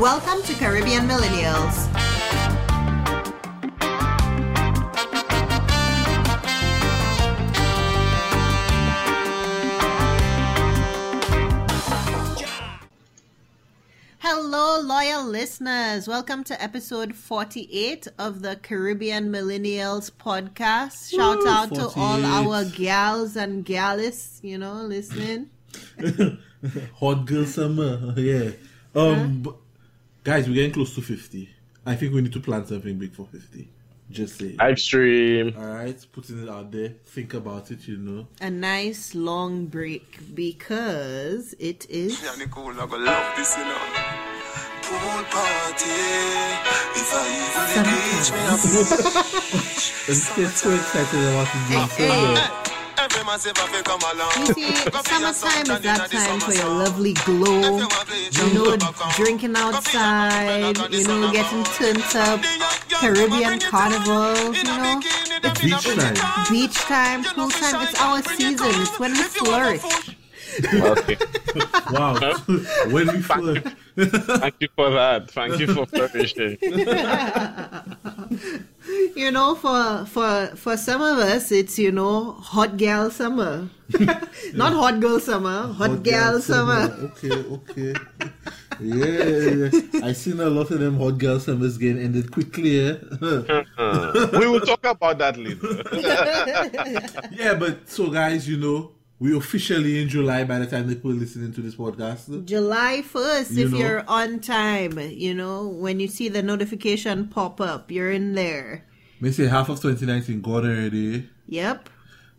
Welcome 0.00 0.42
to 0.44 0.54
Caribbean 0.54 1.06
Millennials. 1.06 1.76
Hello, 14.20 14.80
loyal 14.80 15.26
listeners. 15.26 16.08
Welcome 16.08 16.44
to 16.44 16.62
episode 16.62 17.14
48 17.14 18.08
of 18.18 18.40
the 18.40 18.56
Caribbean 18.56 19.30
Millennials 19.30 20.10
podcast. 20.10 21.10
Shout 21.10 21.40
Woo, 21.40 21.46
out 21.46 21.74
to 21.74 21.88
all 22.00 22.24
our 22.24 22.64
gals 22.64 23.36
and 23.36 23.66
gallists, 23.66 24.42
you 24.42 24.56
know, 24.56 24.76
listening. 24.76 25.50
Hot 26.94 27.26
girl 27.26 27.44
summer, 27.44 28.14
yeah. 28.16 28.52
Um, 28.94 29.42
but- 29.42 29.56
guys, 30.24 30.48
we're 30.48 30.54
getting 30.54 30.72
close 30.72 30.94
to 30.94 31.02
fifty. 31.02 31.48
I 31.86 31.94
think 31.96 32.12
we 32.14 32.20
need 32.20 32.32
to 32.32 32.40
plan 32.40 32.66
something 32.66 32.98
big 32.98 33.12
for 33.12 33.26
fifty. 33.26 33.68
Just 34.10 34.38
say, 34.38 34.56
Live 34.58 34.78
stream. 34.78 35.54
all 35.56 35.64
right, 35.66 36.06
putting 36.10 36.42
it 36.42 36.48
out 36.48 36.72
there. 36.72 36.94
Think 37.06 37.34
about 37.34 37.70
it, 37.70 37.86
you 37.86 37.96
know. 37.96 38.26
A 38.40 38.50
nice 38.50 39.14
long 39.14 39.66
break 39.66 40.34
because 40.34 41.54
it 41.60 41.86
is 41.88 42.20
Yeah, 42.22 42.34
Nicole, 42.36 42.72
I 42.72 42.86
gonna 42.86 43.04
love 43.04 43.36
this, 43.36 43.56
you 43.56 43.64
know. 43.64 43.78
Pool 44.82 45.24
party. 45.30 45.90
If 46.98 47.14
I 47.14 47.22
even 47.46 47.84
reach 47.86 48.32
me, 48.32 48.40
I'm 48.50 48.58
so 50.50 50.70
excited 50.74 51.20
about 51.28 52.64
it 52.66 52.69
being 53.08 53.26
Hey, 53.26 53.38
summer. 53.38 53.56
hey. 53.56 53.70
Every 53.70 53.70
man 53.70 53.72
say, 53.72 53.82
come 53.82 54.00
along." 54.12 54.32
You 54.36 54.54
see, 54.54 54.76
summertime 55.04 55.70
is 55.70 55.80
that 55.80 56.10
time 56.10 56.40
for 56.40 56.52
your 56.52 56.68
lovely 56.68 57.12
glow. 57.14 57.78
You 58.32 58.54
know, 58.54 58.76
drinking 59.16 59.56
outside, 59.56 60.76
you 60.90 61.04
know, 61.04 61.32
getting 61.32 61.64
turned 61.64 62.04
up, 62.14 62.40
Caribbean 63.00 63.60
carnival, 63.60 64.54
you 64.54 64.64
know. 64.64 65.00
It's 65.42 65.60
Beach 65.60 65.84
time. 65.96 66.14
Beach 66.50 66.74
time, 66.74 67.24
pool 67.24 67.50
time, 67.50 67.82
it's 67.82 68.00
our 68.00 68.22
season. 68.22 68.68
It's 68.82 68.98
when 68.98 69.12
we 69.12 69.22
flourish. 69.22 69.82
Okay. 70.74 71.16
Wow, 71.90 72.14
when 72.94 73.08
we 73.08 73.20
flirt. 73.20 73.66
Thank 73.96 74.54
you 74.60 74.68
for 74.76 74.90
that. 74.90 75.28
Thank 75.32 75.58
you 75.58 75.66
for 75.74 75.84
flourishing. 75.86 76.56
You 79.16 79.30
know, 79.32 79.54
for 79.56 80.06
for 80.06 80.54
for 80.54 80.76
some 80.76 81.02
of 81.02 81.18
us, 81.18 81.50
it's 81.50 81.78
you 81.78 81.90
know 81.90 82.32
hot 82.32 82.76
gal 82.76 83.10
summer, 83.10 83.68
not 84.54 84.72
hot 84.72 85.00
girl 85.00 85.18
summer, 85.18 85.72
hot, 85.72 86.02
gal 86.04 86.32
girl 86.32 86.40
summer. 86.40 86.94
Okay, 87.10 87.34
okay. 87.34 87.94
Yeah, 88.80 89.70
I 90.02 90.12
seen 90.12 90.40
a 90.40 90.48
lot 90.48 90.70
of 90.70 90.78
them 90.80 90.96
hot 90.96 91.18
girl 91.18 91.38
summers 91.40 91.76
getting 91.76 92.00
ended 92.02 92.30
quickly. 92.30 92.78
Yeah, 92.86 92.94
Uh, 93.76 94.28
we 94.38 94.46
will 94.46 94.60
talk 94.60 94.84
about 94.86 95.18
that 95.18 95.36
later. 95.36 95.82
yeah 97.36 97.54
but 97.54 97.88
so 97.90 98.08
guys, 98.10 98.48
you 98.48 98.56
know, 98.56 98.92
we 99.20 99.36
officially 99.36 100.00
in 100.00 100.08
July 100.08 100.44
by 100.44 100.58
the 100.58 100.66
time 100.66 100.88
they 100.88 100.94
people 100.94 101.12
listening 101.12 101.52
to 101.52 101.60
this 101.60 101.74
podcast. 101.74 102.44
July 102.46 103.02
1st, 103.06 103.56
You 103.56 103.66
if 103.66 103.70
know. 103.72 103.78
you're 103.78 104.04
on 104.08 104.40
time, 104.40 104.98
you 104.98 105.34
know, 105.34 105.68
when 105.68 106.00
you 106.00 106.08
see 106.08 106.28
the 106.30 106.42
notification 106.42 107.28
pop 107.28 107.60
up, 107.60 107.90
you're 107.90 108.10
in 108.10 108.34
there. 108.34 108.86
May 109.20 109.30
say 109.30 109.46
half 109.46 109.68
of 109.68 109.80
2019 109.82 110.40
gone 110.40 110.64
already. 110.66 111.28
Yep. 111.46 111.90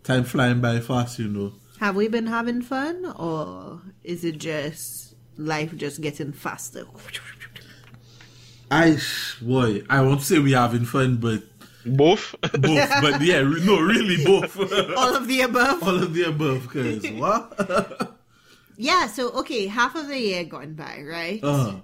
Time 0.04 0.24
flying 0.24 0.60
by 0.60 0.80
fast, 0.80 1.20
you 1.20 1.28
know. 1.28 1.54
Have 1.80 1.96
we 1.96 2.08
been 2.08 2.26
having 2.26 2.64
fun 2.64 3.06
or 3.16 3.82
is 4.04 4.26
it 4.26 4.40
just 4.40 5.14
life 5.38 5.76
just 5.78 6.02
getting 6.02 6.32
faster? 6.34 6.86
I, 8.72 8.98
boy, 9.40 9.84
I 9.88 10.02
won't 10.02 10.22
say 10.22 10.40
we 10.40 10.56
are 10.56 10.68
having 10.68 10.86
fun, 10.86 11.18
but 11.18 11.44
Both. 11.86 12.36
both. 12.42 12.90
but 13.02 13.22
yeah, 13.22 13.38
re- 13.40 13.64
no, 13.66 13.80
really 13.80 14.24
both. 14.24 14.58
All 14.98 15.16
of 15.16 15.28
the 15.28 15.42
above. 15.42 15.84
All 15.84 16.02
of 16.04 16.14
the 16.14 16.24
above, 16.24 16.68
cause 16.70 17.04
what? 17.14 18.18
Yeah, 18.78 19.08
so 19.08 19.30
okay, 19.40 19.68
half 19.68 19.96
of 19.96 20.08
the 20.08 20.18
year 20.20 20.44
gone 20.44 20.74
by, 20.74 21.04
right? 21.06 21.40
uh, 21.44 21.76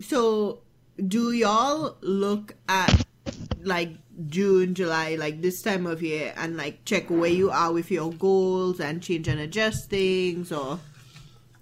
So, 0.00 0.60
do 0.96 1.32
y'all 1.32 1.96
look 2.00 2.54
at 2.68 3.06
like 3.62 3.92
June, 4.28 4.74
July, 4.74 5.16
like 5.16 5.40
this 5.40 5.62
time 5.62 5.86
of 5.86 6.02
year, 6.02 6.32
and 6.36 6.56
like 6.56 6.84
check 6.84 7.08
where 7.08 7.30
you 7.30 7.50
are 7.50 7.72
with 7.72 7.90
your 7.90 8.12
goals 8.12 8.80
and 8.80 9.02
change 9.02 9.28
and 9.28 9.40
adjust 9.40 9.88
things, 9.90 10.52
or 10.52 10.78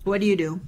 what 0.05 0.21
do 0.21 0.27
you 0.27 0.37
do? 0.37 0.61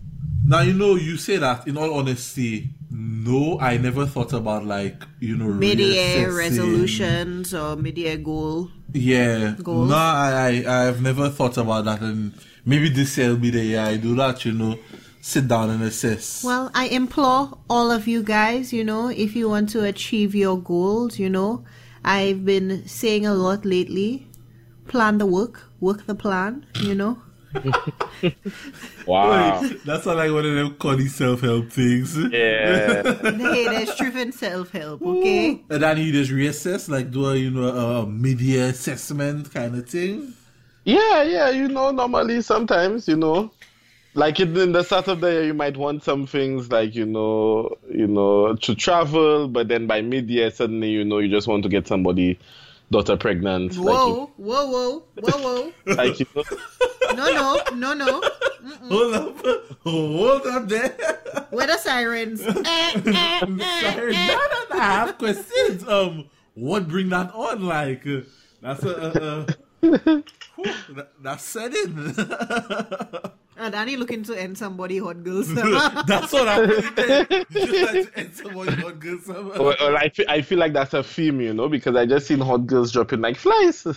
now 0.45 0.61
you 0.62 0.72
know 0.72 0.95
you 0.97 1.17
say 1.17 1.37
that. 1.37 1.67
In 1.69 1.77
all 1.77 1.95
honesty, 1.95 2.71
no, 3.00 3.59
I 3.61 3.78
never 3.78 4.06
thought 4.06 4.33
about 4.33 4.65
like 4.66 5.03
you 5.21 5.37
know 5.37 5.49
Mid-year 5.49 6.37
resolutions 6.37 7.55
or 7.55 7.77
mid-year 7.77 8.19
goal? 8.19 8.71
Yeah, 8.93 9.55
Goals? 9.62 9.88
no, 9.88 9.97
I, 9.97 10.62
I 10.66 10.88
I've 10.88 11.00
never 11.00 11.31
thought 11.31 11.56
about 11.56 11.84
that, 11.87 12.00
and 12.03 12.33
maybe 12.65 12.89
this 12.89 13.16
year 13.16 13.28
will 13.31 13.37
be 13.37 13.50
the 13.50 13.65
year 13.65 13.81
I 13.81 13.97
do 13.97 14.15
that. 14.16 14.44
You 14.44 14.53
know, 14.53 14.78
sit 15.21 15.49
down 15.49 15.71
and 15.71 15.83
assess. 15.83 16.44
Well, 16.44 16.71
I 16.75 16.87
implore 16.89 17.59
all 17.69 17.91
of 17.91 18.06
you 18.09 18.22
guys, 18.22 18.72
you 18.72 18.84
know, 18.84 19.09
if 19.09 19.34
you 19.37 19.49
want 19.49 19.71
to 19.71 19.84
achieve 19.84 20.34
your 20.34 20.59
goals, 20.59 21.19
you 21.19 21.31
know, 21.31 21.65
I've 22.05 22.44
been 22.44 22.87
saying 22.87 23.27
a 23.27 23.34
lot 23.34 23.65
lately. 23.65 24.27
Plan 24.89 25.19
the 25.19 25.27
work, 25.27 25.62
work 25.78 26.06
the 26.06 26.16
plan, 26.16 26.66
you 26.83 26.94
know. 26.97 27.22
Wow. 29.06 29.61
Wait, 29.62 29.84
that's 29.84 30.06
not 30.06 30.16
like 30.16 30.31
one 30.31 30.47
of 30.47 30.55
them 30.55 30.75
corny 30.75 31.06
self 31.06 31.41
help 31.41 31.71
things. 31.71 32.16
Yeah. 32.16 33.03
hey, 33.22 33.65
there's 33.66 33.94
truth 33.97 34.16
in 34.16 34.33
self 34.33 34.71
help, 34.71 35.03
okay? 35.03 35.60
And 35.69 35.83
then 35.83 35.99
you 35.99 36.12
just 36.12 36.31
reassess, 36.31 36.89
like 36.89 37.10
do 37.10 37.27
a 37.31 37.37
you 37.37 37.50
know 37.50 37.69
a 37.69 38.06
mid 38.06 38.41
year 38.41 38.66
assessment 38.66 39.53
kind 39.53 39.77
of 39.77 39.89
thing. 39.89 40.34
Yeah, 40.84 41.22
yeah. 41.22 41.50
You 41.50 41.69
know, 41.69 41.91
normally 41.91 42.41
sometimes, 42.43 43.06
you 43.06 43.16
know, 43.16 43.50
like 44.15 44.41
in, 44.41 44.56
in 44.56 44.72
the 44.72 44.83
start 44.83 45.09
of 45.09 45.21
the 45.21 45.31
year, 45.31 45.44
you 45.44 45.55
might 45.55 45.77
want 45.77 46.03
some 46.03 46.27
things 46.27 46.71
like, 46.71 46.94
you 46.94 47.06
know, 47.06 47.77
you 47.93 48.06
know, 48.06 48.55
to 48.56 48.75
travel, 48.75 49.47
but 49.49 49.69
then 49.69 49.87
by 49.87 50.00
mid-year, 50.00 50.50
suddenly, 50.50 50.91
you 50.91 51.05
know, 51.05 51.19
you 51.19 51.28
just 51.28 51.47
want 51.47 51.62
to 51.65 51.69
get 51.69 51.87
somebody 51.87 52.39
daughter 52.91 53.17
pregnant. 53.17 53.77
Whoa, 53.77 54.33
whoa, 54.37 54.67
whoa, 54.67 55.05
whoa, 55.21 55.39
whoa. 55.39 55.73
Like, 55.95 56.19
you, 56.21 56.27
know, 56.34 56.43
No, 57.15 57.61
no, 57.75 57.95
no, 57.95 57.95
no. 57.95 58.23
Hold 58.89 59.15
up, 59.15 59.47
hold 59.84 60.47
up 60.47 60.69
there. 60.69 60.91
Where 61.51 61.67
the 61.67 61.78
sirens? 61.78 62.41
Eh, 62.43 62.53
eh, 62.56 63.01
eh, 63.06 63.93
Sorry, 63.95 64.15
eh. 64.15 64.27
no, 64.27 64.34
no, 64.34 64.77
no. 64.77 64.81
I 64.81 64.84
have 64.84 65.19
questions. 65.19 65.87
Um, 65.87 66.28
what 66.55 66.89
bring 66.89 67.09
that 67.11 67.33
on? 67.34 67.65
Like, 67.65 68.06
uh, 68.06 68.21
that's 68.61 68.83
a. 68.84 69.22
Uh, 69.22 69.47
uh, 69.83 70.23
that, 70.95 71.11
that's 71.23 71.45
said 71.45 71.73
it. 71.75 73.33
Uh, 73.61 73.69
Danny 73.69 73.95
looking 73.95 74.23
to 74.23 74.35
end 74.35 74.57
somebody 74.57 74.97
hot 74.97 75.23
girl 75.23 75.43
summer. 75.43 76.03
that's 76.07 76.33
what 76.33 76.49
I'm 76.49 76.81
thinking. 76.81 77.45
Just 77.51 77.93
like 77.93 78.15
to 78.15 78.19
end 78.19 78.35
someone 78.35 78.69
hot 78.69 78.99
girl 78.99 79.19
summer. 79.19 79.51
or, 79.59 79.83
or 79.83 79.97
I, 79.97 80.09
feel, 80.09 80.25
I 80.31 80.41
feel 80.41 80.59
like 80.59 80.73
that's 80.73 80.95
a 80.95 81.03
theme, 81.03 81.43
you 81.43 81.53
know, 81.53 81.69
because 81.69 81.95
I 81.95 82.07
just 82.07 82.27
seen 82.27 82.39
hot 82.41 82.67
girls 82.67 82.91
dropping 82.91 83.21
like 83.21 83.37
flies. 83.37 83.87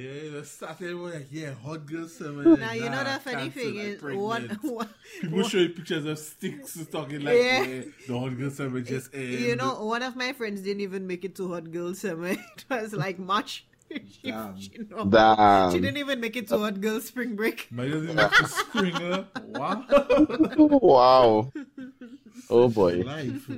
Yeah, 0.00 0.30
that's 0.32 0.50
started 0.50 0.86
everyone 0.86 1.12
like, 1.12 1.28
yeah, 1.30 1.52
hot 1.54 1.86
girl 1.86 2.08
summer. 2.08 2.56
Now 2.56 2.72
you 2.72 2.90
know 2.90 3.04
the 3.04 3.20
funny 3.20 3.48
thing 3.48 3.76
is 3.76 4.02
one, 4.02 4.58
one 4.62 4.88
People 5.20 5.48
show 5.48 5.58
you 5.58 5.68
pictures 5.68 6.04
of 6.04 6.18
sticks 6.18 6.76
talking 6.90 7.20
like, 7.20 7.36
Yeah. 7.36 7.62
yeah, 7.62 7.82
the 8.08 8.18
hot 8.18 8.36
girl 8.36 8.50
summer 8.50 8.80
just 8.80 9.14
ended. 9.14 9.38
you 9.40 9.54
know 9.54 9.84
one 9.84 10.02
of 10.02 10.16
my 10.16 10.32
friends 10.32 10.62
didn't 10.62 10.80
even 10.80 11.06
make 11.06 11.24
it 11.24 11.36
to 11.36 11.48
hot 11.48 11.70
girl 11.70 11.94
summer. 11.94 12.34
It 12.34 12.64
was 12.68 12.92
like 12.92 13.20
March. 13.20 13.66
She, 13.94 14.30
Damn. 14.30 14.60
she, 14.60 14.70
no, 14.90 15.04
Damn. 15.04 15.72
she 15.72 15.80
didn't 15.80 15.98
even 15.98 16.20
make 16.20 16.36
it 16.36 16.48
to 16.48 16.58
hot 16.58 16.80
girl 16.80 17.00
spring 17.00 17.36
break. 17.36 17.68
My 17.70 17.88
doesn't 17.88 18.14
make 18.14 18.30
the 18.30 18.46
springer. 18.46 19.26
Wow. 19.46 19.84
wow. 20.82 21.52
Oh 22.50 22.68
boy. 22.68 23.02
Life. 23.02 23.50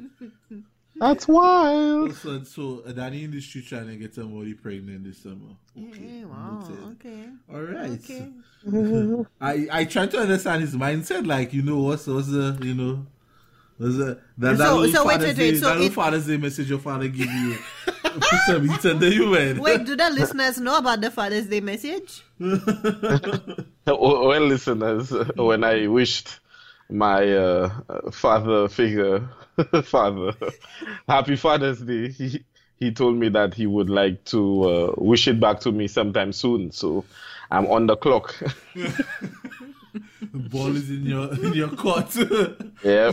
That's 0.98 1.28
wild. 1.28 2.14
So, 2.14 2.42
so 2.44 2.82
uh, 2.86 2.92
Danny 2.92 3.24
in 3.24 3.30
the 3.30 3.40
street 3.40 3.66
trying 3.66 3.88
to 3.88 3.96
get 3.96 4.14
somebody 4.14 4.54
pregnant 4.54 5.04
this 5.04 5.18
summer. 5.18 5.54
Okay, 5.78 6.24
wow. 6.24 6.60
noted. 6.60 6.84
Okay. 6.92 7.28
All 7.52 7.60
right. 7.60 7.90
Okay. 7.90 9.26
I 9.40 9.68
I 9.70 9.84
try 9.84 10.06
to 10.06 10.18
understand 10.18 10.62
his 10.62 10.74
mindset. 10.74 11.26
Like 11.26 11.52
you 11.52 11.62
know 11.62 11.78
what's 11.78 12.06
what's 12.06 12.28
the 12.28 12.58
you 12.62 12.74
know. 12.74 13.06
Was 13.78 13.96
that, 13.98 14.18
that, 14.38 14.56
that 14.56 14.58
So- 14.58 14.76
little 14.76 14.92
so 14.94 15.06
wait, 15.06 15.12
Father's 15.14 15.26
wait, 15.28 15.36
Day, 15.36 15.50
wait, 15.52 15.58
so 15.60 15.66
that 15.66 15.72
little 15.74 15.86
it- 15.86 15.92
Father's 15.92 16.26
Day 16.26 16.36
message 16.38 16.70
your 16.70 16.78
father 16.78 17.08
give 17.08 17.30
you. 17.30 17.56
Put 18.02 18.40
some 18.46 18.66
meat 18.66 18.84
under 18.86 19.08
you, 19.10 19.26
man. 19.30 19.58
Wait, 19.60 19.84
do 19.84 19.94
the 19.94 20.08
listeners 20.10 20.58
know 20.58 20.78
about 20.78 21.00
the 21.02 21.10
Father's 21.10 21.46
Day 21.46 21.60
message? 21.60 22.22
Well, 23.86 24.40
listeners, 24.40 25.12
when 25.36 25.62
I 25.62 25.86
wished 25.86 26.40
my 26.90 27.32
uh, 27.32 27.70
father 28.10 28.68
figure, 28.68 29.28
father, 29.84 30.32
happy 31.08 31.36
Father's 31.36 31.80
Day, 31.80 32.08
he, 32.08 32.44
he 32.78 32.92
told 32.92 33.16
me 33.16 33.28
that 33.30 33.54
he 33.54 33.66
would 33.66 33.88
like 33.88 34.24
to 34.26 34.62
uh, 34.64 34.92
wish 34.96 35.28
it 35.28 35.38
back 35.38 35.60
to 35.60 35.70
me 35.72 35.86
sometime 35.86 36.32
soon. 36.32 36.72
So 36.72 37.04
I'm 37.50 37.66
on 37.66 37.86
the 37.86 37.96
clock. 37.96 38.34
The 40.32 40.38
ball 40.50 40.74
is 40.76 40.90
in 40.90 41.06
your 41.06 41.32
in 41.34 41.54
your 41.54 41.68
court. 41.68 42.16
Yeah. 42.84 43.12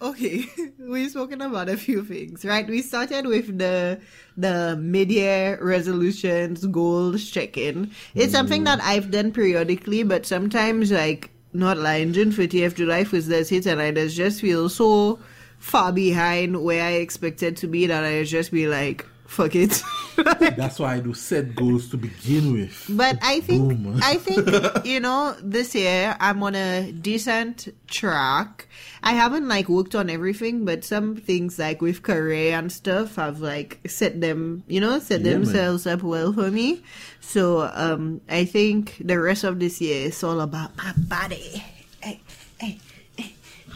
Okay, 0.00 0.46
we've 0.78 1.10
spoken 1.10 1.40
about 1.40 1.68
a 1.68 1.76
few 1.76 2.04
things, 2.04 2.44
right? 2.44 2.66
We 2.68 2.82
started 2.82 3.26
with 3.26 3.58
the 3.58 4.00
the 4.36 4.76
mid-year 4.80 5.58
resolutions, 5.60 6.64
goals 6.66 7.28
check-in. 7.28 7.90
It's 8.14 8.32
something 8.32 8.64
that 8.64 8.78
mm. 8.78 8.84
I've 8.84 9.10
done 9.10 9.32
periodically, 9.32 10.04
but 10.04 10.24
sometimes 10.24 10.92
like 10.92 11.30
not 11.52 11.78
lying, 11.78 12.12
June 12.12 12.30
30th, 12.30 12.76
July 12.76 13.04
1st 13.04 13.28
does 13.28 13.48
hit, 13.48 13.66
and 13.66 13.80
I 13.80 13.90
just 13.90 14.16
just 14.16 14.40
feel 14.40 14.68
so 14.68 15.18
far 15.58 15.90
behind 15.92 16.62
where 16.62 16.84
I 16.84 16.92
expected 16.92 17.56
to 17.58 17.66
be 17.66 17.86
that 17.86 18.04
I 18.04 18.22
just 18.22 18.52
be 18.52 18.68
like, 18.68 19.04
fuck 19.28 19.54
it. 19.54 19.80
That's 20.56 20.80
why 20.80 20.96
I 20.96 21.00
do 21.00 21.14
set 21.14 21.54
goals 21.54 21.88
to 21.90 21.96
begin 21.96 22.52
with. 22.52 22.74
But 22.90 23.18
I 23.22 23.38
think 23.40 23.68
Boom. 23.84 24.00
I 24.02 24.16
think 24.16 24.48
you 24.84 24.98
know 24.98 25.36
this 25.40 25.76
year 25.76 26.16
I'm 26.18 26.42
on 26.42 26.56
a 26.56 26.90
decent 26.90 27.68
track. 27.86 28.66
I 29.04 29.12
haven't 29.12 29.46
like 29.46 29.68
worked 29.68 29.94
on 29.94 30.10
everything, 30.10 30.64
but 30.64 30.82
some 30.82 31.14
things 31.14 31.56
like 31.58 31.80
with 31.80 32.02
career 32.02 32.58
and 32.58 32.72
stuff 32.72 33.14
have 33.14 33.38
like 33.40 33.78
set 33.86 34.20
them, 34.20 34.64
you 34.66 34.80
know, 34.80 34.98
set 34.98 35.20
Yeah, 35.20 35.32
man. 35.38 35.42
themselves 35.44 35.86
up 35.86 36.02
well 36.02 36.32
for 36.32 36.50
me. 36.50 36.82
So 37.20 37.70
um 37.74 38.20
I 38.28 38.44
think 38.44 38.96
the 38.98 39.20
rest 39.20 39.44
of 39.44 39.60
this 39.60 39.80
year 39.80 40.08
is 40.08 40.24
all 40.24 40.40
about 40.40 40.74
my 40.76 40.92
body. 40.96 41.62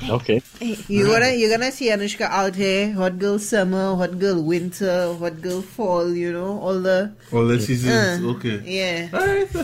Hey, 0.03 0.09
hey, 0.09 0.13
Okay. 0.13 0.43
hey. 0.61 0.77
You 0.89 1.07
gonna 1.07 1.31
you're 1.31 1.51
gonna 1.51 1.71
see 1.73 1.89
Anushka 1.91 2.23
out 2.23 2.55
here, 2.55 2.93
hot 2.93 3.19
girl 3.19 3.39
summer, 3.39 3.95
hot 3.97 4.19
girl 4.19 4.43
winter, 4.43 5.15
hot 5.15 5.41
girl 5.41 5.63
fall, 5.63 6.13
you 6.13 6.33
know, 6.33 6.59
all 6.61 6.81
the 6.81 7.13
All 7.33 7.47
the 7.47 7.61
seasons, 7.61 8.23
Uh, 8.25 8.29
okay. 8.37 8.61
yeah. 8.65 9.09
Alright. 9.13 9.55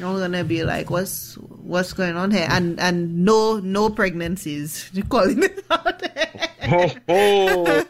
I'm 0.00 0.18
gonna 0.18 0.42
be 0.42 0.64
like, 0.64 0.90
what's 0.90 1.34
what's 1.62 1.92
going 1.92 2.16
on 2.16 2.30
here? 2.32 2.46
And 2.50 2.80
and 2.80 3.24
no 3.24 3.60
no 3.60 3.90
pregnancies. 3.90 4.90
You 4.92 5.04
calling 5.14 5.42
it 5.42 5.62
out. 5.70 6.02
Oh, 6.66 6.90
oh. 7.08 7.84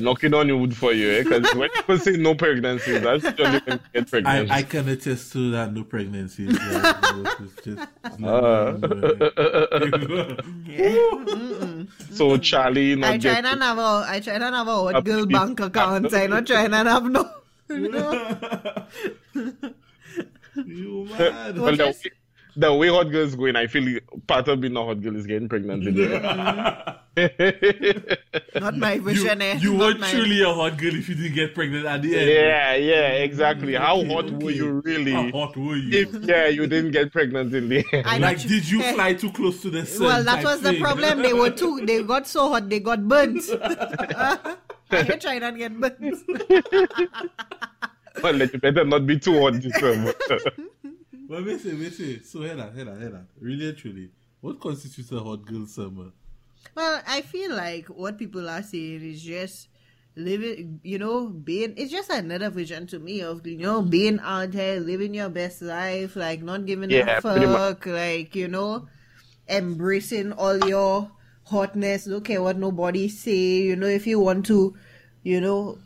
Knocking 0.00 0.34
on 0.34 0.48
your 0.48 0.56
wood 0.58 0.76
for 0.76 0.92
you, 0.92 1.10
eh? 1.10 1.22
Because 1.22 1.54
when 1.54 1.70
people 1.70 1.98
say 1.98 2.16
no 2.16 2.34
pregnancy, 2.34 2.98
that's 2.98 3.24
usually 3.24 3.60
when 3.60 3.62
you 3.66 3.80
get 3.92 4.10
pregnant. 4.10 4.50
I, 4.50 4.56
I 4.58 4.62
can 4.62 4.88
attest 4.88 5.32
to 5.32 5.50
that 5.52 5.72
no 5.72 5.84
pregnancies. 5.84 6.58
Yeah, 6.60 7.00
it's 7.24 7.64
just, 7.64 7.88
it's 8.04 8.18
not 8.18 8.44
Uh. 8.44 8.72
going 8.72 10.38
so 12.10 12.36
Charlie 12.38 12.92
I 12.92 12.94
not 12.96 13.20
try 13.20 13.34
get 13.34 13.44
not 13.44 13.60
have 13.60 13.78
a 13.78 14.04
I 14.08 14.20
try 14.20 14.38
not 14.38 14.52
have 14.54 14.68
a 14.68 14.74
hot 14.92 15.04
girl 15.04 15.22
Up- 15.22 15.28
bank 15.30 15.60
account. 15.60 16.12
I 16.14 16.26
not 16.26 16.46
try 16.46 16.66
not 16.66 16.86
have 16.86 17.04
no. 17.04 17.30
You 17.68 17.88
know? 17.88 18.36
you 20.54 21.08
mad. 21.10 21.58
well, 21.58 21.70
the, 21.72 21.76
just- 21.76 22.04
way, 22.04 22.10
the 22.56 22.72
way 22.74 22.88
hot 22.88 23.10
girls 23.10 23.34
going, 23.34 23.56
I 23.56 23.66
feel 23.66 23.98
part 24.26 24.48
of 24.48 24.60
being 24.60 24.76
a 24.76 24.84
hot 24.84 25.00
girl 25.02 25.16
is 25.16 25.26
getting 25.26 25.48
pregnant. 25.48 25.86
In 25.86 25.94
the 25.94 26.98
Not 28.60 28.76
my 28.76 28.94
You, 28.94 29.02
vision. 29.02 29.40
eh? 29.42 29.56
you 29.58 29.74
were 29.74 29.94
my- 29.94 30.10
truly 30.10 30.42
a 30.42 30.52
hot 30.52 30.76
girl 30.76 30.94
if 30.94 31.08
you 31.08 31.14
didn't 31.14 31.34
get 31.34 31.54
pregnant 31.54 31.86
at 31.86 32.02
the 32.02 32.16
end. 32.18 32.28
yeah, 32.30 32.74
yeah, 32.74 33.08
exactly. 33.22 33.74
How 33.74 33.98
Okay, 33.98 34.12
hot 34.12 34.30
were 34.42 34.50
you 34.50 34.80
really? 34.84 35.12
How 35.12 35.30
hot 35.30 35.56
were 35.56 35.76
you? 35.76 36.00
If 36.02 36.14
yeah, 36.24 36.48
you 36.48 36.66
didn't 36.66 36.90
get 36.92 37.12
pregnant 37.12 37.54
in 37.54 37.68
the 37.68 37.84
end. 37.92 38.06
I 38.06 38.18
like, 38.18 38.38
not- 38.38 38.46
did 38.48 38.68
you 38.68 38.82
eh, 38.82 38.92
fly 38.94 39.14
too 39.14 39.30
close 39.32 39.62
to 39.62 39.70
the 39.70 39.86
sun? 39.86 40.06
Well, 40.06 40.24
that 40.24 40.36
type 40.36 40.44
was 40.44 40.60
the 40.62 40.78
problem. 40.80 41.22
They 41.22 41.32
were 41.34 41.50
too. 41.50 41.84
They 41.86 42.02
got 42.14 42.26
so 42.26 42.48
hot. 42.48 42.68
They 42.68 42.80
got 42.80 43.06
burnt. 43.06 43.42
I 44.90 45.16
try 45.20 45.38
not 45.38 45.56
get 45.56 45.78
burnt. 45.80 45.98
well, 48.22 48.32
let 48.34 48.52
you 48.52 48.58
better 48.60 48.84
not 48.84 49.06
be 49.06 49.18
too 49.18 49.40
hot 49.40 49.54
this 49.54 49.74
summer. 49.78 50.14
But 51.28 51.44
wait, 51.44 51.60
say, 51.60 51.74
wait, 51.74 51.92
say. 51.92 52.20
So, 52.22 52.42
head 52.42 52.60
on, 52.60 52.74
head 52.74 52.88
on, 52.88 53.00
head 53.00 53.12
on. 53.14 53.28
Really 53.38 53.68
and 53.68 53.78
truly, 53.78 54.10
what 54.40 54.60
constitutes 54.60 55.12
a 55.12 55.20
hot 55.20 55.44
girl 55.46 55.66
summer? 55.66 56.12
Well, 56.74 57.02
I 57.06 57.22
feel 57.22 57.54
like 57.54 57.86
what 57.88 58.18
people 58.18 58.48
are 58.48 58.62
saying 58.62 59.02
is 59.02 59.22
just 59.22 59.68
living, 60.16 60.80
you 60.82 60.98
know, 60.98 61.28
being, 61.28 61.74
it's 61.76 61.90
just 61.90 62.10
another 62.10 62.50
vision 62.50 62.86
to 62.88 62.98
me 62.98 63.20
of, 63.22 63.46
you 63.46 63.58
know, 63.58 63.82
being 63.82 64.18
out 64.20 64.52
there, 64.52 64.80
living 64.80 65.14
your 65.14 65.28
best 65.28 65.62
life, 65.62 66.16
like 66.16 66.42
not 66.42 66.66
giving 66.66 66.90
Yeah, 66.90 67.18
a 67.18 67.20
fuck, 67.20 67.86
like, 67.86 68.34
you 68.34 68.48
know, 68.48 68.88
embracing 69.48 70.32
all 70.32 70.58
your 70.68 71.10
hotness, 71.44 72.04
don't 72.06 72.24
care 72.24 72.42
what 72.42 72.56
nobody 72.56 73.08
say, 73.08 73.62
you 73.62 73.76
know, 73.76 73.86
if 73.86 74.06
you 74.06 74.18
want 74.18 74.46
to, 74.46 74.76
you 75.22 75.40
know, 75.40 75.78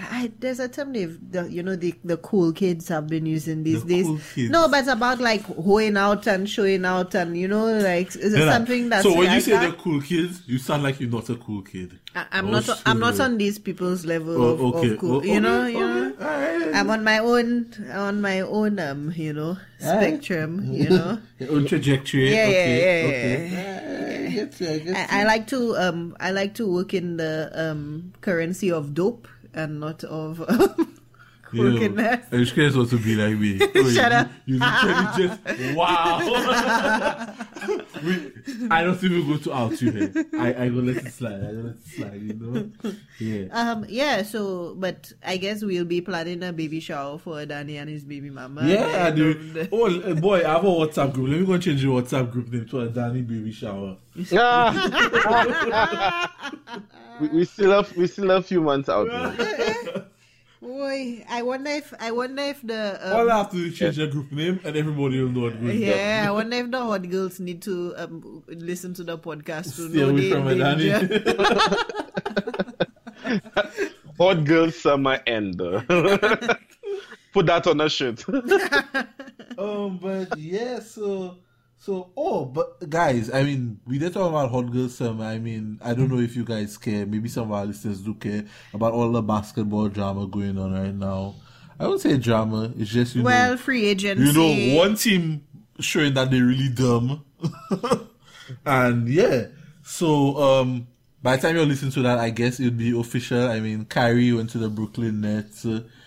I, 0.00 0.30
there's 0.38 0.60
a 0.60 0.68
term 0.68 0.92
they've, 0.92 1.18
the, 1.32 1.50
you 1.50 1.60
know, 1.62 1.74
the, 1.74 1.92
the 2.04 2.16
cool 2.18 2.52
kids 2.52 2.86
have 2.88 3.08
been 3.08 3.26
using 3.26 3.64
these 3.64 3.82
The 3.84 4.02
days. 4.02 4.06
cool. 4.06 4.44
No, 4.48 4.68
but 4.68 4.80
it's 4.80 4.88
about 4.88 5.18
like 5.20 5.42
hoeing 5.42 5.96
out 5.96 6.26
and 6.28 6.48
showing 6.48 6.84
out 6.84 7.16
and, 7.16 7.36
you 7.36 7.48
know, 7.48 7.66
like, 7.66 8.14
is 8.14 8.32
it 8.32 8.40
on. 8.46 8.52
something 8.52 8.88
that's 8.90 9.02
so 9.02 9.16
when 9.16 9.32
you 9.32 9.40
say 9.40 9.52
that? 9.52 9.60
they're 9.62 9.72
cool 9.72 10.00
kids, 10.00 10.42
you 10.46 10.58
sound 10.58 10.84
like 10.84 11.00
you're 11.00 11.10
not 11.10 11.28
a 11.30 11.34
cool 11.34 11.62
kid. 11.62 11.98
I, 12.14 12.26
I'm 12.30 12.46
Oh, 12.46 12.50
not. 12.52 12.82
I'm 12.86 13.00
not 13.00 13.18
on 13.18 13.38
these 13.38 13.58
people's 13.58 14.06
level 14.06 14.40
Oh, 14.40 14.48
of, 14.54 14.60
okay. 14.76 14.92
of 14.92 14.98
cool. 14.98 15.16
Oh, 15.16 15.22
you 15.22 15.40
know, 15.40 15.62
okay, 15.64 15.72
you 15.72 15.80
know. 15.80 16.12
okay. 16.20 16.72
I'm 16.74 16.90
on 16.90 17.02
my 17.02 17.18
own, 17.18 17.72
on 17.92 18.20
my 18.20 18.40
own, 18.40 18.78
um, 18.78 19.12
you 19.16 19.32
know, 19.32 19.56
spectrum. 19.78 20.72
You 20.72 20.90
know, 20.90 21.18
Your 21.38 21.52
own 21.52 21.66
trajectory. 21.66 22.30
Yeah, 22.30 22.46
yeah, 22.46 22.48
okay, 22.48 22.78
yeah, 23.02 23.08
okay. 23.08 23.48
yeah, 23.52 24.28
I 24.28 24.30
get 24.46 24.60
you, 24.60 24.68
I 24.70 24.78
get 24.78 25.12
I, 25.12 25.20
I 25.20 25.24
like 25.24 25.46
to, 25.48 25.76
um, 25.76 26.16
I 26.20 26.30
like 26.30 26.54
to 26.54 26.70
work 26.72 26.94
in 26.94 27.16
the 27.16 27.50
um 27.54 28.12
currency 28.20 28.70
of 28.70 28.94
dope 28.94 29.26
and 29.58 29.80
not 29.80 30.04
of 30.04 30.40
um, 30.48 30.97
crookedness. 31.48 32.26
I 32.32 32.36
just 32.36 32.54
curious 32.54 32.74
what 32.76 32.88
to 32.90 32.98
be 32.98 33.14
like 33.14 33.38
me. 33.38 33.58
Shut 33.92 34.12
you, 34.12 34.18
up. 34.18 34.28
You 34.46 34.58
literally 34.58 35.06
just 35.16 35.40
wow. 35.76 36.18
we, 38.04 38.32
I 38.70 38.84
don't 38.84 39.02
even 39.02 39.26
go 39.26 39.36
to 39.38 39.52
out 39.54 39.80
you 39.82 39.90
here. 39.90 40.12
I 40.34 40.54
I 40.64 40.68
go 40.68 40.76
let 40.80 40.96
it 40.96 41.12
slide. 41.12 41.34
I 41.44 41.52
go 41.52 41.60
let 41.62 41.74
it 41.76 41.86
slide. 41.86 42.22
You 42.22 42.34
know. 42.34 42.70
Yeah. 43.18 43.46
Um, 43.52 43.84
yeah. 43.88 44.22
So, 44.22 44.74
but 44.78 45.12
I 45.24 45.36
guess 45.36 45.62
we'll 45.62 45.84
be 45.84 46.00
planning 46.00 46.42
a 46.42 46.52
baby 46.52 46.80
shower 46.80 47.18
for 47.18 47.44
Danny 47.46 47.76
and 47.78 47.88
his 47.90 48.04
baby 48.04 48.30
mama. 48.30 48.62
Yeah, 48.66 49.06
And, 49.08 49.16
dude. 49.16 49.54
the- 49.54 49.68
Oh 49.72 50.14
boy, 50.14 50.38
I 50.44 50.48
have 50.52 50.64
a 50.64 50.68
WhatsApp 50.68 51.12
group. 51.14 51.28
Let 51.30 51.40
me 51.40 51.46
go 51.46 51.52
and 51.54 51.62
change 51.62 51.82
the 51.82 51.88
WhatsApp 51.88 52.30
group 52.32 52.48
name 52.52 52.66
to 52.68 52.80
a 52.80 52.88
Danny 52.88 53.22
baby 53.22 53.52
shower. 53.52 53.96
we, 57.20 57.28
we 57.28 57.44
still 57.44 57.70
have 57.72 57.96
we 57.96 58.06
still 58.06 58.28
have 58.30 58.40
a 58.44 58.46
few 58.46 58.60
months 58.60 58.88
out. 58.88 59.06
man. 59.08 59.36
Boy, 60.68 61.24
I 61.30 61.40
wonder 61.40 61.70
if 61.70 61.94
I 61.98 62.10
wonder 62.10 62.42
if 62.42 62.60
the 62.60 63.00
um, 63.00 63.16
All 63.16 63.30
I 63.32 63.38
have 63.38 63.50
to 63.52 63.56
do 63.56 63.64
is 63.72 63.78
change 63.78 63.96
your 63.96 64.08
group 64.08 64.30
name, 64.30 64.60
and 64.64 64.76
everybody 64.76 65.18
will 65.22 65.30
know 65.30 65.40
what 65.48 65.58
goes 65.58 65.74
Yeah, 65.74 66.26
I 66.28 66.30
wonder 66.30 66.56
if 66.58 66.70
the 66.76 66.78
hot 66.78 67.08
girls 67.08 67.40
need 67.40 67.62
to 67.62 67.94
um, 67.96 68.44
listen 68.48 68.92
to 69.00 69.02
the 69.02 69.16
podcast 69.16 69.76
to 69.76 69.88
Stay 69.88 69.96
know 69.98 70.10
away 70.10 70.28
the 70.28 70.30
from 70.30 70.48
it, 70.48 70.58
danger. 70.60 71.08
Danny. 73.24 73.38
Hot 74.18 74.44
girl 74.44 74.70
summer 74.70 75.20
end. 75.26 75.56
Put 77.32 77.46
that 77.46 77.66
on 77.66 77.80
a 77.80 77.88
shirt. 77.88 78.28
um, 79.56 79.98
but 80.02 80.36
yeah, 80.36 80.80
so 80.80 81.38
so 81.80 82.10
oh, 82.16 82.44
but 82.44 82.90
guys, 82.90 83.30
I 83.32 83.44
mean, 83.44 83.78
we 83.86 83.98
did 83.98 84.12
talk 84.12 84.28
about 84.28 84.50
hot 84.50 84.70
girls. 84.70 84.96
summer. 84.96 85.24
I 85.24 85.38
mean, 85.38 85.78
I 85.82 85.94
don't 85.94 86.10
know 86.10 86.18
if 86.18 86.34
you 86.34 86.44
guys 86.44 86.76
care. 86.76 87.06
Maybe 87.06 87.28
some 87.28 87.44
of 87.44 87.52
our 87.52 87.66
listeners 87.66 88.00
do 88.00 88.14
care 88.14 88.44
about 88.74 88.94
all 88.94 89.10
the 89.12 89.22
basketball 89.22 89.88
drama 89.88 90.26
going 90.26 90.58
on 90.58 90.72
right 90.72 90.94
now. 90.94 91.36
I 91.78 91.86
would 91.86 92.00
say 92.00 92.16
drama. 92.16 92.72
It's 92.76 92.90
just 92.90 93.14
you 93.14 93.22
well, 93.22 93.52
know, 93.52 93.56
free 93.56 93.86
agency. 93.86 94.24
you 94.24 94.32
know, 94.32 94.76
one 94.76 94.96
team 94.96 95.46
showing 95.78 96.14
that 96.14 96.32
they're 96.32 96.44
really 96.44 96.68
dumb, 96.68 97.24
and 98.66 99.08
yeah. 99.08 99.46
So 99.84 100.36
um, 100.36 100.88
by 101.22 101.36
the 101.36 101.42
time 101.42 101.56
you're 101.56 101.64
listening 101.64 101.92
to 101.92 102.02
that, 102.02 102.18
I 102.18 102.30
guess 102.30 102.58
it'd 102.58 102.76
be 102.76 102.98
official. 102.98 103.48
I 103.48 103.60
mean, 103.60 103.84
Kyrie 103.84 104.32
went 104.32 104.50
to 104.50 104.58
the 104.58 104.68
Brooklyn 104.68 105.20
Nets. 105.20 105.64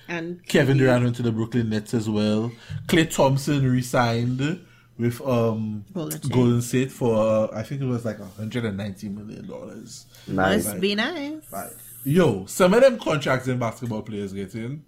And 0.10 0.46
Kevin 0.46 0.78
Durant 0.78 1.06
went 1.06 1.16
to 1.16 1.22
the 1.22 1.32
Brooklyn 1.32 1.70
Nets 1.70 1.94
as 1.94 2.10
well. 2.10 2.52
Klay 2.88 3.10
Thompson 3.10 3.66
re-signed 3.66 4.60
with 5.02 5.20
um 5.22 5.84
Golden 5.94 6.20
State. 6.20 6.32
Golden 6.32 6.62
State 6.62 6.92
for 6.92 7.16
uh, 7.52 7.58
I 7.60 7.64
think 7.64 7.82
it 7.82 7.86
was 7.86 8.06
like 8.06 8.20
190 8.20 9.10
million 9.10 9.48
dollars. 9.48 10.06
nice. 10.28 10.66
must 10.66 10.80
be 10.80 10.96
nice. 10.96 11.42
Yo, 12.04 12.46
some 12.46 12.74
of 12.74 12.82
them 12.82 12.98
contracts 13.00 13.48
in 13.48 13.60
basketball 13.60 14.02
players 14.02 14.34
getting, 14.34 14.84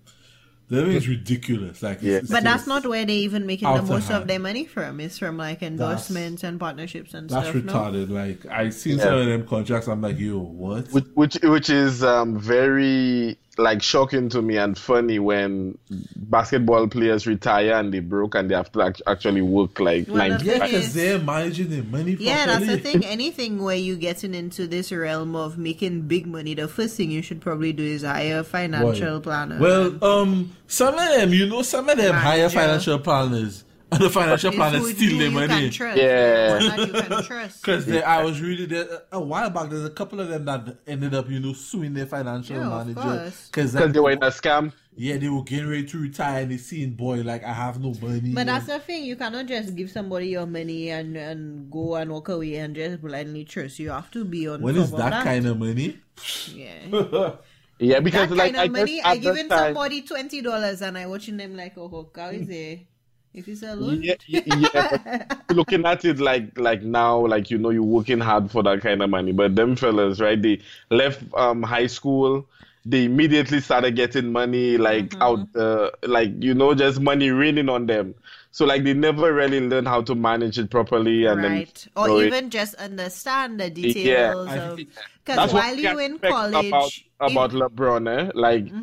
that 0.70 0.88
is 0.88 1.08
ridiculous. 1.08 1.84
Like, 1.84 2.00
Yeah. 2.02 2.14
it's, 2.18 2.30
But 2.32 2.38
it's 2.38 2.44
that's 2.46 2.68
not 2.68 2.88
where 2.88 3.06
they 3.06 3.18
even 3.18 3.46
making 3.46 3.72
the 3.72 3.84
most 3.84 4.08
hand. 4.08 4.24
of 4.24 4.28
their 4.28 4.40
money 4.40 4.66
from. 4.66 5.00
It's 5.00 5.20
from 5.20 5.38
like 5.38 5.62
endorsements 5.62 6.44
and 6.44 6.60
partnerships 6.60 7.14
and 7.14 7.30
that's 7.30 7.50
stuff. 7.50 7.64
That's 7.64 7.76
retarded. 7.76 8.10
Like 8.10 8.46
I 8.52 8.70
seen 8.70 8.98
Yeah. 8.98 9.04
some 9.04 9.14
of 9.20 9.26
them 9.28 9.46
contracts. 9.46 9.88
I'm 9.88 10.02
like, 10.02 10.18
yo, 10.20 10.40
what? 10.40 10.88
which 10.92 11.06
which 11.14 11.36
which 11.44 11.70
is 11.70 12.04
um, 12.04 12.40
very 12.40 13.38
like 13.58 13.84
shocking 13.84 14.30
to 14.30 14.42
me 14.42 14.58
and 14.58 14.78
funny 14.78 15.20
when 15.20 15.78
basketball 16.16 16.88
players 16.88 17.28
retire 17.28 17.74
and 17.74 17.94
they 17.94 18.00
broke 18.00 18.34
and 18.34 18.50
they 18.50 18.56
have 18.56 18.72
to 18.72 18.82
act- 18.82 19.02
actually 19.06 19.42
work 19.42 19.80
like 19.80 20.08
Well, 20.08 20.18
nine 20.18 20.32
the 20.32 20.38
to 20.40 20.46
yeah, 20.46 20.66
because 20.66 20.94
they're 20.94 21.20
managing 21.20 21.70
their 21.70 21.84
money. 21.84 22.18
Yeah, 22.20 22.48
that's 22.48 22.66
the 22.66 22.78
properly. 22.78 22.80
thing. 22.80 23.06
Anything 23.06 23.62
where 23.62 23.76
you're 23.76 23.96
getting 23.98 24.34
into 24.34 24.66
this 24.68 24.92
realm 24.92 25.36
of 25.36 25.58
making 25.58 26.04
big 26.08 26.26
money, 26.26 26.56
the 26.56 26.68
first 26.68 26.98
thing 26.98 27.12
you 27.12 27.22
should 27.22 27.42
probably 27.42 27.74
do 27.74 27.84
is 27.84 28.02
hire 28.04 28.40
a 28.40 28.44
financial 28.44 29.20
Boy. 29.20 29.24
planner. 29.24 29.60
Well, 29.60 30.04
um, 30.04 30.56
some 30.68 30.96
of 30.96 31.10
them, 31.10 31.32
you 31.34 31.48
know, 31.48 31.62
some 31.62 31.88
of 31.90 31.98
them 31.98 32.16
hire 32.16 32.50
financial 32.50 32.98
planners 33.00 33.63
And 33.63 33.63
the 34.00 34.10
financial 34.10 34.50
It's 34.50 34.58
planners 34.58 34.96
steal 34.96 35.20
their 35.20 35.32
money. 35.32 35.48
Can 35.48 35.72
trust. 35.72 35.98
Yeah. 35.98 36.52
One 36.52 36.68
that 36.68 36.88
you 36.88 36.94
can 36.94 37.24
trust. 37.24 37.62
Because 37.62 37.90
I 37.92 38.24
was 38.24 38.42
reading 38.42 38.70
that 38.70 39.08
a 39.12 39.20
while 39.20 39.50
back, 39.50 39.70
there's 39.70 39.86
a 39.86 39.90
couple 39.90 40.20
of 40.20 40.30
them 40.30 40.46
that 40.46 40.78
ended 40.88 41.14
up, 41.14 41.30
you 41.30 41.40
know, 41.40 41.54
suing 41.54 41.94
their 41.94 42.06
financial 42.06 42.58
Yeah, 42.58 42.70
manager. 42.70 43.32
Because 43.48 43.74
Because 43.74 43.94
they 43.94 44.00
were 44.00 44.12
in 44.12 44.24
a 44.24 44.28
scam. 44.28 44.74
yeah, 44.96 45.18
they 45.18 45.30
were 45.30 45.44
getting 45.44 45.68
ready 45.70 45.86
to 45.86 45.98
retire 46.00 46.42
and 46.44 46.52
they 46.52 46.58
seen, 46.58 46.92
boy, 46.92 47.22
like, 47.22 47.44
I 47.44 47.54
have 47.54 47.82
no 47.82 47.94
money. 48.02 48.34
But 48.34 48.48
that's 48.48 48.68
the 48.68 48.80
thing, 48.80 49.06
you 49.06 49.16
cannot 49.16 49.48
just 49.48 49.76
give 49.76 49.90
somebody 49.90 50.28
your 50.28 50.46
money 50.46 50.90
and, 50.90 51.18
and 51.18 51.72
go 51.72 51.96
and 51.96 52.12
walk 52.12 52.30
away 52.30 52.56
and 52.56 52.76
just 52.76 53.02
blindly 53.02 53.46
trust. 53.46 53.80
You 53.80 53.90
have 53.92 54.12
to 54.12 54.24
be 54.26 54.48
on 54.48 54.62
when 54.62 54.76
top 54.76 54.84
is 54.84 54.94
of 54.94 55.00
that, 55.00 55.24
kind 55.24 55.46
of 55.48 55.58
money? 55.58 56.00
Yeah. 56.54 57.36
Yeah, 57.80 58.00
because 58.00 58.30
that 58.30 58.36
like 58.36 58.54
kind 58.54 58.70
of 58.70 58.76
I 58.76 58.80
money, 58.80 58.96
guess 58.98 59.06
I 59.06 59.16
at 59.16 59.22
giving 59.22 59.50
time, 59.50 59.60
somebody 59.74 60.04
twenty 60.04 60.42
dollars 60.42 60.82
and 60.84 60.96
I 60.96 61.08
watching 61.08 61.38
them 61.38 61.58
like, 61.58 61.74
oh, 61.76 61.88
hook, 61.90 62.16
how 62.18 62.30
is 62.30 62.48
it? 62.48 62.86
If 63.34 63.48
it's 63.48 63.64
a 63.64 63.76
loan, 63.76 64.02
Yeah, 64.02 64.16
yeah, 64.28 64.42
yeah, 64.46 64.84
looking 65.50 65.86
at 65.86 66.06
it 66.06 66.20
like 66.20 66.58
like 66.60 66.84
now, 66.84 67.26
like 67.28 67.50
you 67.52 67.58
know, 67.58 67.70
you're 67.72 67.84
working 67.84 68.20
hard 68.20 68.52
for 68.52 68.64
that 68.64 68.82
kind 68.82 69.02
of 69.02 69.10
money. 69.10 69.32
But 69.32 69.56
them 69.56 69.76
fellas, 69.76 70.20
right? 70.20 70.42
They 70.42 70.62
left 70.90 71.24
um 71.34 71.64
high 71.64 71.88
school. 71.88 72.48
They 72.86 73.06
immediately 73.06 73.62
started 73.62 73.96
getting 73.96 74.32
money, 74.32 74.78
like 74.78 75.16
Mm-hmm. 75.16 75.22
out, 75.22 75.48
uh, 75.56 75.92
like 76.04 76.32
you 76.44 76.54
know, 76.54 76.76
just 76.76 77.00
money 77.02 77.32
raining 77.32 77.70
on 77.70 77.88
them. 77.88 78.16
So 78.52 78.66
like 78.66 78.84
they 78.84 78.94
never 78.94 79.34
really 79.34 79.62
learn 79.62 79.86
how 79.86 80.02
to 80.04 80.16
manage 80.16 80.60
it 80.60 80.70
properly, 80.70 81.26
and 81.26 81.44
right? 81.44 81.44
then 81.44 81.68
Or 81.96 82.10
so 82.10 82.20
it- 82.20 82.36
even 82.36 82.50
just 82.50 82.76
understand 82.76 83.60
the 83.60 83.70
details 83.70 84.48
I 84.48 84.58
of 84.58 84.86
because 85.24 85.46
while 85.48 85.76
you 85.78 85.86
can 85.88 86.00
in 86.00 86.20
college, 86.20 87.08
about 87.20 87.52
if- 87.52 87.54
Mm-hmm. 87.54 87.58
LeBron, 87.60 88.08
eh? 88.28 88.32
Like 88.36 88.74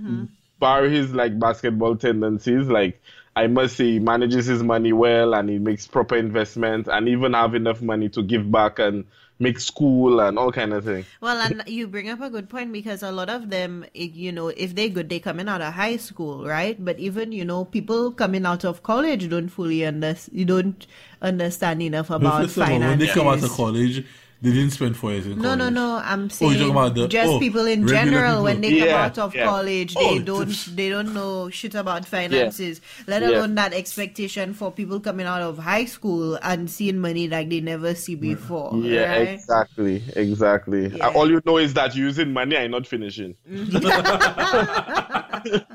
bar 0.58 0.84
his 0.84 1.14
like 1.14 1.38
basketball 1.38 1.96
tendencies, 1.96 2.66
like 2.68 3.00
I 3.36 3.46
must 3.46 3.76
say 3.76 3.92
he 3.92 3.98
manages 4.00 4.46
his 4.46 4.62
money 4.62 4.92
well 4.92 5.34
and 5.34 5.48
he 5.48 5.58
makes 5.58 5.86
proper 5.86 6.16
investments 6.16 6.88
and 6.90 7.08
even 7.08 7.32
have 7.34 7.54
enough 7.54 7.80
money 7.80 8.08
to 8.10 8.22
give 8.22 8.50
back 8.50 8.78
and 8.78 9.04
make 9.38 9.58
school 9.58 10.20
and 10.20 10.38
all 10.38 10.52
kind 10.52 10.72
of 10.72 10.84
thing. 10.84 11.06
Well, 11.20 11.38
and 11.38 11.62
you 11.66 11.86
bring 11.86 12.10
up 12.10 12.20
a 12.20 12.28
good 12.28 12.48
point 12.48 12.72
because 12.72 13.02
a 13.02 13.10
lot 13.10 13.30
of 13.30 13.48
them, 13.48 13.86
you 13.94 14.30
know, 14.32 14.48
if 14.48 14.74
they 14.74 14.90
good, 14.90 15.08
they 15.08 15.18
coming 15.18 15.48
out 15.48 15.62
of 15.62 15.72
high 15.72 15.96
school, 15.96 16.46
right? 16.46 16.82
But 16.84 16.98
even 16.98 17.32
you 17.32 17.44
know, 17.44 17.64
people 17.64 18.12
coming 18.12 18.44
out 18.44 18.64
of 18.64 18.82
college 18.82 19.28
don't 19.28 19.48
fully 19.48 19.84
understand. 19.84 20.38
You 20.38 20.44
don't 20.44 20.86
understand 21.22 21.82
enough 21.82 22.10
about 22.10 22.42
first 22.42 22.56
of 22.56 22.62
all, 22.62 22.68
when 22.68 22.80
finances. 22.82 23.08
they 23.08 23.14
come 23.14 23.28
out 23.28 23.42
of 23.42 23.50
college, 23.50 24.04
they 24.42 24.50
didn't 24.52 24.70
spend 24.70 24.96
four 24.96 25.12
years 25.12 25.26
in 25.26 25.36
No, 25.36 25.42
college. 25.42 25.58
no, 25.58 25.68
no. 25.68 25.96
no. 25.98 26.02
I'm 26.04 26.24
Oh, 26.24 26.28
saying 26.28 26.50
you're 26.52 26.60
talking 26.60 26.70
about 26.72 26.94
the- 26.94 27.08
just 27.08 27.28
oh, 27.30 27.38
people 27.38 27.66
in 27.66 27.86
general 27.86 28.30
people. 28.32 28.44
when 28.44 28.60
they 28.62 28.78
come 28.80 28.88
out 28.88 29.18
of 29.18 29.34
yeah. 29.34 29.44
college, 29.44 29.94
Oh, 29.96 30.00
they 30.00 30.16
it's- 30.20 30.24
don't 30.24 30.76
they 30.76 30.88
don't 30.88 31.12
know 31.12 31.50
shit 31.50 31.74
about 31.74 32.06
finances. 32.06 32.80
Let 33.06 33.22
Yeah. 33.22 33.28
alone 33.30 33.54
that 33.56 33.74
expectation 33.74 34.54
for 34.54 34.72
people 34.72 34.98
coming 35.00 35.26
out 35.26 35.42
of 35.42 35.58
high 35.58 35.84
school 35.84 36.38
and 36.42 36.70
seeing 36.70 36.98
money 37.00 37.28
like 37.28 37.50
they 37.50 37.60
never 37.60 37.94
see 37.94 38.14
before. 38.14 38.72
Yeah, 38.76 39.10
right? 39.10 39.28
exactly, 39.28 40.02
exactly. 40.16 40.88
Yeah. 40.88 41.08
All 41.08 41.30
you 41.30 41.40
know 41.44 41.58
is 41.58 41.74
that 41.74 41.94
using 41.94 42.32
money 42.32 42.56
and 42.56 42.70
not 42.72 42.86
finishing. 42.86 43.34
Mm-hmm. 43.50 43.80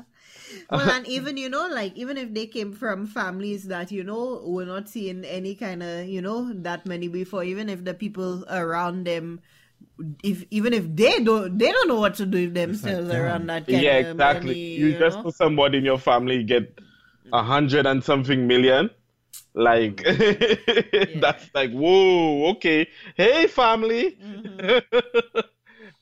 well, 0.70 0.90
and 0.90 1.06
even 1.08 1.36
you 1.36 1.48
know, 1.48 1.68
like 1.68 1.96
even 1.96 2.16
if 2.16 2.32
they 2.34 2.46
came 2.46 2.72
from 2.72 3.06
families 3.06 3.64
that 3.64 3.90
you 3.92 4.04
know 4.04 4.42
were 4.44 4.64
not 4.64 4.88
seeing 4.88 5.24
any 5.24 5.54
kind 5.54 5.82
of 5.82 6.06
you 6.06 6.20
know 6.22 6.52
that 6.52 6.86
money 6.86 7.08
before, 7.08 7.44
even 7.44 7.68
if 7.68 7.84
the 7.84 7.94
people 7.94 8.44
around 8.50 9.04
them, 9.04 9.40
if 10.22 10.44
even 10.50 10.72
if 10.72 10.84
they 10.94 11.22
don't, 11.22 11.58
they 11.58 11.70
don't 11.70 11.88
know 11.88 12.00
what 12.00 12.14
to 12.16 12.26
do 12.26 12.44
with 12.44 12.54
themselves 12.54 13.08
damn. 13.08 13.22
around 13.22 13.46
that 13.48 13.66
kind 13.66 13.82
yeah, 13.82 13.96
of 13.98 14.06
exactly. 14.12 14.48
money. 14.48 14.58
you 14.58 14.86
You, 14.88 14.98
just 14.98 15.16
know? 15.18 15.22
for 15.24 15.32
somebody 15.32 15.78
in 15.78 15.84
your 15.84 15.98
family 15.98 16.42
get 16.44 16.78
a 17.32 17.42
hundred 17.42 17.86
and 17.86 18.02
something 18.02 18.46
million. 18.46 18.90
Like 19.54 19.96
mm-hmm. 19.96 21.20
that's 21.20 21.48
like 21.54 21.72
whoa, 21.72 22.50
okay. 22.50 22.88
Hey 23.16 23.46
family. 23.46 24.18
Mm-hmm. 24.22 25.40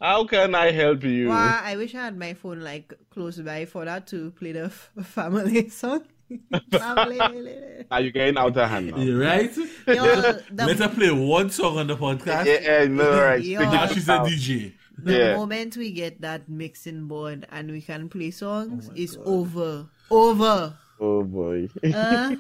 How 0.05 0.27
can 0.27 0.55
I 0.55 0.71
help 0.71 1.03
you? 1.03 1.31
Wow, 1.31 1.61
I 1.65 1.77
wish 1.77 1.95
I 1.95 2.05
had 2.05 2.19
my 2.19 2.35
phone 2.35 2.61
like 2.61 2.93
close 3.09 3.39
by 3.39 3.65
for 3.65 3.87
that 3.87 4.07
to 4.09 4.33
play 4.33 4.53
the 4.53 4.65
f- 4.65 4.91
family 5.03 5.71
song. 5.81 6.05
Are 7.91 8.01
you 8.03 8.13
getting 8.13 8.37
out 8.37 8.55
of 8.55 8.69
hand 8.69 8.89
now? 8.91 8.99
Yeah, 8.99 9.15
right? 9.15 9.57
Yo, 9.87 10.41
Let 10.53 10.79
her 10.79 10.89
play 10.91 11.11
one 11.11 11.49
song 11.49 11.79
on 11.79 11.87
the 11.87 11.97
podcast. 11.97 12.45
Yeah, 12.45 12.83
yeah, 12.83 12.85
no, 12.85 13.19
right. 13.19 13.43
Yo. 13.43 13.61
Now 13.61 13.87
she's 13.87 14.03
a 14.03 14.07
sound. 14.07 14.29
DJ. 14.29 14.75
the 14.99 15.19
yeah. 15.19 15.37
moment 15.37 15.75
we 15.79 15.91
get 15.91 16.21
that 16.21 16.51
mixing 16.51 17.07
board 17.09 17.47
and 17.51 17.71
we 17.71 17.81
can 17.81 18.11
play 18.11 18.31
songs, 18.31 18.91
Oh 18.91 18.95
it's 18.95 19.17
over. 19.25 19.87
Over. 20.11 20.77
Oh 21.01 21.23
boy. 21.23 21.69
Uh, 21.83 22.37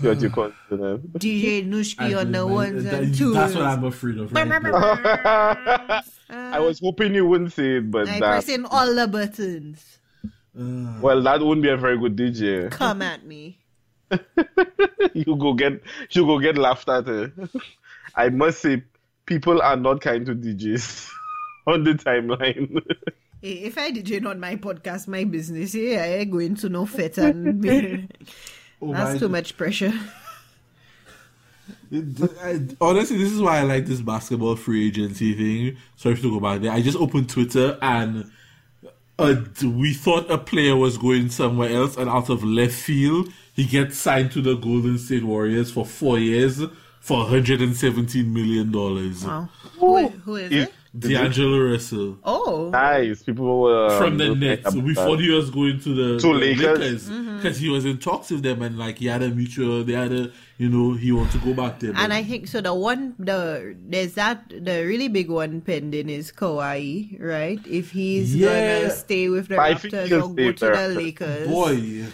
See 0.00 0.08
what 0.08 0.20
you 0.20 0.30
consider. 0.30 0.98
DJ 1.18 1.68
Nushki 1.68 2.18
on 2.18 2.32
the 2.32 2.44
Man, 2.44 2.50
ones 2.50 2.84
that- 2.84 2.94
and 3.02 3.14
twos. 3.14 3.34
That's 3.34 3.54
what 3.54 3.64
I'm 3.64 3.84
afraid 3.84 4.18
of. 4.18 4.32
Right 4.32 4.48
now. 4.48 6.02
I 6.30 6.58
was 6.58 6.80
hoping 6.80 7.14
you 7.14 7.26
wouldn't 7.26 7.52
say 7.52 7.76
it, 7.78 7.90
but 7.90 8.08
I 8.08 8.18
that 8.20 8.30
pressing 8.30 8.64
all 8.66 8.92
the 8.94 9.06
buttons. 9.06 9.98
Uh, 10.58 10.98
well, 11.00 11.20
that 11.22 11.40
wouldn't 11.40 11.62
be 11.62 11.68
a 11.68 11.76
very 11.76 11.98
good 11.98 12.16
DJ. 12.16 12.70
Come 12.70 13.02
at 13.02 13.24
me. 13.24 13.58
you 15.14 15.36
go 15.36 15.54
get 15.54 15.80
you 16.10 16.26
go 16.26 16.38
get 16.38 16.56
laughed 16.58 16.88
at. 16.88 17.08
eh. 17.08 17.28
I 18.16 18.28
must 18.28 18.60
say, 18.60 18.82
people 19.26 19.60
are 19.62 19.76
not 19.76 20.00
kind 20.00 20.24
to 20.26 20.34
DJs 20.34 21.10
on 21.66 21.84
the 21.84 21.94
timeline. 21.94 22.80
Hey, 23.42 23.52
if 23.64 23.76
I 23.76 23.90
DJ 23.90 24.24
on 24.26 24.38
my 24.40 24.56
podcast, 24.56 25.08
my 25.08 25.24
business, 25.24 25.74
yeah, 25.74 26.02
I 26.02 26.06
ain't 26.18 26.30
going 26.30 26.54
to 26.56 26.68
no 26.68 26.86
fit 26.86 27.18
and 27.18 27.60
be- 27.60 28.08
oh 28.90 28.92
that's 28.92 29.14
my- 29.14 29.18
too 29.18 29.28
much 29.28 29.56
pressure. 29.56 29.92
Honestly, 32.80 33.16
this 33.18 33.32
is 33.32 33.40
why 33.40 33.58
I 33.58 33.62
like 33.62 33.86
this 33.86 34.00
basketball 34.00 34.56
free 34.56 34.88
agency 34.88 35.34
thing. 35.34 35.76
Sorry 35.96 36.16
to 36.16 36.30
go 36.30 36.40
back 36.40 36.60
there. 36.60 36.72
I 36.72 36.82
just 36.82 36.98
opened 36.98 37.28
Twitter 37.30 37.78
and 37.80 38.30
uh, 39.18 39.36
we 39.62 39.94
thought 39.94 40.28
a 40.30 40.36
player 40.38 40.74
was 40.76 40.98
going 40.98 41.30
somewhere 41.30 41.70
else, 41.70 41.96
and 41.96 42.10
out 42.10 42.30
of 42.30 42.42
left 42.42 42.72
field, 42.74 43.28
he 43.54 43.64
gets 43.64 43.96
signed 43.96 44.32
to 44.32 44.42
the 44.42 44.56
Golden 44.56 44.98
State 44.98 45.22
Warriors 45.22 45.70
for 45.70 45.86
four 45.86 46.18
years 46.18 46.60
for 47.00 47.18
117 47.18 48.32
million 48.34 48.72
dollars. 48.72 49.24
Wow. 49.24 49.48
Who, 49.78 50.08
who 50.08 50.36
is 50.36 50.50
Is- 50.50 50.64
it? 50.68 50.74
D'Angelo 50.96 51.58
Russell 51.72 52.18
Oh. 52.24 52.68
nice. 52.72 53.22
People 53.24 53.60
were 53.62 53.86
um, 53.90 53.98
from 53.98 54.16
the 54.18 54.26
looking 54.26 54.40
Nets. 54.40 54.66
at 54.66 54.74
We 54.74 54.94
that. 54.94 55.04
thought 55.04 55.18
he 55.18 55.30
was 55.30 55.50
going 55.50 55.80
to 55.80 55.94
the, 55.94 56.18
To 56.20 56.26
the 56.28 56.38
Lakers. 56.38 57.08
because 57.08 57.10
mm-hmm. 57.10 57.48
he 57.64 57.68
was 57.68 57.84
in 57.84 57.98
talks 57.98 58.30
with 58.30 58.42
them, 58.42 58.62
and 58.62 58.78
like 58.78 58.98
he 58.98 59.06
had 59.06 59.22
a 59.22 59.28
mutual. 59.30 59.82
They 59.82 59.94
had 59.94 60.12
a 60.12 60.30
you 60.56 60.68
know 60.68 60.92
he 60.94 61.10
wants 61.10 61.32
to 61.32 61.38
go 61.40 61.52
back 61.52 61.80
there. 61.80 61.92
And 61.96 62.12
I 62.12 62.22
think 62.22 62.46
so. 62.46 62.60
The 62.60 62.72
one, 62.72 63.14
the 63.18 63.74
there's 63.88 64.14
that 64.14 64.48
the 64.48 64.84
really 64.84 65.08
big 65.08 65.30
one 65.30 65.60
pending 65.62 66.08
is 66.08 66.30
Kawhi, 66.30 67.20
right? 67.20 67.58
If 67.66 67.90
he's 67.90 68.34
Yeah. 68.36 68.78
gonna 68.82 68.90
stay 68.94 69.28
with 69.28 69.48
the 69.48 69.58
I 69.60 69.74
think 69.74 69.94
Raptors 69.94 70.12
or 70.12 70.32
stay 70.32 70.44
go 70.46 70.52
to 70.52 70.64
there. 70.64 70.88
the 70.88 70.94
Lakers, 70.94 71.48
boy. 71.48 72.04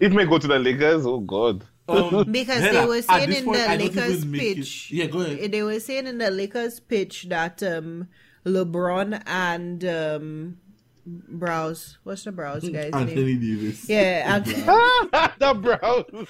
It 0.00 0.12
may 0.12 0.24
go 0.24 0.38
to 0.38 0.46
the 0.46 0.58
Lakers. 0.58 1.04
Oh 1.04 1.20
God. 1.20 1.64
Um, 1.88 2.24
Because 2.32 2.60
Hella, 2.60 2.80
they 2.80 2.86
were 2.86 3.02
saying 3.02 3.32
in 3.32 3.44
point, 3.44 3.58
the 3.58 3.70
I 3.70 3.76
Lakers 3.76 4.24
even 4.24 4.34
it- 4.34 4.56
pitch. 4.56 4.90
Yeah, 4.90 5.06
go 5.06 5.20
ahead. 5.20 5.52
They 5.52 5.62
were 5.62 5.80
saying 5.80 6.06
in 6.06 6.18
the 6.18 6.30
Lakers 6.30 6.80
pitch 6.80 7.26
that 7.28 7.62
um 7.62 8.08
LeBron 8.44 9.22
and 9.26 9.84
um 9.84 10.56
Browse, 11.08 11.98
what's 12.02 12.24
the 12.24 12.32
Browse 12.32 12.62
guy's 12.68 12.90
name? 12.92 12.94
Anthony 12.94 13.36
Davis. 13.36 13.88
Yeah, 13.88 14.34
and, 14.34 14.44
the 15.38 15.54
Browns. 15.54 16.28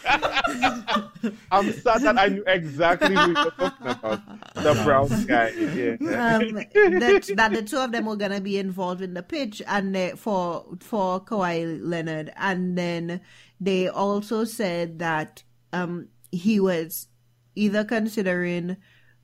I'm 1.50 1.72
sad 1.72 2.02
that 2.02 2.18
I 2.18 2.26
knew 2.28 2.44
exactly 2.46 3.14
who 3.14 3.26
you're 3.32 3.50
talking 3.52 3.86
about. 3.86 4.54
The 4.54 4.80
Browns 4.84 5.24
guy. 5.24 5.48
Yeah. 5.48 5.92
um, 6.36 6.52
that, 7.00 7.32
that 7.36 7.52
the 7.52 7.62
two 7.62 7.78
of 7.78 7.92
them 7.92 8.04
were 8.04 8.16
gonna 8.16 8.40
be 8.42 8.58
involved 8.58 9.00
in 9.00 9.14
the 9.14 9.22
pitch 9.22 9.62
and 9.66 9.94
they, 9.94 10.10
for 10.10 10.66
for 10.80 11.24
Kawhi 11.24 11.78
Leonard, 11.82 12.32
and 12.36 12.76
then 12.76 13.22
they 13.58 13.88
also 13.88 14.44
said 14.44 14.98
that 14.98 15.42
um 15.76 16.08
he 16.30 16.58
was 16.60 17.08
either 17.54 17.84
considering 17.84 18.76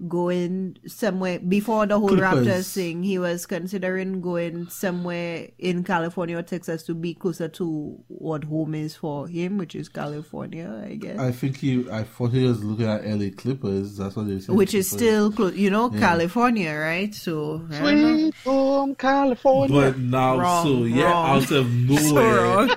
going 0.08 0.76
somewhere 0.86 1.38
before 1.38 1.86
the 1.86 1.98
whole 1.98 2.08
Clippers. 2.08 2.46
Raptors 2.46 2.72
thing. 2.74 3.02
He 3.02 3.18
was 3.18 3.46
considering 3.46 4.20
going 4.20 4.68
somewhere 4.68 5.48
in 5.58 5.84
California 5.84 6.36
or 6.38 6.42
Texas 6.42 6.82
to 6.84 6.94
be 6.94 7.14
closer 7.14 7.48
to 7.48 7.98
what 8.08 8.44
home 8.44 8.74
is 8.74 8.96
for 8.96 9.28
him, 9.28 9.58
which 9.58 9.74
is 9.74 9.88
California, 9.88 10.82
I 10.84 10.94
guess. 10.96 11.18
I 11.18 11.30
think 11.32 11.56
he. 11.58 11.88
I 11.90 12.02
thought 12.04 12.30
he 12.32 12.44
was 12.44 12.62
looking 12.64 12.86
at 12.88 13.06
LA 13.06 13.30
Clippers. 13.36 13.96
That's 13.96 14.16
what 14.16 14.26
they 14.28 14.40
said. 14.40 14.54
which 14.54 14.74
is 14.74 14.90
still 14.90 15.30
close, 15.30 15.54
you 15.54 15.70
know, 15.70 15.90
California, 15.90 16.74
right? 16.74 17.14
So 17.14 17.66
I. 17.70 17.78
Sweet 17.78 18.34
home 18.44 18.94
California. 18.96 19.74
But 19.92 19.98
now, 19.98 20.38
Wrong, 20.38 20.64
so 20.66 20.84
yeah, 20.84 21.04
wrong. 21.04 21.30
out 21.42 21.50
of 21.50 21.66
So 22.02 22.14
nowhere. 22.14 22.36
wrong. 22.42 22.70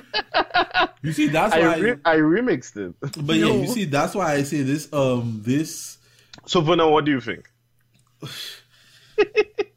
You 1.01 1.11
see, 1.13 1.27
that's 1.27 1.53
I 1.53 1.59
why. 1.61 1.77
re- 1.77 1.97
I 2.05 2.15
remixed 2.17 2.77
it. 2.77 2.93
but 3.25 3.35
yeah, 3.35 3.45
you 3.47 3.67
see, 3.67 3.85
that's 3.85 4.15
why 4.15 4.33
I 4.33 4.43
say 4.43 4.61
this. 4.63 4.91
Um, 4.91 5.41
this 5.43 5.97
So 6.45 6.63
for 6.63 6.75
now, 6.75 6.89
what 6.89 7.05
do 7.05 7.11
you 7.11 7.21
think? 7.21 7.49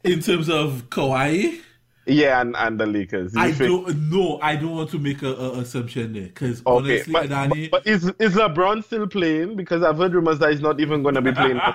in 0.03 0.21
terms 0.21 0.49
of 0.49 0.89
Kawhi, 0.89 1.59
Yeah, 2.05 2.41
and, 2.41 2.55
and 2.55 2.79
the 2.79 2.85
Lakers. 2.85 3.33
You 3.35 3.41
I 3.41 3.51
think- 3.51 3.85
don't 3.87 4.09
no, 4.09 4.39
I 4.41 4.55
don't 4.55 4.75
want 4.75 4.89
to 4.91 4.99
make 4.99 5.21
a, 5.21 5.33
a 5.33 5.59
assumption 5.59 6.13
there 6.13 6.23
because 6.23 6.61
Okay, 6.65 6.91
honestly, 6.95 7.13
but, 7.13 7.29
Danny, 7.29 7.67
but, 7.67 7.83
but 7.83 7.91
is 7.91 8.05
is 8.19 8.33
LeBron 8.35 8.83
still 8.83 9.07
playing? 9.07 9.55
Because 9.55 9.83
I've 9.83 9.97
heard 9.97 10.13
rumors 10.13 10.39
that 10.39 10.51
he's 10.51 10.61
not 10.61 10.79
even 10.79 11.03
going 11.03 11.15
to 11.15 11.21
be 11.21 11.31
playing. 11.31 11.59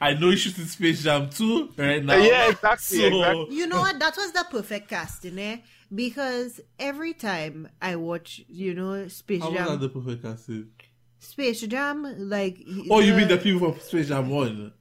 I 0.00 0.14
know 0.14 0.30
he's 0.30 0.40
shooting 0.40 0.64
Space 0.66 1.02
Jam 1.02 1.30
2 1.30 1.70
right 1.76 2.04
now. 2.04 2.16
Yeah, 2.16 2.50
exactly, 2.50 2.98
So, 2.98 3.06
exactly. 3.06 3.56
You 3.56 3.66
know 3.66 3.80
what? 3.80 3.98
That 3.98 4.16
was 4.16 4.32
the 4.32 4.44
perfect 4.50 4.88
casting, 4.88 5.38
eh? 5.38 5.58
Because 5.94 6.60
every 6.78 7.14
time 7.14 7.68
I 7.80 7.96
watch, 7.96 8.42
you 8.48 8.74
know, 8.74 9.08
Space 9.08 9.42
How 9.42 9.50
was 9.50 9.68
that 9.68 9.80
the 9.80 9.88
perfect 9.88 10.22
casting? 10.22 10.68
Space 11.26 11.60
Jam, 11.62 12.06
like. 12.30 12.64
Oh, 12.88 13.00
you 13.00 13.12
mean 13.14 13.28
the 13.28 13.36
people 13.36 13.72
from 13.72 13.80
Space 13.80 14.08
Jam 14.08 14.30
1? 14.30 14.72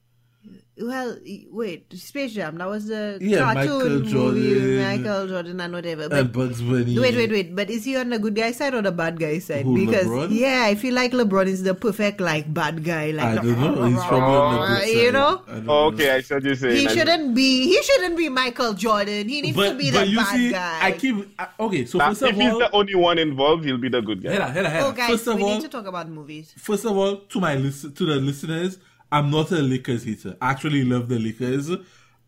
Well, 0.77 1.17
wait, 1.51 1.85
Space 1.93 2.33
Jam. 2.33 2.57
That 2.57 2.67
was 2.67 2.87
the 2.87 3.17
Yeah, 3.21 3.39
cartoon 3.53 3.55
Michael 3.55 3.89
movie, 3.91 4.11
Jordan. 4.11 4.77
Michael 4.83 5.27
Jordan 5.29 5.61
and 5.61 5.73
whatever. 5.73 6.09
But 6.09 6.19
And 6.19 6.33
Bugs 6.33 6.61
Bunny. 6.61 6.99
wait, 6.99 7.15
wait, 7.15 7.31
wait. 7.31 7.55
But 7.55 7.69
is 7.69 7.85
he 7.85 7.95
on 7.95 8.09
the 8.09 8.19
good 8.19 8.35
guy 8.35 8.51
side 8.51 8.73
or 8.73 8.81
the 8.81 8.91
bad 8.91 9.17
guy 9.17 9.39
side? 9.39 9.63
Who, 9.63 9.85
because 9.85 10.05
LeBron? 10.05 10.37
yeah, 10.37 10.63
I 10.65 10.75
feel 10.75 10.93
like 10.93 11.13
LeBron 11.13 11.45
is 11.47 11.63
the 11.63 11.75
perfect 11.75 12.19
like 12.19 12.53
bad 12.53 12.83
guy. 12.83 13.11
Like 13.11 13.25
I 13.25 13.35
don't 13.35 13.57
know. 13.57 13.85
He's 13.85 14.03
probably 14.03 14.35
on 14.35 14.51
the 14.69 14.75
good 14.75 14.87
You 14.89 15.03
side. 15.05 15.13
know? 15.13 15.41
I 15.47 15.51
don't 15.53 15.69
Oh, 15.69 15.89
know. 15.89 15.95
okay, 15.95 16.11
I 16.11 16.19
see 16.19 16.33
what 16.33 16.43
you're 16.43 16.55
saying. 16.55 16.75
he 16.75 16.89
shouldn't 16.89 17.33
be. 17.33 17.63
He 17.67 17.81
shouldn't 17.81 18.17
be 18.17 18.27
Michael 18.27 18.73
Jordan. 18.73 19.29
He 19.29 19.41
needs 19.43 19.55
to 19.55 19.63
But, 19.69 19.77
be 19.77 19.91
but 19.91 19.99
the 20.01 20.07
you 20.07 20.17
bad 20.17 20.35
see, 20.35 20.51
guy. 20.51 20.79
I 20.87 20.91
keep. 20.91 21.15
I, 21.39 21.47
okay, 21.57 21.85
so 21.85 21.99
Now, 21.99 22.09
first 22.09 22.21
if 22.23 22.29
of 22.31 22.35
he's 22.35 22.51
all. 22.51 22.59
the 22.59 22.71
only 22.73 22.95
one 22.95 23.17
involved, 23.17 23.63
he'll 23.63 23.77
be 23.77 23.87
the 23.87 24.01
good 24.01 24.21
guy. 24.21 24.33
Hela, 24.33 24.47
hela, 24.51 24.69
hela. 24.69 24.87
oh, 24.89 24.91
guys, 24.91 25.09
First 25.11 25.27
of 25.27 25.37
we 25.37 25.43
all, 25.43 25.53
need 25.53 25.61
to 25.61 25.69
talk 25.69 25.85
about 25.87 26.09
movies. 26.09 26.53
First 26.57 26.83
of 26.83 26.97
all, 26.97 27.15
to 27.15 27.39
my 27.39 27.55
listen 27.55 27.93
to 27.93 28.05
the 28.05 28.15
listeners, 28.15 28.77
I'm 29.11 29.29
not 29.29 29.51
a 29.51 29.61
Lakers 29.61 30.03
hater. 30.03 30.35
I 30.41 30.51
actually 30.51 30.83
love 30.83 31.09
the 31.09 31.19
Lakers. 31.19 31.69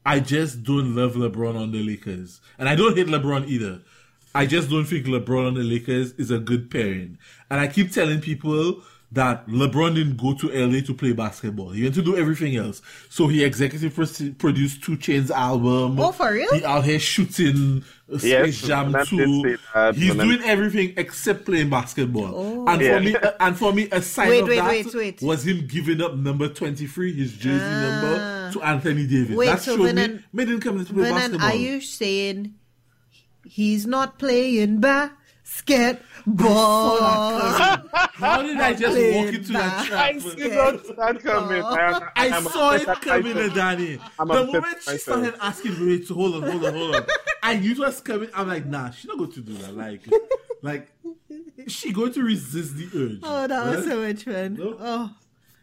I 0.05 0.19
just 0.19 0.63
don't 0.63 0.95
love 0.95 1.13
LeBron 1.13 1.59
on 1.59 1.71
the 1.71 1.83
Lakers. 1.83 2.39
And 2.57 2.69
I 2.69 2.75
don't 2.75 2.95
hate 2.95 3.07
LeBron 3.07 3.47
either. 3.47 3.81
I 4.33 4.45
just 4.45 4.69
don't 4.69 4.85
think 4.85 5.05
LeBron 5.05 5.47
on 5.47 5.53
the 5.55 5.63
Lakers 5.63 6.13
is 6.13 6.31
a 6.31 6.39
good 6.39 6.69
pairing. 6.69 7.17
And 7.49 7.59
I 7.59 7.67
keep 7.67 7.91
telling 7.91 8.21
people 8.21 8.83
that 9.09 9.47
LeBron 9.47 9.95
didn't 9.95 10.17
go 10.17 10.33
to 10.33 10.49
LA 10.49 10.81
to 10.81 10.93
play 10.93 11.13
basketball. 11.13 11.69
He 11.69 11.83
went 11.83 11.95
to 11.95 12.01
do 12.01 12.17
everything 12.17 12.57
else. 12.57 12.81
So 13.09 13.27
he 13.27 13.41
executive 13.41 13.95
produced 14.37 14.83
2 14.83 14.97
Chainz 14.97 15.29
album. 15.31 15.97
Oh, 15.97 16.11
for 16.11 16.33
real? 16.33 16.53
He 16.53 16.65
out 16.65 16.83
here 16.83 16.99
shooting 16.99 17.85
uh, 18.13 18.17
Space 18.17 18.23
Yes, 18.61 18.61
Jam 18.67 18.91
Vanessa 18.91 19.09
2. 19.11 19.17
did 19.17 19.59
say 19.59 19.63
that, 19.73 19.95
He's 19.95 20.13
Vanessa- 20.13 20.37
doing 20.37 20.49
everything 20.49 20.93
except 20.97 21.45
playing 21.45 21.69
basketball. 21.69 22.33
Oh. 22.35 22.65
And 22.67 22.81
Yeah. 22.81 22.97
for 22.97 23.03
me, 23.03 23.15
and 23.39 23.57
for 23.57 23.73
me, 23.73 23.87
a 23.93 24.01
sign 24.01 24.27
Wait, 24.29 24.41
of 24.41 24.47
wait, 24.49 24.55
that 24.57 24.67
wait, 24.67 24.93
wait. 24.93 25.21
was 25.21 25.47
him 25.47 25.65
giving 25.67 26.01
up 26.01 26.15
number 26.17 26.49
twenty 26.49 26.85
three, 26.85 27.13
his 27.13 27.31
jersey 27.31 27.63
Ah. 27.63 27.81
number, 28.01 28.53
to 28.59 28.61
Anthony 28.61 29.07
Davis. 29.07 29.37
Wait, 29.37 29.45
that 29.45 29.61
so 29.61 29.77
showed 29.77 29.85
Vernon- 29.85 30.15
me 30.17 30.23
made 30.33 30.49
him 30.49 30.59
come 30.59 30.83
to 30.85 30.93
play 30.93 31.03
Vernon, 31.03 31.15
basketball. 31.15 31.47
are 31.49 31.55
you 31.55 31.79
saying 31.79 32.55
he's 33.45 33.87
not 33.87 34.19
playing 34.19 34.81
basketball? 34.81 35.17
How 38.17 38.41
did 38.41 38.57
I 38.57 38.73
just 38.73 38.97
walk 38.97 39.33
into 39.33 39.53
that 39.53 39.85
trap? 39.85 40.05
I 40.05 40.17
see 40.19 40.49
that 40.49 40.95
that 40.97 41.19
coming. 41.23 41.63
I, 41.63 42.01
I 42.15 42.29
I'm 42.29 42.43
saw 42.43 42.73
it 42.73 42.85
coming, 43.01 43.33
myself. 43.35 43.51
Eh, 43.51 43.55
Danny. 43.55 43.99
I'm 44.19 44.27
the 44.27 44.45
moment 44.45 44.77
she 44.81 44.91
myself. 44.91 44.99
started 44.99 45.35
asking, 45.41 45.87
wait, 45.87 46.07
hold 46.09 46.35
on, 46.35 46.51
hold 46.51 46.65
on, 46.65 46.73
hold 46.73 46.95
on. 46.95 47.05
I 47.43 47.55
knew 47.55 47.71
it 47.71 47.79
was 47.79 48.01
coming. 48.01 48.29
I'm 48.33 48.47
like, 48.49 48.65
nah, 48.65 48.89
she's 48.91 49.05
not 49.05 49.17
going 49.17 49.31
to 49.31 49.39
do 49.41 49.53
that. 49.53 49.77
Like, 49.77 50.01
like, 50.61 50.91
she 51.67 51.93
going 51.93 52.11
to 52.13 52.23
resist 52.23 52.75
the 52.75 52.89
urge. 52.93 53.19
Oh, 53.23 53.47
that 53.47 53.65
was 53.65 53.85
so 53.85 54.01
much 54.01 54.23
fun. 54.23 54.55
No. 54.55 54.75
Oh. 54.79 55.15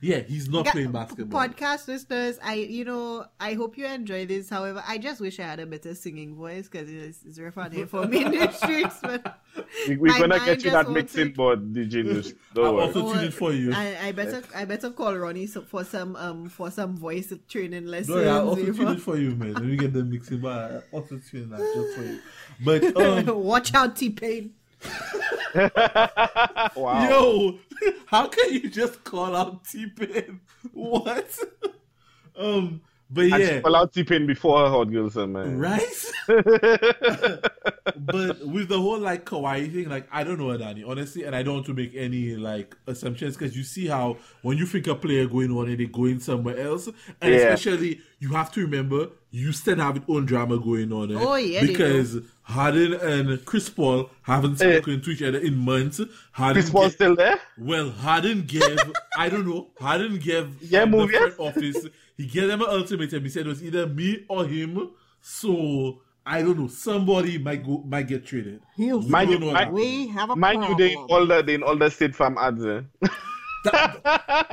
Yeah, 0.04 0.18
he's 0.20 0.50
not 0.50 0.66
Ga- 0.66 0.72
playing 0.72 0.92
basketball. 0.92 1.40
Podcast 1.48 1.88
listeners, 1.88 2.38
I 2.44 2.54
you 2.54 2.84
know 2.84 3.24
I 3.40 3.54
hope 3.54 3.78
you 3.78 3.86
enjoy 3.86 4.26
this. 4.26 4.50
However, 4.50 4.82
I 4.86 4.98
just 4.98 5.20
wish 5.20 5.40
I 5.40 5.44
had 5.44 5.60
a 5.60 5.66
better 5.66 5.94
singing 5.94 6.34
voice 6.34 6.68
because 6.68 6.90
it's, 6.90 7.20
it's 7.24 7.38
rough 7.40 7.56
out 7.56 7.72
here 7.72 7.86
for 7.86 8.06
me 8.06 8.22
in 8.24 8.32
the 8.32 8.50
streets. 8.60 8.96
But 9.00 9.40
We, 9.88 9.96
we're 9.96 10.18
gonna 10.18 10.38
get 10.44 10.62
you 10.62 10.70
that 10.72 10.90
mixing 10.90 11.28
it. 11.28 11.36
board, 11.36 11.72
DJ 11.72 12.04
News. 12.04 12.34
I'll 12.56 12.62
Don't 12.64 12.74
worry. 12.76 12.84
also 12.86 13.12
tune 13.14 13.24
it 13.24 13.32
for 13.34 13.52
you. 13.52 13.72
I, 13.72 14.08
I 14.08 14.12
better 14.12 14.42
I 14.54 14.66
better 14.66 14.90
call 14.90 15.16
Ronnie 15.16 15.46
so- 15.46 15.62
for 15.62 15.84
some 15.84 16.16
um 16.16 16.48
for 16.50 16.70
some 16.70 16.96
voice 16.98 17.32
training 17.48 17.86
lessons. 17.86 18.14
No, 18.16 18.22
yeah, 18.22 18.34
I'll 18.36 18.48
also 18.50 18.72
tune 18.72 18.88
it 18.88 19.00
for 19.00 19.16
you, 19.16 19.30
man. 19.36 19.54
Let 19.54 19.64
me 19.64 19.76
get 19.76 19.92
the 19.94 20.04
mixing, 20.04 20.40
but 20.40 20.70
I'll 20.70 20.82
also 21.00 21.18
tune 21.30 21.48
that 21.50 21.60
just 21.60 21.96
for 21.96 22.04
you. 22.04 22.20
But 22.62 22.96
um, 23.28 23.42
Watch 23.42 23.72
out, 23.74 23.96
T 23.96 24.10
Pain. 24.10 24.52
wow. 26.76 27.08
yo, 27.08 27.58
how 28.06 28.26
can 28.26 28.52
you 28.52 28.68
just 28.68 29.04
call 29.04 29.36
out 29.36 29.64
T 29.64 29.86
Pain? 29.86 30.40
What? 30.72 31.38
um, 32.36 32.80
but 33.10 33.22
yeah, 33.22 33.38
she 33.56 33.60
call 33.60 33.76
out 33.76 33.92
T-Pain 33.92 34.26
before 34.26 34.68
Hot 34.68 34.84
Girls, 34.90 35.16
uh, 35.16 35.26
man. 35.26 35.58
right. 35.58 35.80
but 37.96 38.46
with 38.46 38.68
the 38.68 38.78
whole 38.80 38.98
like 38.98 39.24
Kawhi 39.24 39.72
thing, 39.72 39.88
like 39.88 40.06
I 40.10 40.24
don't 40.24 40.38
know, 40.38 40.56
Danny, 40.56 40.82
honestly, 40.84 41.24
and 41.24 41.34
I 41.36 41.42
don't 41.42 41.54
want 41.54 41.66
to 41.66 41.74
make 41.74 41.94
any 41.94 42.36
like 42.36 42.76
assumptions 42.86 43.36
because 43.36 43.56
you 43.56 43.62
see 43.62 43.86
how 43.86 44.16
when 44.42 44.58
you 44.58 44.66
think 44.66 44.86
a 44.86 44.94
player 44.94 45.26
going 45.26 45.50
on 45.50 45.68
and 45.68 45.78
they 45.78 45.86
going 45.86 46.20
somewhere 46.20 46.58
else, 46.58 46.86
and 47.20 47.32
Yeah. 47.34 47.36
especially 47.52 48.00
you 48.20 48.30
have 48.30 48.50
to 48.52 48.60
remember 48.62 49.08
you 49.30 49.50
still 49.52 49.76
have 49.76 49.96
its 49.96 50.06
own 50.08 50.24
drama 50.26 50.58
going 50.58 50.92
on. 50.92 51.10
eh? 51.10 51.18
Oh, 51.20 51.34
yeah, 51.34 51.60
because 51.60 52.18
Harden 52.42 52.94
and 52.94 53.44
Chris 53.44 53.68
Paul 53.68 54.08
haven't 54.22 54.58
spoken 54.58 55.00
to 55.02 55.10
each 55.10 55.22
other 55.22 55.38
in 55.38 55.56
months. 55.56 56.00
Harden 56.30 56.54
Chris 56.62 56.70
Paul 56.70 56.82
get- 56.84 56.92
still 56.92 57.16
there? 57.16 57.40
well, 57.58 57.90
Harden 57.90 58.42
gave, 58.42 58.78
I 59.18 59.28
don't 59.28 59.44
know, 59.46 59.70
Harden 59.80 60.18
gave 60.18 60.62
Yeah, 60.62 60.80
the 60.84 60.86
move, 60.86 61.10
yeah. 61.12 61.18
front 61.30 61.34
office, 61.40 61.84
he 62.16 62.26
gave 62.26 62.48
them 62.48 62.60
an 62.62 62.68
ultimatum. 62.68 63.22
He 63.22 63.28
said 63.28 63.46
it 63.46 63.48
was 63.48 63.62
either 63.62 63.86
me 63.86 64.24
or 64.28 64.44
him. 64.46 64.90
So, 65.20 66.00
I 66.26 66.42
don't 66.42 66.58
know, 66.58 66.68
somebody 66.68 67.38
might 67.38 67.64
go, 67.64 67.78
might 67.86 68.08
get 68.08 68.26
traded. 68.26 68.60
We 68.78 68.92
Mind 68.92 69.30
don't 69.30 69.42
you, 69.42 69.52
mind- 69.52 69.72
We 69.72 70.08
have 70.08 70.30
a 70.30 70.36
Mind 70.36 70.64
you, 70.64 70.76
they 70.76 70.92
in 70.92 70.98
all 70.98 71.26
the 71.26 71.42
they 71.42 71.54
in 71.54 71.62
all 71.62 71.76
the 71.76 71.90
State 71.90 72.14
Farm 72.14 72.36
ads. 72.38 72.64
Eh? 72.64 72.82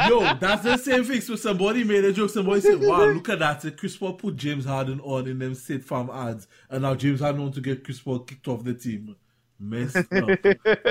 Yo, 0.08 0.19
that's 0.39 0.63
the 0.63 0.78
same 0.78 1.04
thing. 1.04 1.19
So 1.21 1.36
somebody 1.36 1.84
made 1.84 2.06
a 2.06 2.13
joke. 2.13 2.30
Somebody 2.30 2.62
said, 2.62 2.82
"Wow, 2.82 3.06
look 3.08 3.28
at 3.30 3.39
that! 3.39 3.78
Chris 3.78 3.97
Paul 3.97 4.13
put 4.13 4.38
James 4.38 4.63
Harden 4.65 5.02
on 5.02 5.28
in 5.28 5.38
them 5.39 5.54
State 5.54 5.84
Farm 5.84 6.10
ads, 6.10 6.47
and 6.69 6.84
now 6.84 6.95
James 6.95 7.19
Harden 7.19 7.41
want 7.41 7.56
to 7.56 7.62
get 7.62 7.84
Chris 7.84 8.00
Paul 8.00 8.19
kicked 8.19 8.47
off 8.47 8.63
the 8.63 8.74
team. 8.74 9.15
Messed 9.62 10.12
up. 10.15 10.39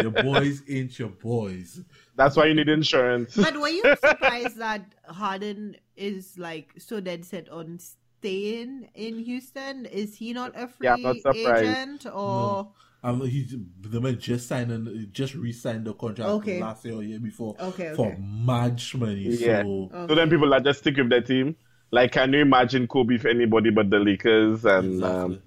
your 0.00 0.10
boys 0.12 0.62
ain't 0.68 0.96
your 0.98 1.08
boys. 1.08 1.80
That's 2.16 2.36
why 2.36 2.46
you 2.46 2.54
need 2.54 2.68
insurance. 2.68 3.36
But 3.36 3.58
were 3.60 3.68
you 3.68 3.82
surprised 4.00 4.58
that 4.58 4.94
Harden 5.06 5.76
is 5.96 6.38
like 6.38 6.70
so 6.78 7.00
dead 7.00 7.24
set 7.24 7.48
on 7.48 7.78
staying 7.80 8.88
in 8.94 9.18
Houston? 9.18 9.86
Is 9.86 10.16
he 10.16 10.32
not 10.32 10.52
a 10.54 10.68
free 10.68 10.86
Yeah, 10.86 10.96
not 11.02 11.16
surprised. 11.16 11.64
agent 11.64 12.06
or? 12.14 12.72
Um, 13.02 13.22
he 13.22 13.46
the 13.80 13.98
man 14.00 14.18
just 14.20 14.46
signed 14.46 14.70
and 14.70 15.10
just 15.12 15.34
re-signed 15.34 15.86
the 15.86 15.94
contract 15.94 16.28
Okay. 16.30 16.60
last 16.60 16.84
year 16.84 16.94
or 16.96 17.02
year 17.02 17.18
before 17.18 17.56
Okay, 17.58 17.94
for 17.96 18.08
okay. 18.08 18.18
much 18.20 18.94
money. 18.94 19.22
Yeah. 19.22 19.62
So 19.62 19.90
So 20.08 20.14
then 20.14 20.28
people 20.28 20.52
are 20.52 20.60
just 20.60 20.80
stick 20.80 20.98
with 20.98 21.08
their 21.08 21.22
team. 21.22 21.56
Like, 21.92 22.12
can 22.12 22.32
you 22.34 22.40
imagine 22.40 22.86
Kobe 22.86 23.14
if 23.14 23.24
anybody 23.24 23.70
but 23.70 23.88
the 23.90 23.98
Lakers 23.98 24.64
and 24.66 24.94
Exactly. 25.02 25.08
um, 25.36 25.42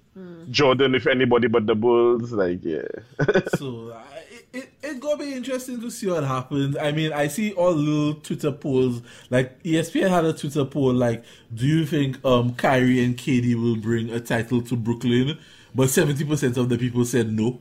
Jordan 0.50 0.94
if 0.94 1.06
anybody 1.06 1.48
but 1.48 1.66
the 1.66 1.74
Bulls? 1.74 2.32
Like, 2.32 2.64
yeah. 2.64 2.82
so 3.56 3.90
uh, 3.90 4.02
it, 4.30 4.46
it 4.52 4.72
it 4.82 5.00
gonna 5.00 5.18
be 5.18 5.32
interesting 5.32 5.80
to 5.80 5.90
see 5.90 6.06
what 6.06 6.24
happens. 6.24 6.76
I 6.76 6.92
mean, 6.92 7.12
I 7.12 7.28
see 7.28 7.52
all 7.52 7.72
little 7.72 8.14
Twitter 8.20 8.52
polls. 8.52 9.02
Like 9.30 9.62
ESPN 9.62 10.10
had 10.10 10.24
a 10.24 10.32
Twitter 10.32 10.64
poll. 10.64 10.92
Like, 10.92 11.24
do 11.52 11.66
you 11.66 11.86
think 11.86 12.24
um 12.24 12.54
Kyrie 12.54 13.04
and 13.04 13.16
KD 13.16 13.54
will 13.54 13.76
bring 13.76 14.10
a 14.10 14.20
title 14.20 14.62
to 14.62 14.76
Brooklyn? 14.76 15.38
But 15.74 15.90
seventy 15.90 16.24
percent 16.24 16.56
of 16.56 16.68
the 16.68 16.78
people 16.78 17.04
said 17.04 17.32
no. 17.32 17.60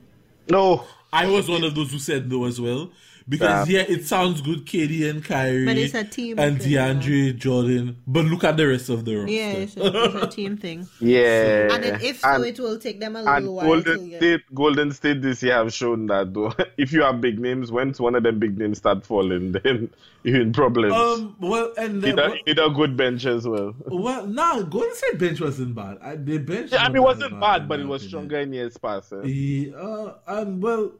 no. 0.49 0.85
I 1.11 1.27
was 1.27 1.47
one 1.47 1.63
of 1.63 1.75
those 1.75 1.91
who 1.91 1.99
said 1.99 2.29
no 2.29 2.45
as 2.45 2.59
well. 2.59 2.89
Because 3.27 3.69
yeah, 3.69 3.81
it 3.87 4.05
sounds 4.05 4.41
good, 4.41 4.65
KD 4.65 5.09
and 5.09 5.23
Kyrie, 5.23 5.65
But 5.65 5.77
it's 5.77 5.93
a 5.93 6.03
team 6.03 6.37
and 6.37 6.61
thing, 6.61 6.71
yeah. 6.71 6.93
DeAndre 6.93 7.37
Jordan. 7.37 7.97
But 8.05 8.25
look 8.25 8.43
at 8.43 8.57
the 8.57 8.67
rest 8.67 8.89
of 8.89 9.05
the 9.05 9.15
roster. 9.15 9.31
Yeah, 9.33 9.51
it's 9.53 9.77
a, 9.77 9.81
it's 9.85 10.23
a 10.23 10.27
team 10.35 10.57
thing. 10.57 10.87
Yeah. 10.99 11.73
And 11.73 11.83
then 11.83 12.01
if 12.01 12.19
so, 12.19 12.29
And- 12.29 12.45
it 12.45 12.59
will 12.59 12.77
take 12.79 12.99
them 12.99 13.15
a 13.15 13.19
And 13.19 13.45
little 13.47 13.55
while 13.55 13.81
to 13.81 13.83
Golden 13.83 14.09
get. 14.09 14.17
State, 14.19 14.41
Golden 14.53 14.91
State 14.91 15.21
this 15.21 15.41
year 15.41 15.53
have 15.55 15.73
shown 15.73 16.07
that 16.07 16.33
though, 16.33 16.53
if 16.77 16.91
you 16.91 17.01
have 17.03 17.21
big 17.21 17.39
names, 17.39 17.71
once 17.71 17.99
one 17.99 18.15
of 18.15 18.23
them 18.23 18.39
big 18.39 18.57
names 18.57 18.79
start 18.79 19.05
falling, 19.05 19.51
then 19.63 19.89
you're 20.23 20.41
in 20.41 20.51
problems. 20.51 20.93
Um. 20.93 21.35
Well, 21.39 21.71
and 21.77 21.95
you, 21.95 22.01
then, 22.01 22.15
need 22.15 22.19
a, 22.19 22.29
you 22.29 22.43
need 22.47 22.59
a 22.59 22.69
good 22.69 22.97
bench 22.97 23.25
as 23.25 23.47
well. 23.47 23.73
well, 23.87 24.27
nah, 24.27 24.61
Golden 24.63 24.93
State 24.95 25.17
bench 25.17 25.39
wasn't 25.39 25.75
bad. 25.75 25.97
I, 26.01 26.15
the 26.17 26.37
bench. 26.39 26.71
Yeah, 26.73 26.83
I 26.83 26.87
mean, 26.89 26.97
it 26.97 27.03
wasn't 27.03 27.39
bad, 27.39 27.63
in 27.63 27.67
but 27.69 27.79
it 27.79 27.87
was 27.87 28.01
opinion. 28.03 28.09
stronger 28.09 28.39
in 28.41 28.53
years 28.53 28.77
past. 28.77 29.13
eh? 29.13 29.21
He, 29.23 29.73
uh, 29.73 30.11
um, 30.27 30.59
well, 30.61 30.91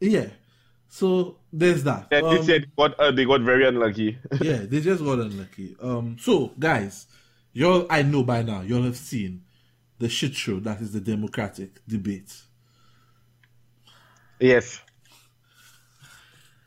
yeah. 0.00 0.26
So 0.88 1.38
there's 1.52 1.84
that. 1.84 2.08
Yeah, 2.10 2.20
Um, 2.20 2.36
this 2.36 2.48
year 2.48 2.60
they 2.60 2.66
got, 2.76 2.98
uh, 2.98 3.10
they 3.10 3.24
got 3.24 3.40
very 3.42 3.66
unlucky. 3.66 4.18
yeah, 4.40 4.58
they 4.64 4.80
just 4.80 5.04
got 5.04 5.18
unlucky. 5.18 5.76
Um, 5.80 6.16
so 6.20 6.52
guys, 6.58 7.06
y'all, 7.52 7.86
I 7.90 8.02
know 8.02 8.22
by 8.22 8.42
now, 8.42 8.62
y'all 8.62 8.82
have 8.82 8.96
seen 8.96 9.42
the 9.98 10.08
shit 10.08 10.34
show 10.34 10.60
that 10.60 10.80
is 10.80 10.92
the 10.92 11.00
Democratic 11.00 11.80
debate. 11.86 12.32
yes. 14.40 14.80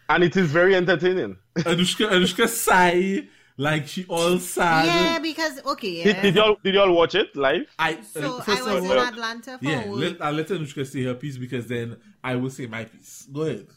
And 0.07 0.23
it 0.23 0.35
is 0.35 0.51
very 0.51 0.75
entertaining. 0.75 1.37
Anushka, 1.57 2.09
Anushka 2.09 2.47
Sai 2.47 3.27
like 3.59 3.87
she 3.87 4.05
all 4.07 4.39
sad. 4.39 4.85
Yeah, 4.85 5.19
because 5.19 5.63
okay, 5.65 6.03
Did, 6.03 6.15
yeah. 6.15 6.21
did 6.21 6.35
y'all 6.35 6.57
did 6.63 6.73
y'all 6.73 6.91
watch 6.91 7.13
it 7.13 7.35
live? 7.35 7.67
I 7.77 8.01
so 8.01 8.37
uh, 8.37 8.43
I 8.47 8.61
was 8.61 8.85
of 8.85 8.85
in 8.85 8.97
Atlanta 8.97 9.57
for 9.59 9.65
yeah. 9.65 9.83
a 9.83 9.87
week. 9.91 10.19
Let, 10.19 10.21
I'll 10.21 10.33
let 10.33 10.47
Anushka 10.47 10.87
say 10.87 11.03
her 11.03 11.13
piece 11.13 11.37
because 11.37 11.67
then 11.67 11.97
I 12.23 12.35
will 12.35 12.49
say 12.49 12.65
my 12.65 12.85
piece. 12.85 13.27
Go 13.31 13.41
ahead. 13.41 13.67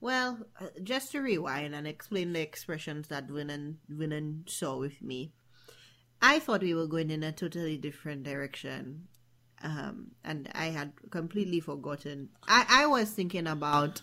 Well, 0.00 0.38
uh, 0.60 0.66
just 0.82 1.12
to 1.12 1.20
rewind 1.20 1.74
and 1.74 1.86
explain 1.86 2.32
the 2.32 2.40
expressions 2.40 3.08
that 3.08 3.28
Winan 3.28 3.76
Winan 3.92 4.48
saw 4.48 4.78
with 4.78 5.02
me, 5.02 5.32
I 6.22 6.38
thought 6.38 6.62
we 6.62 6.74
were 6.74 6.86
going 6.86 7.10
in 7.10 7.22
a 7.22 7.32
totally 7.32 7.76
different 7.76 8.22
direction, 8.24 9.08
um, 9.62 10.12
and 10.24 10.48
I 10.54 10.66
had 10.66 10.92
completely 11.10 11.60
forgotten. 11.60 12.30
I 12.48 12.64
I 12.68 12.86
was 12.86 13.10
thinking 13.10 13.46
about 13.46 14.00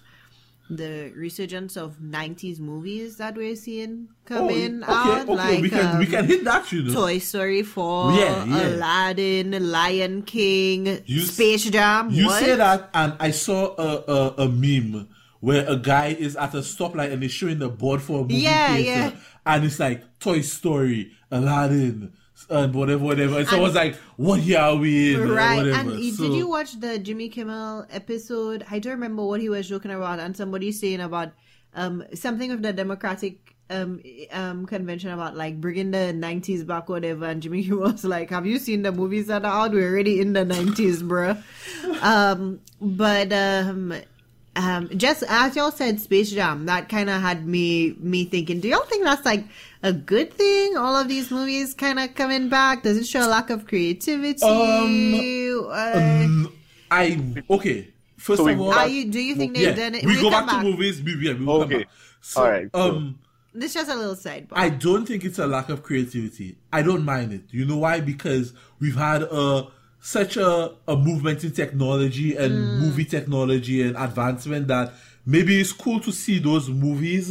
the 0.69 1.11
resurgence 1.15 1.77
of 1.77 1.97
'90s 1.99 2.59
movies 2.59 3.17
that 3.17 3.35
we're 3.35 3.55
seeing 3.55 4.09
coming 4.25 4.83
Oh, 4.85 5.11
okay, 5.11 5.19
out, 5.21 5.29
okay. 5.29 5.33
like 5.33 5.61
we 5.61 5.69
can 5.69 5.85
um, 5.95 5.97
we 5.99 6.05
can 6.05 6.25
hit 6.25 6.43
that, 6.43 6.71
you 6.71 6.83
know. 6.83 6.93
Toy 6.93 7.17
Story 7.19 7.63
4, 7.63 8.11
Yeah, 8.13 8.45
yeah. 8.45 8.67
Aladdin, 8.75 9.71
Lion 9.71 10.21
King, 10.23 11.01
You 11.05 11.21
Space 11.21 11.63
Jam. 11.71 12.09
You 12.11 12.25
what? 12.27 12.39
say 12.43 12.55
that, 12.55 12.89
and 12.93 13.13
I 13.19 13.31
saw 13.31 13.73
a, 13.79 14.03
a 14.07 14.33
a 14.45 14.49
meme 14.49 15.07
where 15.39 15.65
a 15.67 15.75
guy 15.77 16.07
is 16.07 16.35
at 16.35 16.53
a 16.53 16.59
stoplight 16.59 17.11
and 17.11 17.21
he's 17.21 17.31
showing 17.31 17.59
the 17.59 17.69
board 17.69 18.01
for 18.01 18.19
a 18.19 18.21
movie 18.21 18.35
Yeah, 18.35 18.75
theater, 18.75 18.89
yeah. 18.89 19.11
and 19.45 19.63
it's 19.65 19.79
like 19.79 20.19
Toy 20.19 20.41
Story, 20.41 21.11
Aladdin, 21.31 22.13
and 22.49 22.73
whatever, 22.73 23.03
whatever. 23.03 23.39
And 23.39 23.47
so 23.47 23.57
I 23.57 23.61
was 23.61 23.75
like, 23.75 23.95
"What 24.15 24.41
year 24.41 24.59
are 24.59 24.75
we 24.75 25.15
in?" 25.15 25.29
Right. 25.29 25.65
And 25.67 25.91
So- 26.13 26.23
did 26.23 26.33
you 26.33 26.47
watch 26.47 26.79
the 26.79 26.99
Jimmy 26.99 27.29
Kimmel 27.29 27.85
episode? 27.89 28.65
I 28.69 28.79
don't 28.79 28.93
remember 28.93 29.25
what 29.25 29.41
he 29.41 29.49
was 29.49 29.67
joking 29.67 29.91
about, 29.91 30.19
and 30.19 30.35
somebody 30.37 30.71
saying 30.71 31.01
about 31.01 31.33
um 31.75 32.03
something 32.13 32.51
of 32.51 32.61
the 32.61 32.73
Democratic 32.73 33.55
um 33.69 33.99
um 34.31 34.65
convention 34.65 35.09
about 35.11 35.35
like 35.35 35.59
bringing 35.59 35.91
the 35.91 36.13
90s 36.15 36.65
back, 36.65 36.87
whatever. 36.89 37.25
And 37.25 37.41
Jimmy 37.41 37.63
Kimmel 37.65 37.91
was 37.91 38.05
like, 38.05 38.29
"Have 38.29 38.45
you 38.45 38.59
seen 38.59 38.81
the 38.83 38.91
movies 38.91 39.27
that 39.27 39.43
are 39.43 39.65
out? 39.65 39.71
We're 39.73 39.89
already 39.91 40.19
in 40.21 40.33
the 40.33 40.45
90s, 40.45 41.05
bro." 41.07 41.37
um, 42.01 42.59
but 42.81 43.31
um. 43.33 43.93
Um, 44.57 44.89
just 44.97 45.23
as 45.29 45.55
y'all 45.55 45.71
said, 45.71 45.99
Space 45.99 46.31
Jam, 46.31 46.65
that 46.65 46.89
kind 46.89 47.09
of 47.09 47.21
had 47.21 47.45
me 47.45 47.95
me 47.99 48.25
thinking. 48.25 48.59
Do 48.59 48.67
y'all 48.67 48.83
think 48.85 49.03
that's 49.03 49.23
like 49.23 49.45
a 49.83 49.93
good 49.93 50.33
thing? 50.33 50.75
All 50.75 50.95
of 50.95 51.07
these 51.07 51.29
movies 51.29 51.73
kind 51.75 51.99
of 51.99 52.15
coming 52.15 52.49
back. 52.49 52.81
Does 52.83 52.97
it 52.97 53.05
show 53.05 53.25
a 53.25 53.29
lack 53.29 53.51
of 53.51 53.67
creativity? 53.67 54.41
Um, 54.45 55.13
Uh, 55.69 55.97
Um, 55.97 56.53
I 56.89 57.19
okay. 57.49 57.93
First 58.17 58.39
So 58.39 58.47
of 58.47 58.59
all, 58.59 58.71
are 58.73 58.87
you? 58.87 59.11
Do 59.11 59.19
you 59.19 59.35
think 59.35 59.53
they've 59.53 59.65
yeah, 59.65 59.75
done 59.75 59.93
it? 59.95 60.05
we 60.05 60.13
We'll 60.15 60.23
go 60.23 60.31
come 60.31 60.47
back, 60.47 60.59
to 60.63 60.65
movies. 60.65 61.03
We, 61.03 61.15
yeah, 61.21 61.33
we 61.33 61.45
will 61.45 61.59
come 61.59 61.69
Okay. 61.69 61.83
back. 61.83 61.89
So, 62.21 62.41
All 62.41 62.49
right, 62.49 62.71
cool. 62.71 62.81
Um, 62.81 63.19
This 63.53 63.73
just 63.73 63.89
a 63.91 63.95
little 63.95 64.15
sidebar. 64.15 64.53
I 64.57 64.69
don't 64.69 65.05
think 65.05 65.23
it's 65.23 65.39
a 65.39 65.47
lack 65.47 65.69
of 65.69 65.83
creativity. 65.83 66.57
I 66.73 66.81
don't 66.81 67.05
mind 67.05 67.31
it. 67.33 67.43
You 67.51 67.65
know 67.65 67.77
why? 67.77 67.99
Because 68.01 68.53
we've 68.79 68.95
had 68.95 69.21
a 69.23 69.67
such 70.07 70.37
a, 70.37 70.71
a 70.87 70.95
movement 70.95 71.43
in 71.43 71.51
technology 71.51 72.29
and 72.37 72.51
Mm. 72.53 72.79
movie 72.79 73.03
technology 73.03 73.81
and 73.81 73.97
advancement 73.97 74.65
that 74.69 74.93
maybe 75.25 75.59
it's 75.59 75.73
cool 75.73 75.99
to 75.99 76.11
see 76.13 76.39
those 76.39 76.69
movies 76.69 77.29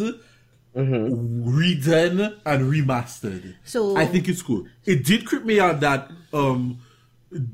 redone 0.77 2.37
and 2.45 2.71
remastered. 2.73 3.55
So- 3.65 3.97
I 3.97 4.05
think 4.07 4.29
it's 4.29 4.43
cool. 4.43 4.67
It 4.85 5.05
did 5.05 5.25
creep 5.27 5.45
me 5.45 5.59
out 5.61 5.81
that 5.81 6.11
um 6.33 6.79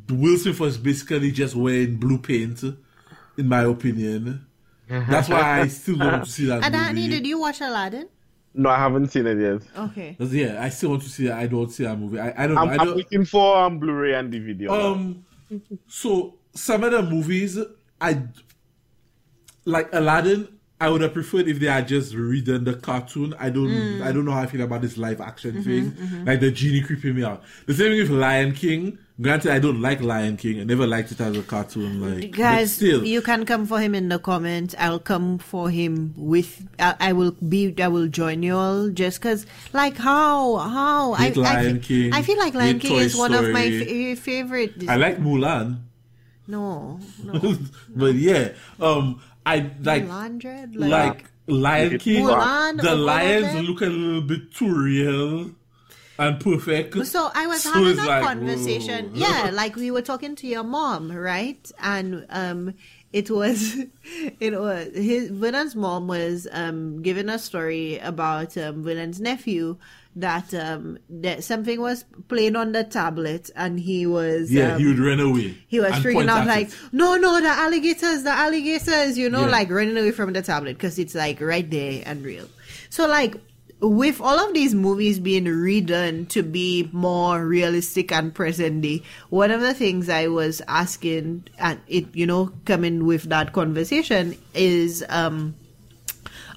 Will 0.09 0.37
Smith 0.39 0.61
was 0.61 0.77
basically 0.77 1.31
just 1.33 1.55
wearing 1.55 1.97
blue 1.97 2.19
paint, 2.19 2.63
in 3.39 3.49
my 3.49 3.63
opinion. 3.63 4.45
That's 4.89 5.29
why 5.29 5.61
I 5.61 5.69
still 5.69 5.97
don't 5.97 6.13
want 6.13 6.25
to 6.25 6.31
see 6.31 6.47
that 6.47 6.63
Adani, 6.63 6.95
movie. 6.95 7.09
did 7.09 7.27
you 7.27 7.39
watch 7.39 7.61
Aladdin? 7.61 8.09
No, 8.55 8.69
I 8.69 8.77
haven't 8.77 9.09
seen 9.09 9.27
it 9.27 9.39
yet. 9.39 9.63
Okay. 9.77 10.17
Yeah, 10.19 10.63
I 10.63 10.69
still 10.69 10.91
want 10.91 11.03
to 11.03 11.09
see 11.09 11.27
that. 11.27 11.39
I 11.39 11.47
don't 11.47 11.71
see 11.71 11.85
that 11.85 11.99
movie. 11.99 12.19
I, 12.21 12.45
I 12.45 12.47
don't 12.47 12.59
I'm, 12.59 12.69
I 12.69 12.73
I'm 12.73 12.87
don't, 12.87 12.97
waiting 12.97 13.25
for 13.25 13.57
um, 13.57 13.79
Blu-ray 13.79 14.15
and 14.15 14.33
DVD. 14.33 14.69
on 14.71 15.25
um, 15.51 15.61
so 15.87 16.35
some 16.55 16.85
of 16.85 16.93
the 16.93 17.03
movies, 17.03 17.59
I 18.01 18.23
like 19.65 19.89
Aladdin. 19.93 20.49
I 20.83 20.89
would 20.91 21.01
have 21.01 21.13
preferred 21.15 21.47
if 21.49 21.61
they 21.61 21.67
had 21.67 21.87
just 21.87 22.13
redone 22.15 22.65
the 22.65 22.75
cartoon. 22.75 23.35
I 23.39 23.51
don't, 23.51 23.69
Mm. 23.69 24.03
I 24.03 24.11
don't 24.13 24.25
know 24.25 24.33
how 24.33 24.43
I 24.43 24.47
feel 24.47 24.63
about 24.63 24.83
this 24.83 24.97
live 24.99 25.21
action 25.21 25.53
Mm-hmm, 25.63 25.91
thing. 25.91 26.25
Like 26.25 26.41
the 26.41 26.51
genie 26.51 26.83
creeping 26.83 27.15
me 27.15 27.23
out. 27.25 27.43
The 27.67 27.75
same 27.75 27.91
thing 27.93 28.01
with 28.01 28.11
Lion 28.11 28.53
King. 28.53 28.99
Granted, 29.21 29.53
I 29.53 29.59
don't 29.61 29.81
like 29.81 30.01
Lion 30.01 30.37
King. 30.37 30.61
I 30.61 30.65
never 30.65 30.87
liked 30.87 31.13
it 31.13 31.21
as 31.21 31.37
a 31.37 31.43
cartoon. 31.43 32.01
Like, 32.01 32.31
but 32.33 32.39
Guys, 32.39 32.73
still, 32.73 33.05
you 33.05 33.23
can 33.23 33.45
come 33.47 33.67
for 33.67 33.79
him 33.79 33.95
in 33.95 34.09
the 34.09 34.19
comments. 34.19 34.75
I'll 34.79 34.99
come 34.99 35.39
for 35.39 35.71
him 35.71 36.15
with. 36.17 36.67
I, 36.81 36.97
I 36.99 37.13
will 37.13 37.33
be. 37.33 37.73
I 37.81 37.87
will 37.89 38.09
join 38.09 38.43
you 38.43 38.57
all 38.57 38.89
just 38.89 39.21
because. 39.21 39.47
Like 39.73 39.97
how? 39.99 40.57
How? 40.57 41.13
I, 41.13 41.29
Lion 41.37 41.77
I, 41.77 41.79
King, 41.79 42.13
I 42.13 42.23
feel 42.23 42.39
like 42.39 42.55
Lion 42.55 42.81
King 42.81 42.91
Toy 42.99 43.05
is 43.05 43.15
one 43.15 43.33
of 43.35 43.49
my 43.51 43.71
Story. 43.71 44.15
fa- 44.17 44.21
favorite. 44.23 44.89
I 44.89 44.97
like 44.97 45.19
Mulan. 45.19 45.79
no, 46.49 46.99
no. 47.23 47.57
but 47.95 48.15
yeah, 48.17 48.53
um, 48.81 49.21
I 49.47 49.71
like 49.83 50.05
Mulan 50.05 50.39
Dread? 50.39 50.77
like 50.77 51.25
Lion 51.47 51.99
King. 51.99 52.25
Mulan, 52.27 52.81
the 52.81 52.95
lions 52.95 53.55
look 53.69 53.81
a 53.81 53.87
little 53.87 54.23
bit 54.23 54.53
too 54.55 54.73
real 54.75 55.51
and 56.19 56.41
perfect. 56.41 57.07
So 57.07 57.31
I 57.35 57.47
was 57.47 57.63
So 57.63 57.71
having 57.71 57.99
a 57.99 58.07
like, 58.07 58.23
conversation. 58.23 59.11
whoa. 59.15 59.21
Yeah, 59.21 59.51
like 59.53 59.77
we 59.77 59.91
were 59.91 60.03
talking 60.03 60.37
to 60.37 60.47
your 60.47 60.63
mom, 60.65 61.11
right? 61.11 61.71
And 61.81 62.27
um 62.31 62.75
it 63.13 63.31
was 63.31 63.77
it 64.41 64.59
was 64.59 64.89
his 64.95 65.31
Vinan's 65.31 65.75
mom 65.75 66.07
was 66.07 66.47
um 66.53 67.03
giving 67.03 67.29
a 67.29 67.39
story 67.39 67.99
about 67.99 68.57
um 68.57 68.85
Vinan's 68.85 69.21
nephew 69.21 69.77
that 70.15 70.53
um 70.53 70.99
that 71.09 71.43
something 71.43 71.81
was 71.81 72.05
playing 72.29 72.55
on 72.55 72.73
the 72.73 72.85
tablet 72.85 73.51
and 73.57 73.81
he 73.81 74.07
was 74.07 74.53
Yeah, 74.53 74.75
um, 74.75 74.81
he 74.81 74.87
would 74.87 74.99
run 74.99 75.21
away. 75.21 75.57
he 75.69 75.81
was 75.81 75.93
freaking 75.95 76.29
out 76.29 76.47
like, 76.47 76.69
it. 76.69 76.75
no, 76.93 77.17
no, 77.17 77.41
the 77.41 77.49
alligators, 77.49 78.23
the 78.23 78.31
alligators, 78.31 79.17
you 79.17 79.31
know, 79.31 79.41
Yeah. 79.47 79.51
like 79.51 79.71
running 79.71 79.97
away 79.97 80.11
from 80.13 80.33
the 80.35 80.43
tablet 80.43 80.75
because 80.75 80.99
it's 80.99 81.15
like 81.15 81.41
right 81.41 81.69
there 81.71 82.03
and 82.05 82.23
real. 82.25 82.47
So 82.91 83.07
like 83.09 83.37
with 83.81 84.21
all 84.21 84.39
of 84.39 84.53
these 84.55 84.75
movies 84.75 85.19
being 85.19 85.47
redone 85.47 86.29
to 86.29 86.43
be 86.43 86.89
more 86.93 87.45
realistic 87.45 88.13
and 88.13 88.33
present 88.35 88.83
day, 88.83 89.03
one 89.31 89.51
of 89.51 89.61
the 89.63 89.73
things 89.75 90.09
I 90.11 90.29
was 90.29 90.61
asking 90.69 91.49
and 91.59 91.81
it, 91.89 92.15
you 92.15 92.27
know, 92.27 92.53
coming 92.67 93.07
with 93.07 93.25
that 93.25 93.53
conversation 93.55 94.37
is 94.55 95.03
um 95.09 95.55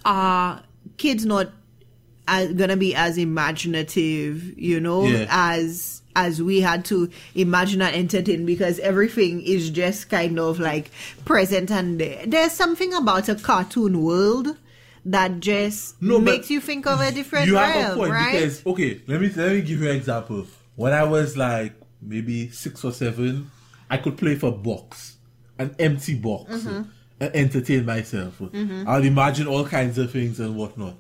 are 0.04 0.62
kids 0.98 1.26
not 1.26 1.50
as, 2.28 2.54
gonna 2.54 2.78
be 2.78 2.96
as 2.96 3.18
imaginative, 3.18 4.58
you 4.58 4.80
know, 4.80 5.06
Yeah. 5.06 5.26
as 5.30 6.02
as 6.18 6.42
we 6.42 6.62
had 6.62 6.86
to 6.86 7.10
imagine 7.36 7.82
and 7.82 7.94
entertain 7.94 8.46
because 8.46 8.80
everything 8.80 9.42
is 9.42 9.70
just 9.70 10.10
kind 10.10 10.40
of 10.40 10.62
like 10.62 10.90
present 11.26 11.70
and 11.70 12.00
there. 12.00 12.24
There's 12.26 12.54
something 12.54 12.94
about 12.94 13.28
a 13.28 13.36
cartoon 13.36 14.02
world 14.02 14.56
that 15.04 15.42
just 15.42 16.02
No, 16.02 16.20
makes 16.22 16.50
you 16.50 16.62
think 16.62 16.88
of 16.88 17.02
a 17.02 17.12
different 17.12 17.48
you 17.48 17.56
realm, 17.56 17.72
have 17.74 17.94
a 17.94 17.96
point 17.98 18.12
right? 18.14 18.32
because 18.32 18.66
okay, 18.66 19.02
let 19.08 19.20
me 19.20 19.30
let 19.36 19.52
me 19.52 19.62
give 19.62 19.82
you 19.82 19.90
an 19.90 19.96
example. 19.98 20.48
When 20.78 20.94
I 20.94 21.04
was 21.04 21.36
like 21.36 21.74
maybe 22.02 22.50
six 22.50 22.84
or 22.86 22.94
seven, 22.94 23.52
I 23.90 23.98
could 23.98 24.18
play 24.18 24.36
for 24.36 24.52
box, 24.54 25.18
an 25.60 25.76
empty 25.80 26.16
box, 26.16 26.50
Mm-hmm. 26.64 26.82
and 27.20 27.36
entertain 27.36 27.86
myself. 27.86 28.42
I'll 28.88 29.04
imagine 29.04 29.48
all 29.48 29.66
kinds 29.66 29.98
of 29.98 30.12
things 30.12 30.40
and 30.40 30.56
whatnot. 30.56 30.96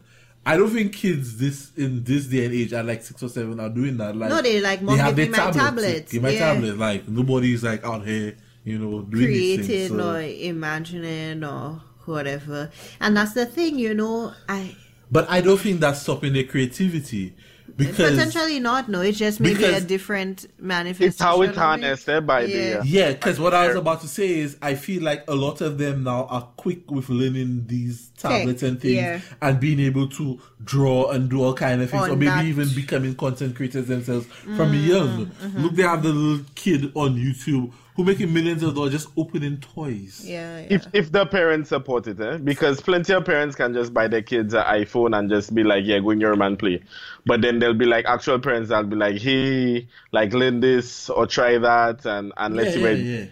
I 0.46 0.58
don't 0.58 0.70
think 0.70 0.94
kids 0.94 1.38
this 1.38 1.72
in 1.76 2.04
this 2.04 2.26
day 2.28 2.46
and 2.46 2.54
age 2.54 2.72
at 2.74 2.86
like 2.86 3.02
six 3.04 3.22
or 3.24 3.30
seven 3.30 3.60
are 3.60 3.70
doing 3.70 3.98
that. 3.98 4.16
Like 4.16 4.30
No, 4.30 4.42
they 4.42 4.62
like, 4.62 4.82
"Mom, 4.82 4.98
give 4.98 5.18
me 5.18 5.30
my 5.30 5.52
tablet." 5.52 6.10
Give 6.10 6.22
my 6.22 6.30
Yeah. 6.30 6.54
tablet. 6.54 6.78
Like 6.78 7.08
nobody's 7.08 7.64
like 7.64 7.84
out 7.84 8.06
here, 8.06 8.36
you 8.64 8.78
know, 8.78 9.02
doing 9.02 9.26
creating 9.26 9.88
so- 9.90 10.16
or 10.18 10.22
imagining 10.22 11.44
or 11.44 11.82
whatever. 12.06 12.70
And 13.02 13.18
that's 13.18 13.34
the 13.34 13.46
thing, 13.48 13.80
you 13.80 13.94
know, 13.96 14.34
I 14.48 14.76
But 15.12 15.30
I 15.30 15.42
don't 15.42 15.60
think 15.60 15.80
that's 15.80 16.02
stopping 16.02 16.34
their 16.34 16.44
creativity 16.44 17.34
because 17.78 18.12
potentially 18.12 18.60
not 18.60 18.88
no, 18.90 19.02
it's 19.02 19.18
just 19.18 19.40
maybe 19.40 19.64
a 19.66 19.82
different 19.82 20.46
manifestation. 20.60 21.10
It's 21.10 21.20
how 21.22 21.42
it's 21.42 21.52
of 21.52 21.56
it. 21.58 21.60
harnessed 21.60 22.10
eh, 22.10 22.20
by 22.22 22.44
Yeah. 22.44 22.80
the. 22.80 22.88
Yeah, 22.88 23.12
because 23.14 23.40
what 23.40 23.54
I 23.54 23.68
was 23.68 23.76
about 23.76 24.02
to 24.02 24.08
say 24.08 24.40
is, 24.40 24.58
I 24.62 24.76
feel 24.76 25.04
like 25.04 25.24
a 25.28 25.36
lot 25.36 25.62
of 25.62 25.78
them 25.78 26.04
now 26.04 26.26
are 26.26 26.42
quick 26.58 26.90
with 26.90 27.10
learning 27.10 27.66
these 27.68 28.12
tablets 28.18 28.64
and 28.64 28.80
things, 28.80 28.94
yeah. 28.96 29.20
and 29.42 29.60
being 29.60 29.80
able 29.80 30.08
to 30.10 30.40
draw 30.64 31.12
and 31.12 31.30
do 31.30 31.44
all 31.44 31.54
kind 31.54 31.82
of 31.82 31.90
things, 31.90 32.04
On 32.04 32.10
or 32.12 32.16
maybe 32.16 32.26
that- 32.28 32.46
even 32.46 32.70
becoming 32.74 33.16
content 33.16 33.56
creators 33.56 33.88
themselves 33.88 34.26
from 34.56 34.74
young. 34.74 35.26
mm-hmm. 35.28 35.64
Look, 35.64 35.76
they 35.76 35.84
have 35.84 36.02
the 36.04 36.10
little 36.14 36.46
kid 36.56 36.92
on 36.96 37.16
YouTube 37.18 37.72
who 37.96 38.04
making 38.04 38.34
millions 38.34 38.62
of 38.62 38.76
dollars 38.76 38.92
just 38.92 39.08
opening 39.16 39.58
toys. 39.58 40.22
Yeah, 40.24 40.60
yeah. 40.60 40.68
If 40.70 40.88
if 40.94 41.12
the 41.12 41.26
parents 41.26 41.70
support 41.70 42.08
it, 42.08 42.20
eh? 42.20 42.38
because 42.38 42.82
plenty 42.82 43.14
of 43.14 43.24
parents 43.26 43.56
can 43.56 43.74
just 43.74 43.94
buy 43.94 44.08
their 44.08 44.22
kids 44.22 44.54
an 44.54 44.64
iPhone 44.64 45.18
and 45.18 45.30
just 45.30 45.56
be 45.56 45.64
like, 45.64 45.86
yeah, 45.86 46.00
go 46.00 46.10
in 46.12 46.20
your 46.20 46.32
room 46.32 46.42
and 46.42 46.60
play. 46.60 46.84
But 47.26 47.42
then 47.42 47.60
there'll 47.60 47.74
be 47.76 47.86
like 47.86 48.06
actual 48.06 48.40
parents 48.40 48.70
that'll 48.70 48.90
be 48.90 48.96
like, 48.98 49.18
hey, 49.22 49.88
like 50.12 50.34
learn 50.34 50.60
this 50.60 51.10
or 51.10 51.26
try 51.26 51.58
that, 51.58 52.06
and 52.06 52.34
and 52.38 52.56
let's 52.56 52.70
yeah, 52.70 52.74
see 52.74 52.80
yeah, 52.80 52.84
where. 52.86 52.96
yeah. 52.96 53.26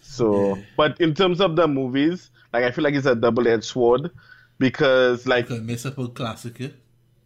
So, 0.00 0.56
Yeah. 0.56 0.62
but 0.76 1.00
in 1.00 1.14
terms 1.14 1.40
of 1.40 1.56
the 1.56 1.68
movies, 1.68 2.30
like 2.52 2.64
I 2.64 2.70
feel 2.70 2.84
like 2.84 2.94
it's 2.94 3.06
a 3.06 3.14
double-edged 3.14 3.64
sword 3.64 4.10
because 4.58 5.26
like 5.26 5.46
Because 5.48 5.62
mess 5.62 5.86
up 5.86 5.98
a 5.98 6.08
classic, 6.08 6.58
yeah? 6.58 6.68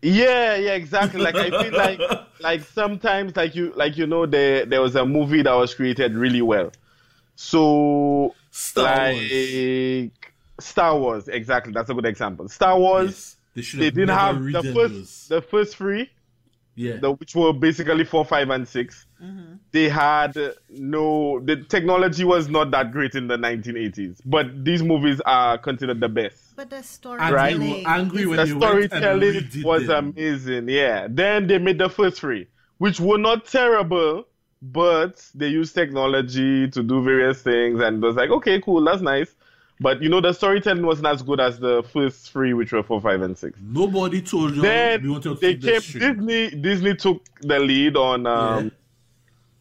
Yeah, 0.03 0.57
yeah, 0.57 0.73
exactly. 0.73 1.21
Like 1.21 1.35
I 1.35 1.51
feel 1.63 1.73
like 1.77 2.01
like 2.41 2.63
sometimes 2.63 3.37
like 3.37 3.55
you 3.55 3.73
like 3.77 3.97
you 3.99 4.07
know 4.07 4.27
there 4.27 4.65
there 4.65 4.81
was 4.81 4.97
a 4.97 5.05
movie 5.05 5.43
that 5.43 5.53
was 5.53 5.75
created 5.75 6.15
really 6.15 6.43
well. 6.43 6.73
So 7.37 8.35
Star 8.51 8.85
like 8.85 9.17
Wars. 9.17 10.11
Star 10.61 10.99
Wars, 10.99 11.29
exactly. 11.29 11.73
That's 11.73 11.91
a 11.91 11.95
good 11.95 12.07
example. 12.07 12.49
Star 12.49 12.79
Wars, 12.79 13.37
Yes. 13.55 13.73
They 13.73 13.79
they 13.79 13.91
didn't 13.91 14.11
have 14.11 14.43
the 14.43 14.63
first 14.63 14.75
those. 14.95 15.29
the 15.29 15.43
first 15.43 15.77
three, 15.77 16.11
Yeah. 16.75 16.97
the, 16.99 17.13
which 17.13 17.35
were 17.35 17.53
basically 17.53 18.05
four, 18.05 18.25
five, 18.25 18.49
and 18.51 18.67
6 18.67 19.07
mm-hmm. 19.23 19.55
They 19.73 19.89
had 19.89 20.37
no 20.69 21.41
the 21.41 21.57
technology 21.65 22.25
was 22.25 22.49
not 22.49 22.71
that 22.71 22.93
great 22.93 23.15
in 23.15 23.29
the 23.29 23.37
1980s, 23.37 24.21
but 24.25 24.65
these 24.65 24.83
movies 24.83 25.21
are 25.27 25.59
considered 25.59 26.01
the 26.01 26.09
best. 26.09 26.57
But 26.57 26.71
the 26.71 26.77
and 26.77 26.85
storytelling. 26.85 27.61
they 27.61 27.83
were 27.83 27.89
angry 27.89 28.27
when 28.27 28.37
the 28.37 28.45
they 28.45 28.53
went 28.53 28.63
and 28.65 28.91
storytelling 28.91 29.63
was 29.65 29.87
them. 29.87 30.15
amazing. 30.17 30.69
Yeah. 30.69 31.07
Then 31.11 31.47
they 31.47 31.59
made 31.59 31.79
the 31.79 31.89
first 31.89 32.19
three, 32.21 32.49
which 32.79 32.99
were 33.01 33.19
not 33.19 33.47
terrible, 33.47 34.27
but 34.63 35.25
they 35.35 35.49
used 35.49 35.75
technology 35.75 36.69
to 36.71 36.83
do 36.83 37.03
various 37.03 37.43
things, 37.43 37.81
and 37.81 38.03
it 38.03 38.07
was 38.07 38.17
like, 38.17 38.31
okay, 38.31 38.61
cool, 38.61 38.85
that's 38.85 39.03
nice. 39.03 39.35
But 39.81 40.03
you 40.03 40.11
know, 40.11 40.21
the 40.21 40.33
storytelling 40.35 40.85
wasn't 40.85 41.07
as 41.07 41.23
good 41.23 41.41
as 41.41 41.59
the 41.59 41.83
first 41.83 42.31
three, 42.31 42.53
which 42.53 42.73
were 42.73 42.83
four, 42.83 43.01
five, 43.01 43.23
and 43.23 43.37
six. 43.37 43.59
Nobody 43.63 44.21
told 44.21 44.55
you 44.55 44.61
Then 44.63 45.03
to 45.23 45.35
they 45.35 45.55
came. 45.57 45.81
Disney 45.81 46.51
Disney 46.51 46.95
took 46.95 47.25
the 47.41 47.59
lead 47.59 47.97
on 47.97 48.27
um, 48.27 48.65
Yeah. 48.67 48.71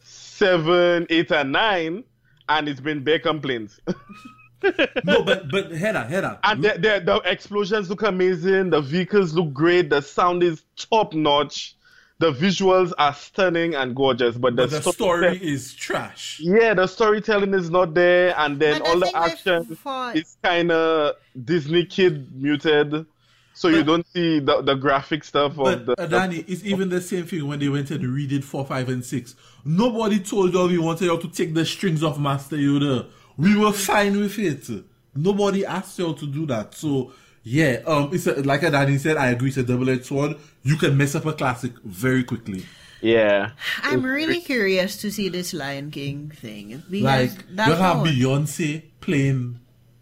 seven, 0.02 1.08
eight, 1.10 1.32
and 1.32 1.54
nine, 1.54 2.04
and 2.50 2.68
it's 2.68 2.82
been 2.82 3.04
bare 3.04 3.20
complaints. 3.20 3.80
No, 5.06 5.24
but 5.24 5.50
but 5.50 5.72
Hera, 5.72 6.06
Hera. 6.06 6.38
And 6.44 6.62
the, 6.62 6.72
the, 6.74 7.02
the 7.06 7.22
explosions 7.24 7.90
look 7.90 8.02
amazing. 8.02 8.72
The 8.72 8.82
vehicles 8.82 9.34
look 9.34 9.54
great. 9.54 9.90
The 9.90 10.02
sound 10.02 10.44
is 10.44 10.64
top 10.76 11.14
notch. 11.14 11.78
The 12.20 12.34
visuals 12.34 12.92
are 12.98 13.14
stunning 13.14 13.76
and 13.76 13.96
gorgeous. 13.96 14.36
But 14.36 14.58
the, 14.58 14.64
but 14.64 14.70
the 14.72 14.82
sto- 14.82 14.92
story 14.92 15.38
is 15.42 15.74
trash. 15.74 16.40
yeah, 16.44 16.74
the 16.74 16.86
storytelling 16.86 17.54
is 17.54 17.70
not 17.70 17.94
there, 17.94 18.34
and 18.38 18.60
then 18.60 18.80
But 18.80 18.88
all 18.90 19.00
the 19.00 19.16
action 19.16 19.64
for- 19.78 20.12
is 20.14 20.36
kind 20.44 20.70
of 20.72 21.16
Disney 21.46 21.86
kid 21.86 22.30
muted, 22.36 23.06
so 23.54 23.70
you 23.70 23.84
don't 23.86 24.06
see 24.08 24.40
the, 24.42 24.62
the 24.62 24.76
graphic 24.76 25.24
stuff 25.24 25.54
of 25.54 25.58
But 25.58 25.86
the. 25.86 25.94
uh, 26.02 26.08
Danny, 26.08 26.44
it's 26.48 26.64
even 26.66 26.90
the 26.90 27.00
same 27.00 27.26
thing 27.26 27.48
when 27.48 27.60
they 27.60 27.70
went 27.70 27.90
and 27.92 28.04
redid 28.04 28.44
four, 28.44 28.66
five, 28.66 28.90
and 28.90 29.04
six. 29.06 29.36
Nobody 29.64 30.20
told 30.20 30.54
y'all 30.54 30.68
we 30.68 30.78
wanted 30.78 31.06
y'all 31.06 31.18
to 31.20 31.30
take 31.30 31.54
the 31.54 31.66
strings 31.66 32.04
off 32.04 32.20
Master 32.20 32.58
Yoda. 32.58 33.08
We 33.38 33.58
were 33.58 33.72
fine 33.72 34.20
with 34.20 34.38
it. 34.40 34.70
Nobody 35.16 35.66
asked 35.66 35.98
y'all 35.98 36.14
to 36.16 36.28
do 36.28 36.46
that. 36.48 36.74
So 36.74 37.14
yeah, 37.44 37.82
um, 37.88 38.10
it's 38.14 38.28
a, 38.28 38.42
like 38.44 38.62
Danny 38.62 38.98
said. 38.98 39.18
I 39.18 39.28
agree. 39.30 39.50
It's 39.50 39.58
a 39.58 39.64
double-edged 39.64 40.06
sword. 40.06 40.36
You 40.64 40.76
can 40.78 40.98
mess 40.98 41.16
up 41.16 41.26
a 41.26 41.34
classic 41.34 41.74
very 41.84 42.24
quickly. 42.24 42.66
yeah, 43.02 43.52
I'm 43.84 44.04
really 44.04 44.42
curious 44.42 44.98
to 45.02 45.12
see 45.12 45.30
this 45.30 45.54
Lion 45.54 45.90
King 45.92 46.32
thing. 46.36 46.84
Because 46.90 47.36
Like 47.38 47.46
you'll 47.50 47.76
have 47.78 47.98
how- 47.98 48.06
Beyonce 48.06 48.84
playing. 49.02 49.60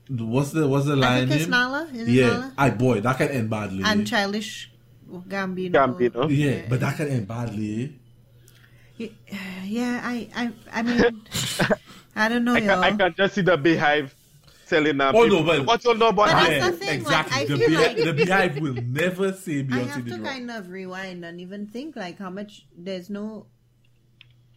What's 0.10 0.52
the 0.52 0.67
what's 0.67 0.86
the 0.86 0.95
line 0.95 1.28
think 1.28 1.32
it's 1.41 1.41
name? 1.43 1.52
Nala. 1.52 1.89
Is 1.93 2.08
it 2.08 2.12
yeah, 2.12 2.28
Nala? 2.28 2.54
I 2.58 2.69
boy 2.69 3.02
that 3.02 3.17
can 3.17 3.28
end 3.30 3.50
badly. 3.50 3.84
And 3.84 4.08
Childish 4.08 4.71
Gambino. 5.12 5.71
Gambino. 5.71 6.28
yeah, 6.30 6.62
but 6.69 6.80
that 6.80 6.95
can 6.97 7.08
end 7.10 7.28
badly. 7.28 8.00
Yeah, 9.63 10.02
I, 10.04 10.30
I, 10.36 10.52
I 10.71 10.82
mean, 10.82 11.21
I 12.15 12.30
don't 12.30 12.45
know, 12.45 12.56
I, 12.56 12.62
can, 12.62 12.69
I 12.69 12.88
y'all. 12.88 12.97
can 12.97 13.13
just 13.15 13.36
see 13.36 13.41
the 13.41 13.58
Beyhive 13.58 14.12
telling 14.70 14.98
them. 14.98 15.16
Oh, 15.16 15.24
no, 15.26 15.38
people, 15.38 15.44
but- 15.44 15.66
what 15.66 15.84
you 15.86 15.94
know 15.96 16.08
about 16.10 16.28
But 16.28 16.34
that's 16.50 16.66
the 16.66 16.72
King?" 16.72 16.80
thing, 16.80 17.04
like, 17.04 17.26
exactly. 17.26 17.38
I 17.38 17.46
the, 17.46 17.58
feel 17.58 17.70
Beyhive, 17.70 17.88
like- 17.88 17.98
the 17.98 18.24
Beyhive 18.26 18.62
will 18.62 18.74
never 18.74 19.34
say 19.34 19.60
I 19.60 19.64
Beyonce 19.64 19.88
have 19.88 20.06
did 20.06 20.14
to 20.14 20.16
wrong. 20.22 20.26
kind 20.26 20.52
of 20.52 20.70
rewind 20.70 21.26
and 21.26 21.42
even 21.42 21.68
think 21.68 21.96
like 21.96 22.18
how 22.20 22.30
much 22.30 22.66
there's 22.78 23.10
no. 23.10 23.48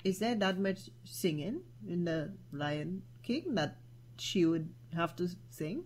Is 0.05 0.19
there 0.19 0.35
that 0.37 0.59
much 0.59 0.89
singing 1.05 1.61
in 1.87 2.05
the 2.05 2.33
Lion 2.53 3.03
King 3.23 3.55
that 3.55 3.77
she 4.19 4.47
would 4.47 4.71
have 4.95 5.15
to 5.17 5.29
sing? 5.51 5.85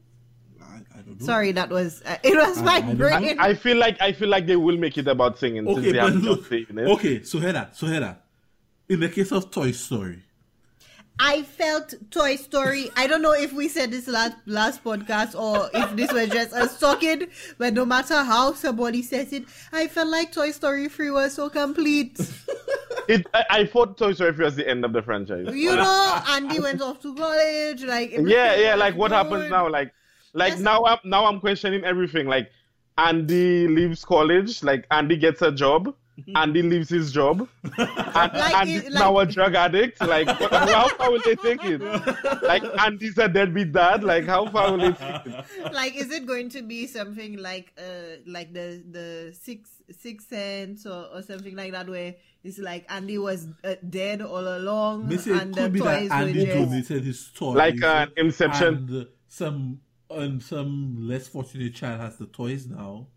I, 0.62 0.76
I 0.96 1.02
don't 1.02 1.20
know. 1.20 1.26
Sorry, 1.26 1.50
that 1.52 1.68
was 1.68 2.00
uh, 2.06 2.16
it 2.22 2.36
was 2.36 2.58
I- 2.58 2.62
my 2.62 2.76
I 2.90 2.94
brain. 2.94 3.36
I 3.40 3.54
feel 3.54 3.76
like 3.76 4.00
I 4.00 4.12
feel 4.12 4.28
like 4.28 4.46
they 4.46 4.56
will 4.56 4.78
make 4.78 4.96
it 4.96 5.08
about 5.08 5.38
singing 5.38 5.66
since 5.66 5.78
Okay, 5.78 5.92
they 5.92 5.98
but 5.98 6.12
have 6.12 6.22
look. 6.22 6.48
Beyonce 6.48 6.70
in 6.70 6.78
it. 6.78 6.88
Okay, 6.88 7.22
so 7.24 7.38
Hera, 7.40 7.70
so 7.74 7.86
Hera. 7.86 8.20
In 8.88 9.00
the 9.00 9.08
case 9.08 9.32
of 9.32 9.50
Toy 9.50 9.72
Story, 9.72 10.22
I 11.18 11.42
felt 11.42 11.94
Toy 12.10 12.36
Story. 12.36 12.90
I 12.96 13.06
don't 13.06 13.22
know 13.22 13.32
if 13.32 13.52
we 13.52 13.68
said 13.68 13.90
this 13.92 14.08
last 14.08 14.36
last 14.46 14.82
podcast 14.82 15.38
or 15.38 15.70
if 15.72 15.94
this 15.94 16.12
was 16.12 16.28
just 16.28 16.52
us 16.52 16.78
talking, 16.80 17.28
but 17.56 17.72
no 17.72 17.84
matter 17.84 18.22
how 18.24 18.52
somebody 18.54 19.00
says 19.02 19.32
it, 19.32 19.44
I 19.72 19.86
felt 19.86 20.08
like 20.08 20.32
Toy 20.32 20.50
Story 20.50 20.88
3 20.88 21.10
was 21.12 21.34
so 21.34 21.48
complete. 21.48 22.18
It, 23.06 23.26
I, 23.34 23.44
I 23.50 23.66
thought 23.66 23.96
Toy 23.98 24.12
Story 24.14 24.32
3 24.32 24.44
was 24.44 24.56
the 24.56 24.68
end 24.68 24.84
of 24.84 24.92
the 24.92 25.02
franchise. 25.02 25.54
You 25.54 25.76
know, 25.76 26.22
Andy 26.30 26.58
went 26.58 26.80
off 26.82 27.00
to 27.02 27.14
college. 27.14 27.82
Like 27.84 28.12
yeah, 28.12 28.56
yeah. 28.56 28.74
Like 28.74 28.96
what 28.96 29.10
happens 29.12 29.50
now? 29.50 29.68
Like, 29.68 29.92
like 30.32 30.52
Yes. 30.54 30.60
now 30.60 30.84
I'm 30.84 30.98
now 31.04 31.26
I'm 31.26 31.38
questioning 31.38 31.84
everything. 31.84 32.26
Like, 32.26 32.50
Andy 32.98 33.68
leaves 33.68 34.04
college. 34.04 34.62
Like 34.64 34.86
Andy 34.90 35.16
gets 35.16 35.42
a 35.42 35.52
job. 35.52 35.94
Andy 36.36 36.62
leaves 36.62 36.88
his 36.88 37.12
job. 37.12 37.48
And 37.78 38.32
Like, 38.32 38.54
Andy's 38.54 38.84
it- 38.84 38.92
now 38.92 39.18
a 39.18 39.26
drug 39.26 39.54
addict. 39.54 40.00
Like, 40.00 40.28
how 40.28 40.88
far 40.88 41.10
will 41.10 41.20
they 41.24 41.34
take 41.36 41.64
it? 41.64 41.80
Like 42.42 42.62
Andy's 42.80 43.18
a 43.18 43.28
deadbeat 43.28 43.72
dad. 43.72 44.04
Like, 44.04 44.24
how 44.26 44.46
far 44.48 44.72
will 44.72 44.78
they 44.78 44.92
take 44.92 45.26
it? 45.26 45.72
Like, 45.72 45.94
is 45.96 46.10
it 46.10 46.26
going 46.26 46.48
to 46.50 46.62
be 46.62 46.86
something 46.86 47.38
like 47.38 47.72
uh 47.78 48.20
like 48.26 48.52
the 48.52 48.82
the 48.90 49.36
six 49.38 49.70
Sixth 49.90 50.28
Sense 50.28 50.86
or, 50.86 51.08
or 51.12 51.22
something 51.22 51.54
like 51.56 51.72
that 51.72 51.88
where 51.88 52.14
it's 52.42 52.58
like 52.58 52.86
Andy 52.88 53.18
was 53.18 53.48
uh, 53.64 53.74
dead 53.88 54.22
all 54.22 54.56
along 54.56 55.08
they 55.08 55.16
and 55.32 55.54
the 55.54 55.68
toys 55.68 56.08
that 56.08 56.10
Andy 56.12 56.40
were 56.40 56.46
just 56.46 56.56
donated 56.70 57.04
his 57.04 57.30
toys. 57.34 57.56
Like 57.56 57.82
uh, 57.82 58.06
Inception. 58.16 58.66
and 58.74 59.06
some 59.28 59.80
and 60.10 60.42
some 60.42 60.96
less 61.08 61.28
fortunate 61.28 61.74
child 61.74 62.00
has 62.00 62.16
the 62.16 62.26
toys 62.26 62.66
now. 62.66 63.08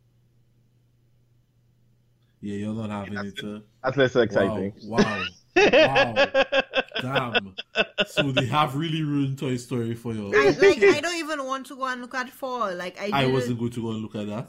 Yeah, 2.47 2.55
you're 2.59 2.73
not 2.73 2.89
having 2.89 3.17
it. 3.27 3.43
Uh, 3.43 3.59
That's 3.83 3.97
less 3.97 4.15
exciting. 4.15 4.71
Wow, 4.81 5.19
wow, 5.57 6.13
wow. 6.15 6.61
Damn. 7.01 7.55
So 8.07 8.31
they 8.31 8.45
have 8.47 8.75
really 8.75 9.03
ruined 9.03 9.37
Toy 9.39 9.57
Story 9.57 9.93
for 9.95 10.13
you. 10.13 10.33
I, 10.35 10.49
like 10.49 10.83
I 10.83 10.99
don't 11.01 11.15
even 11.15 11.45
want 11.45 11.65
to 11.67 11.75
go 11.75 11.85
and 11.85 12.01
look 12.01 12.13
at 12.15 12.29
four. 12.29 12.73
Like 12.73 12.99
I, 12.99 13.23
I 13.23 13.25
wasn't 13.27 13.59
going 13.59 13.71
to 13.71 13.81
go 13.81 13.89
and 13.91 14.01
look 14.01 14.15
at 14.15 14.27
that. 14.27 14.47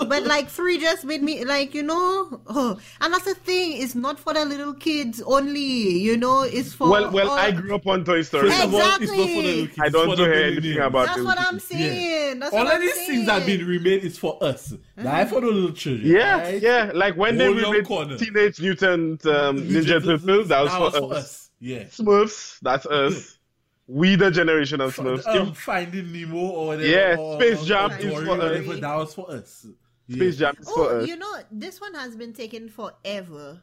but 0.08 0.24
like 0.24 0.48
three 0.48 0.78
just 0.78 1.04
made 1.04 1.22
me 1.22 1.44
like 1.44 1.74
you 1.74 1.82
know. 1.82 2.40
Oh, 2.46 2.78
and 3.00 3.12
that's 3.12 3.24
the 3.24 3.34
thing. 3.34 3.80
It's 3.82 3.94
not 3.94 4.18
for 4.18 4.34
the 4.34 4.44
little 4.44 4.74
kids 4.74 5.22
only. 5.22 5.60
You 5.60 6.16
know, 6.16 6.42
it's 6.42 6.72
for. 6.72 6.88
Well, 6.90 7.10
well, 7.10 7.30
all- 7.30 7.38
I 7.38 7.50
grew 7.50 7.74
up 7.74 7.86
on 7.86 8.04
Toy 8.04 8.22
Story. 8.22 8.50
First 8.50 8.64
of 8.64 8.74
all, 8.74 8.80
it's 8.80 8.88
not 8.88 9.00
for 9.00 9.06
the 9.06 9.12
Exactly. 9.12 9.42
little 9.42 9.66
kids, 9.66 9.78
I 9.80 9.88
don't 9.88 10.16
for 10.16 10.22
hear 10.22 10.32
anything 10.34 10.62
millennials. 10.76 10.86
about 10.86 11.06
That's 11.06 11.18
it. 11.18 11.24
what 11.24 11.40
I'm 11.40 11.58
saying. 11.60 12.38
That's 12.40 12.52
All 12.54 12.64
what 12.64 12.66
of 12.68 12.72
I'm 12.74 12.80
these 12.80 13.06
things 13.06 13.26
that 13.26 13.32
have 13.38 13.46
been 13.46 13.66
remade 13.66 14.04
is 14.04 14.18
for 14.18 14.42
us. 14.42 14.74
Like 14.96 15.28
for 15.28 15.40
the 15.40 15.46
little 15.48 15.72
children. 15.72 16.06
Yeah, 16.10 16.38
right? 16.42 16.62
yeah. 16.62 16.90
Like 16.94 17.16
when 17.16 17.36
they 17.38 17.46
Hold 17.52 17.56
remade. 18.10 18.18
Teenage 18.18 18.60
Mutant 18.60 19.24
um, 19.26 19.58
Ninja, 19.58 19.86
Turtles, 20.02 20.24
Turtles, 20.24 20.48
that 20.48 20.62
was, 20.62 20.94
for, 20.96 21.14
us. 21.14 21.24
us. 21.24 21.45
Yeah. 21.60 21.84
Smurfs, 21.84 22.58
that's 22.60 22.86
us. 22.86 23.38
we 23.86 24.16
the 24.16 24.30
generation 24.30 24.80
of 24.80 24.94
Smurfs. 24.96 25.26
Um, 25.26 25.54
Finding 25.54 26.12
Nemo 26.12 26.36
or 26.38 26.66
whatever. 26.68 26.86
Yeah, 26.88 27.16
or, 27.18 27.40
Space 27.40 27.62
or 27.62 27.66
Jam 27.66 27.90
Dory, 27.90 28.02
is 28.04 28.12
for 28.12 28.20
us. 28.20 28.28
whatever, 28.28 28.76
That 28.76 28.94
was 28.96 29.14
for 29.14 29.30
us. 29.30 29.66
Yeah. 30.06 30.16
Space 30.16 30.36
Jam 30.36 30.54
is 30.60 30.70
for 30.70 30.80
Oh, 30.92 30.98
us. 31.00 31.08
you 31.08 31.16
know, 31.16 31.34
this 31.50 31.80
one 31.80 31.94
has 31.94 32.16
been 32.16 32.32
taken 32.32 32.68
forever. 32.68 33.60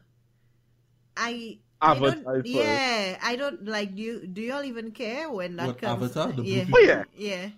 I. 1.16 1.58
Avatar 1.82 2.08
I 2.34 2.36
is 2.38 2.44
don't, 2.44 2.46
yeah, 2.46 3.18
I 3.22 3.36
don't 3.36 3.66
like. 3.66 3.94
Do 3.94 4.02
you, 4.02 4.26
do 4.26 4.40
y'all 4.40 4.64
even 4.64 4.90
care 4.92 5.30
when 5.30 5.56
that 5.56 5.66
What, 5.66 5.78
comes? 5.80 6.02
Avatar? 6.16 6.32
The 6.32 6.42
yeah, 6.42 6.64
blue 6.64 6.74
Oh, 6.76 6.80
yeah. 6.82 7.04
yeah. 7.14 7.48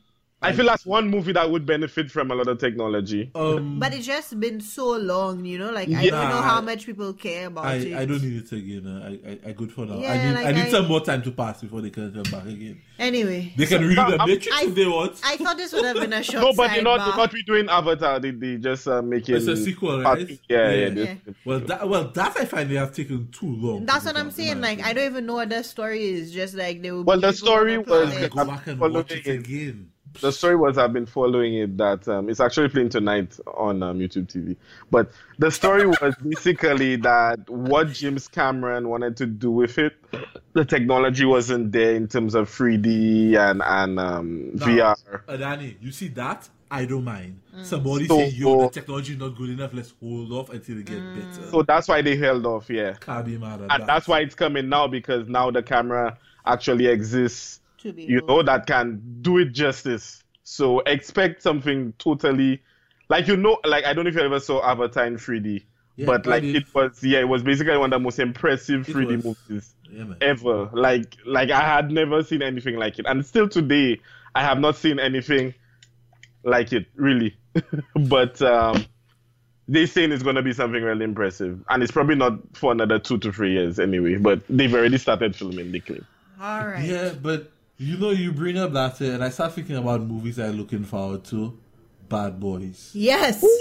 I 0.43 0.53
feel 0.53 0.67
that's 0.67 0.85
one 0.85 1.09
movie 1.09 1.33
that 1.33 1.51
would 1.51 1.65
benefit 1.65 2.11
from 2.11 2.31
a 2.31 2.35
lot 2.35 2.47
of 2.47 2.59
technology. 2.59 3.31
Um, 3.35 3.79
But 3.79 3.95
it's 3.95 4.07
just 4.07 4.39
been 4.39 4.61
so 4.61 4.91
long, 4.97 5.45
you 5.47 5.59
know. 5.59 5.71
Like 5.71 5.89
I 5.89 6.03
Yeah. 6.03 6.11
don't 6.11 6.29
know 6.29 6.43
how 6.43 6.61
much 6.61 6.85
people 6.85 7.13
care 7.15 7.47
about 7.47 7.65
I, 7.65 7.75
it. 7.77 7.95
I 7.97 8.05
don't 8.05 8.23
need 8.23 8.43
it 8.45 8.53
again. 8.53 8.87
uh, 8.87 9.09
I, 9.09 9.31
I, 9.31 9.39
I 9.49 9.53
good 9.53 9.73
for 9.73 9.87
now. 9.87 9.99
Yeah, 9.99 10.13
I 10.13 10.25
need, 10.27 10.35
like 10.35 10.47
I 10.47 10.53
need 10.53 10.67
I- 10.67 10.71
some 10.71 10.87
more 10.89 11.01
time 11.01 11.23
to 11.23 11.31
pass 11.33 11.63
before 11.63 11.81
they 11.81 11.91
can 11.91 12.13
come 12.13 12.23
back 12.31 12.47
again. 12.47 12.81
Anyway, 12.99 13.53
They 13.57 13.67
can 13.67 13.83
read 13.89 13.97
no, 13.97 14.11
the 14.11 14.19
I'm- 14.21 14.29
Matrix 14.29 14.57
I- 14.57 14.65
if 14.67 14.75
they 14.75 14.87
want. 14.87 15.21
I 15.25 15.37
thought 15.39 15.57
this 15.57 15.73
would 15.73 15.85
have 15.87 15.97
been 15.97 16.13
a 16.13 16.23
short 16.29 16.45
No, 16.45 16.53
but 16.53 16.71
they're 16.71 16.83
not, 16.83 17.01
sidebar. 17.01 17.07
they're 17.07 17.17
not 17.17 17.31
redoing 17.33 17.69
Avatar. 17.69 18.21
They, 18.21 18.31
they 18.33 18.57
just 18.59 18.87
uh, 18.87 19.01
make 19.03 19.29
it. 19.31 19.37
It's 19.37 19.47
a 19.49 19.57
sequel, 19.57 20.03
part- 20.03 20.19
right? 20.19 20.39
Yeah, 20.51 20.71
yeah. 20.71 20.87
Yeah. 20.89 20.91
this- 21.25 21.35
well, 21.47 21.61
that 21.61 21.89
well, 21.89 22.09
that 22.09 22.37
I 22.37 22.45
find 22.45 22.71
they 22.71 22.75
have 22.77 22.93
taken 22.93 23.29
too 23.33 23.57
long. 23.57 23.87
That's 23.87 24.05
what 24.05 24.17
I'm 24.17 24.31
saying. 24.31 24.61
Like 24.61 24.85
I 24.85 24.93
don't 24.93 25.07
even 25.07 25.25
know 25.27 25.35
what 25.37 25.49
the 25.49 25.63
story 25.65 26.05
is. 26.05 26.31
Just 26.31 26.55
like 26.55 26.83
they 26.83 26.93
will. 26.93 27.05
Well, 27.05 27.17
be 27.17 27.23
the 27.27 27.33
story 27.33 27.79
was- 27.79 28.29
go 28.29 28.45
back 28.45 28.67
and 28.67 28.79
watch 28.79 29.11
it 29.13 29.27
it. 29.27 29.41
again. 29.41 29.91
The 30.21 30.33
story 30.33 30.57
was 30.57 30.79
I've 30.79 30.93
been 30.93 31.07
following 31.07 31.55
it 31.55 31.77
that 31.79 32.07
um, 32.09 32.29
it's 32.29 32.41
actually 32.41 32.69
playing 32.69 32.89
tonight 32.91 33.39
on 33.47 33.83
um, 33.83 33.99
YouTube 33.99 34.27
TV. 34.29 34.57
But 34.91 35.11
the 35.39 35.51
story 35.51 35.87
was 36.01 36.15
basically 36.27 36.97
that 36.97 37.49
what 37.49 37.93
James 37.93 38.29
Cameron 38.29 38.89
wanted 38.89 39.17
to 39.19 39.27
do 39.27 39.51
with 39.51 39.79
it, 39.79 39.95
the 40.53 40.65
technology 40.65 41.25
wasn't 41.25 41.73
there 41.73 41.95
in 41.95 42.09
terms 42.09 42.35
of 42.35 42.49
3D 42.51 43.37
and 43.37 43.63
and 43.65 43.99
um, 44.01 44.51
Now, 44.55 44.67
VR. 44.67 45.39
Danny, 45.39 45.77
you 45.81 45.93
see 45.93 46.09
that? 46.09 46.49
I 46.69 46.85
don't 46.85 47.05
mind. 47.05 47.39
Somebody 47.63 48.07
So- 48.09 48.19
say, 48.19 48.29
yo, 48.31 48.63
the 48.63 48.71
technology 48.71 49.13
is 49.13 49.19
not 49.21 49.37
good 49.37 49.51
enough. 49.51 49.73
Let's 49.73 49.95
hold 50.03 50.33
off 50.33 50.51
until 50.51 50.79
it 50.79 50.87
get 50.87 50.99
better. 51.15 51.51
So 51.51 51.63
that's 51.63 51.87
why 51.87 52.03
they 52.03 52.17
held 52.17 52.45
off, 52.45 52.69
yeah. 52.69 52.95
Can't 52.95 53.25
be 53.25 53.39
mad 53.39 53.61
at 53.61 53.61
And 53.61 53.71
that. 53.71 53.87
that's 53.87 54.09
why 54.09 54.21
it's 54.21 54.35
coming 54.35 54.69
now 54.69 54.89
because 54.89 55.29
now 55.29 55.51
the 55.53 55.63
camera 55.63 56.19
actually 56.45 56.87
exists, 56.87 57.61
To 57.87 57.93
be 57.93 58.03
you 58.03 58.21
know, 58.27 58.43
that 58.43 58.67
can 58.67 59.01
do 59.23 59.39
it 59.39 59.53
justice. 59.53 60.25
So 60.43 60.81
expect 60.81 61.41
something 61.41 61.93
totally, 61.99 62.61
like 63.09 63.29
you 63.29 63.37
know, 63.37 63.59
like 63.65 63.85
I 63.85 63.93
don't 63.93 64.05
know 64.05 64.09
if 64.09 64.17
you 64.17 64.23
ever 64.23 64.41
saw 64.41 64.61
Avatar 64.69 65.07
in 65.07 65.19
3D, 65.19 65.63
Yeah, 65.95 66.07
but 66.07 66.27
like 66.27 66.43
did. 66.43 66.57
it 66.57 66.75
was, 66.75 66.99
yeah, 67.05 67.21
it 67.21 67.29
was 67.29 67.45
basically 67.45 67.77
one 67.77 67.93
of 67.93 68.01
the 68.01 68.03
most 68.03 68.19
impressive 68.19 68.87
3D 68.87 69.23
was. 69.23 69.37
movies 69.49 69.75
Yeah, 69.89 70.15
ever. 70.21 70.69
Like, 70.73 71.17
like 71.25 71.51
I 71.51 71.61
had 71.61 71.93
never 71.93 72.25
seen 72.25 72.43
anything 72.43 72.75
like 72.75 72.99
it, 72.99 73.07
and 73.07 73.25
still 73.25 73.49
today 73.49 74.01
I 74.35 74.43
have 74.43 74.59
not 74.59 74.75
seen 74.75 74.99
anything 74.99 75.55
like 76.43 76.73
it, 76.73 76.87
really. 76.97 77.37
but 78.09 78.43
um, 78.43 78.85
they 79.69 79.87
saying 79.87 80.11
it's 80.11 80.25
gonna 80.25 80.43
be 80.43 80.53
something 80.53 80.83
really 80.83 81.05
impressive, 81.05 81.65
and 81.69 81.85
it's 81.85 81.93
probably 81.93 82.17
not 82.17 82.35
for 82.57 82.73
another 82.73 82.99
two 82.99 83.19
to 83.19 83.33
three 83.33 83.53
years 83.53 83.79
anyway. 83.79 84.17
But 84.17 84.43
they've 84.49 84.75
already 84.75 84.99
started 84.99 85.37
filming. 85.37 85.71
They 85.71 85.81
claim. 85.81 86.05
All 86.41 86.67
right. 86.67 86.85
Yeah, 86.85 87.15
but 87.21 87.53
you 87.79 87.97
know, 87.99 88.11
you 88.11 88.33
bring 88.33 88.59
up 88.59 88.73
that, 88.73 89.01
uh, 89.01 89.05
and 89.05 89.25
I 89.25 89.29
start 89.31 89.53
thinking 89.55 89.77
about 89.77 90.01
movies 90.03 90.39
I'm 90.39 90.53
looking 90.57 90.85
forward 90.85 91.25
to. 91.27 91.59
Bad 92.09 92.39
Boys. 92.41 92.91
Yes. 92.95 93.45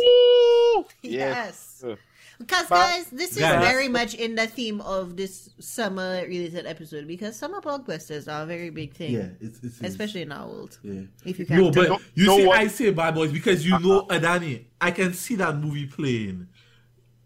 Yes. 1.02 1.82
Yes. 1.84 1.98
Because 2.38 2.68
But- 2.68 2.76
guys, 2.76 3.06
this 3.12 3.32
is 3.32 3.40
Guys. 3.40 3.64
very 3.66 3.88
much 3.88 4.14
in 4.14 4.36
the 4.36 4.46
theme 4.46 4.82
of 4.82 5.16
this 5.16 5.50
summer 5.60 6.22
related 6.28 6.66
episode 6.66 7.08
because 7.08 7.36
summer 7.38 7.62
blockbusters 7.62 8.32
are 8.32 8.44
a 8.44 8.46
very 8.46 8.70
big 8.72 8.94
thing. 8.94 9.14
Yeah, 9.14 9.28
it's, 9.40 9.58
it's, 9.64 9.80
it's 9.80 9.82
Especially 9.82 10.24
in 10.24 10.32
our 10.34 10.48
world. 10.48 10.78
Yeah. 10.84 11.04
If 11.24 11.40
you 11.40 11.46
can 11.46 11.58
No, 11.62 11.72
but 11.72 11.88
No- 11.90 12.00
you 12.14 12.26
no 12.26 12.38
see, 12.38 12.46
what- 12.46 12.60
I 12.60 12.68
say 12.68 12.92
Bad 12.92 13.16
Boys 13.16 13.32
because 13.32 13.66
you 13.66 13.80
know, 13.80 14.06
Adani, 14.10 14.66
I 14.82 14.92
can 14.92 15.14
see 15.14 15.36
that 15.36 15.56
movie 15.58 15.88
playing. 15.88 16.48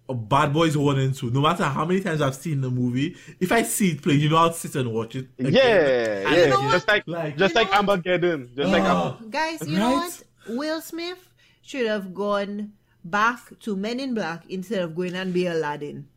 Uh, 0.09 0.13
Bad 0.15 0.51
Boys 0.53 0.75
1 0.75 0.99
and 0.99 1.13
2. 1.13 1.29
No 1.29 1.41
matter 1.41 1.63
how 1.65 1.85
many 1.85 2.01
times 2.01 2.19
I've 2.21 2.33
seen 2.35 2.61
the 2.61 2.71
movie, 2.71 3.15
if 3.39 3.51
I 3.51 3.61
see 3.61 3.91
it 3.91 4.01
play, 4.01 4.15
you 4.15 4.29
know, 4.29 4.37
I'll 4.37 4.53
sit 4.53 4.75
and 4.75 4.91
watch 4.91 5.15
it. 5.15 5.27
again. 5.37 5.53
Yeah, 5.53 6.27
And 6.27 6.35
yeah. 6.35 6.43
again. 6.55 6.71
Just 6.71 6.87
like, 6.87 7.03
Like- 7.07 7.37
just 7.37 7.53
like 7.55 7.67
Amber 7.75 7.91
what? 7.93 8.07
Armageddon. 8.07 8.49
Just 8.55 8.71
like 8.71 8.83
Oh. 8.83 8.87
Armageddon. 8.87 9.29
Guys, 9.29 9.67
you 9.67 9.77
know 9.77 9.91
what? 9.91 10.23
Will 10.49 10.81
Smith 10.81 11.29
should 11.61 11.85
have 11.85 12.13
gone 12.15 12.73
back 13.05 13.39
to 13.61 13.75
Men 13.75 13.99
in 13.99 14.13
Black 14.15 14.43
instead 14.49 14.81
of 14.81 14.95
going 14.95 15.13
and 15.15 15.31
be 15.31 15.45
Aladdin. 15.45 16.07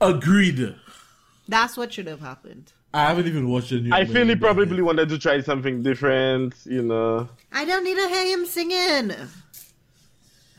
Agreed. 0.00 0.74
That's 1.48 1.76
what 1.76 1.92
should 1.92 2.06
have 2.06 2.20
happened. 2.20 2.72
I 2.94 3.02
haven't 3.08 3.26
even 3.26 3.48
watched 3.48 3.70
the 3.70 3.80
new 3.80 3.92
I 3.92 4.04
Men 4.04 4.12
feel 4.12 4.26
he 4.28 4.36
probably 4.36 4.76
yet. 4.76 4.84
wanted 4.84 5.08
to 5.10 5.18
try 5.18 5.40
something 5.40 5.82
different, 5.82 6.54
you 6.64 6.82
know. 6.82 7.28
I 7.52 7.64
don't 7.64 7.82
need 7.84 7.96
to 7.96 8.08
hear 8.08 8.26
him 8.36 8.46
singing. 8.46 9.12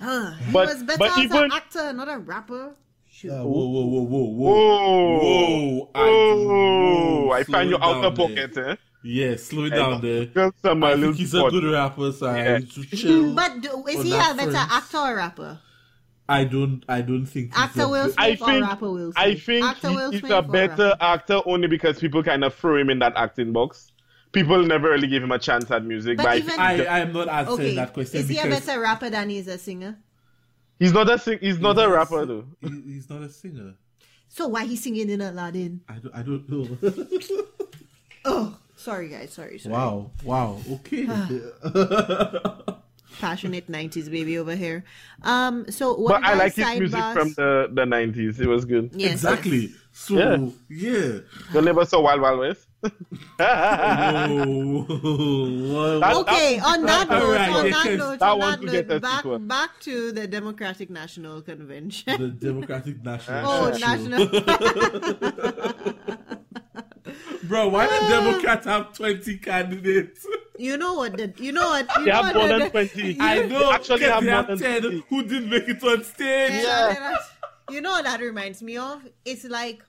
Uh, 0.02 0.32
he 0.36 0.52
But- 0.52 0.68
was 0.68 0.84
better 0.84 0.98
but 1.00 1.12
as 1.12 1.18
even- 1.20 1.44
an 1.46 1.52
actor, 1.54 1.94
not 1.94 2.10
a 2.10 2.18
rapper. 2.20 2.76
Shoot. 3.22 3.32
Uh, 3.32 3.44
whoa, 3.44 3.68
whoa, 3.68 3.86
whoa, 3.86 4.02
whoa, 4.02 4.24
whoa. 4.24 4.52
Whoa, 4.56 5.20
Whoa, 5.20 5.92
I- 5.94 6.00
whoa, 6.10 7.32
I 7.34 7.44
find 7.44 7.70
your 7.70 7.78
it 7.78 7.82
down 7.82 8.06
outer 8.06 8.16
pocket, 8.16 8.58
eh? 8.58 8.76
Yeah, 9.04 9.36
slow 9.36 9.66
it 9.66 9.70
down 9.72 10.02
there. 10.02 10.26
Just 10.26 10.62
some 10.64 10.84
I 10.84 10.94
little 10.96 11.06
think 11.14 11.18
he's 11.18 11.34
a 11.36 11.42
good 11.50 11.64
rapper, 11.72 12.12
so 12.12 12.34
Yeah. 12.34 12.58
need 12.58 12.70
chill. 12.72 13.36
But 13.36 13.62
do, 13.62 13.84
is 13.88 14.04
he 14.04 14.14
a 14.14 14.34
better 14.34 14.52
front. 14.52 14.72
actor 14.72 14.98
or 14.98 15.16
rapper? 15.16 15.60
I 16.30 16.46
don't, 16.46 16.84
I 16.90 17.02
don't 17.02 17.26
think 17.28 17.52
Actor 17.60 17.88
Will 17.90 18.06
good- 18.06 18.14
Smith 18.14 18.18
I 18.18 18.30
or 18.32 18.36
think 18.38 18.66
rapper 18.66 18.90
Will 18.92 19.12
Smith? 19.12 19.18
I 19.18 19.36
think 19.36 19.66
actor 19.66 19.90
he 19.90 19.96
Will 19.96 20.12
is 20.14 20.20
Smith 20.20 20.32
a 20.32 20.42
better 20.42 20.84
rapper? 20.90 20.98
actor 21.04 21.42
only 21.46 21.68
because 21.68 22.00
people 22.00 22.24
kind 22.24 22.44
of 22.44 22.56
throw 22.56 22.78
him 22.78 22.90
in 22.90 23.00
that 23.00 23.14
acting 23.16 23.52
box. 23.54 23.92
People 24.32 24.64
never 24.66 24.90
really 24.90 25.08
give 25.08 25.22
him 25.22 25.32
a 25.32 25.40
chance 25.40 25.70
at 25.70 25.84
music, 25.84 26.18
But 26.18 26.24
but, 26.24 26.38
even- 26.38 26.60
I, 26.60 26.86
I 26.86 27.00
am 27.00 27.12
not 27.14 27.28
answering 27.28 27.60
Okay, 27.60 27.76
that 27.76 27.94
question 27.94 28.22
is 28.22 28.30
he 28.30 28.38
a 28.40 28.46
better 28.48 28.80
rapper 28.80 29.10
than 29.10 29.30
he's 29.30 29.48
a 29.48 29.58
singer? 29.58 29.98
He's 30.82 30.92
not 30.94 31.08
a 31.10 31.18
sing- 31.18 31.40
he's 31.46 31.60
not 31.60 31.78
a 31.78 31.82
he's- 31.86 31.94
rapper 31.94 32.26
though. 32.26 32.46
he- 32.62 32.82
he's 32.98 33.08
not 33.10 33.22
a 33.22 33.30
singer. 33.30 33.76
So 34.28 34.48
why 34.48 34.66
he 34.66 34.76
singing 34.76 35.10
in 35.10 35.22
Aladdin? 35.22 35.82
I 35.88 35.96
don't, 36.02 36.16
I 36.16 36.22
don't 36.24 36.46
know. 36.50 36.68
Oh, 38.24 38.56
sorry 38.76 39.10
guys, 39.10 39.34
sorry, 39.34 39.58
sorry. 39.58 39.74
wow, 39.74 40.12
wow, 40.24 40.60
okay. 40.78 41.06
Passionate 43.20 43.68
'90s 43.68 44.10
baby 44.10 44.38
over 44.38 44.56
here. 44.56 44.84
Um, 45.24 45.66
so 45.70 45.96
what 45.98 46.22
But 46.22 46.24
I 46.24 46.34
about 46.34 46.38
like 46.46 46.54
his 46.56 46.80
music 46.80 47.00
sidebars? 47.00 47.14
from 47.14 47.34
the 47.34 47.70
the 47.74 47.86
nineties. 47.86 48.40
It 48.40 48.48
was 48.48 48.64
good. 48.66 48.92
Yes, 48.96 49.14
exactly. 49.14 49.58
yes. 49.68 49.78
So 49.92 50.14
Yeah. 50.16 50.38
yeah. 50.70 51.20
You 51.54 51.62
never 51.62 51.84
saw 51.86 52.00
Wild 52.02 52.22
Wild 52.22 52.40
West. 52.40 52.68
Oh, 52.84 52.90
well, 55.74 56.00
That- 56.00 56.16
Okay, 56.18 56.60
on 56.60 56.86
that 56.86 57.10
note, 57.10 57.36
right, 57.36 57.50
on 57.50 57.66
yeah, 57.66 57.72
that 57.72 57.84
'cause 57.86 57.98
note, 57.98 58.20
that 58.20 58.30
on 58.30 58.40
that 58.40 58.62
note, 58.88 59.02
back 59.02 59.16
sequel. 59.18 59.40
back 59.40 59.80
to 59.82 60.12
the 60.12 60.28
Democratic 60.28 60.90
National 60.90 61.42
Convention. 61.42 62.22
the 62.22 62.28
Democratic 62.30 63.04
National. 63.04 63.46
oh, 63.52 63.70
national. 63.78 64.28
Bro, 67.44 67.70
why 67.70 67.88
the 67.88 68.08
Democrats 68.10 68.66
have 68.66 68.94
twenty 68.94 69.38
candidates? 69.38 70.26
you 70.58 70.78
know 70.78 70.94
what? 70.94 71.18
The, 71.18 71.34
you 71.38 71.52
know 71.52 71.68
what? 71.70 71.88
You 71.98 72.06
They 72.06 72.12
know 72.12 72.24
have 72.24 72.36
more 72.36 72.48
than 72.48 72.70
twenty. 72.72 73.18
I 73.20 73.46
know. 73.48 73.72
actually 73.72 74.00
because 74.00 74.14
have 74.14 74.24
they 74.24 74.30
more 74.30 74.36
have 74.38 74.48
than 74.48 74.60
ten 74.60 74.82
20. 74.82 75.04
who 75.10 75.24
didn't 75.24 75.50
make 75.50 75.68
it 75.68 75.84
on 75.84 76.04
stage. 76.04 76.52
Yeah. 76.64 77.18
You 77.70 77.82
know 77.82 77.92
what 77.92 78.04
that 78.06 78.20
reminds 78.22 78.62
me 78.62 78.78
of? 78.78 79.02
It's 79.26 79.44
like 79.46 79.84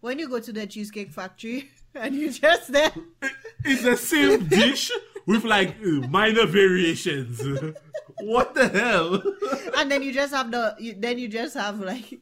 when 0.00 0.18
you 0.18 0.28
go 0.28 0.40
to 0.40 0.52
the 0.52 0.66
Cheesecake 0.66 1.12
Factory 1.12 1.70
and 2.00 2.14
you 2.14 2.30
just 2.32 2.72
there. 2.72 2.92
It's 3.64 3.82
the 3.82 3.96
same 3.96 4.46
dish 4.46 4.92
with 5.26 5.42
like 5.44 5.74
uh, 5.84 6.06
minor 6.08 6.46
variations. 6.46 7.42
what 8.20 8.54
the 8.54 8.68
hell? 8.68 9.20
and 9.76 9.90
then 9.90 10.02
you 10.02 10.12
just 10.12 10.32
have 10.32 10.50
the 10.52 10.76
you, 10.78 10.94
then 10.96 11.18
you 11.18 11.26
just 11.26 11.54
have 11.54 11.80
like 11.80 12.20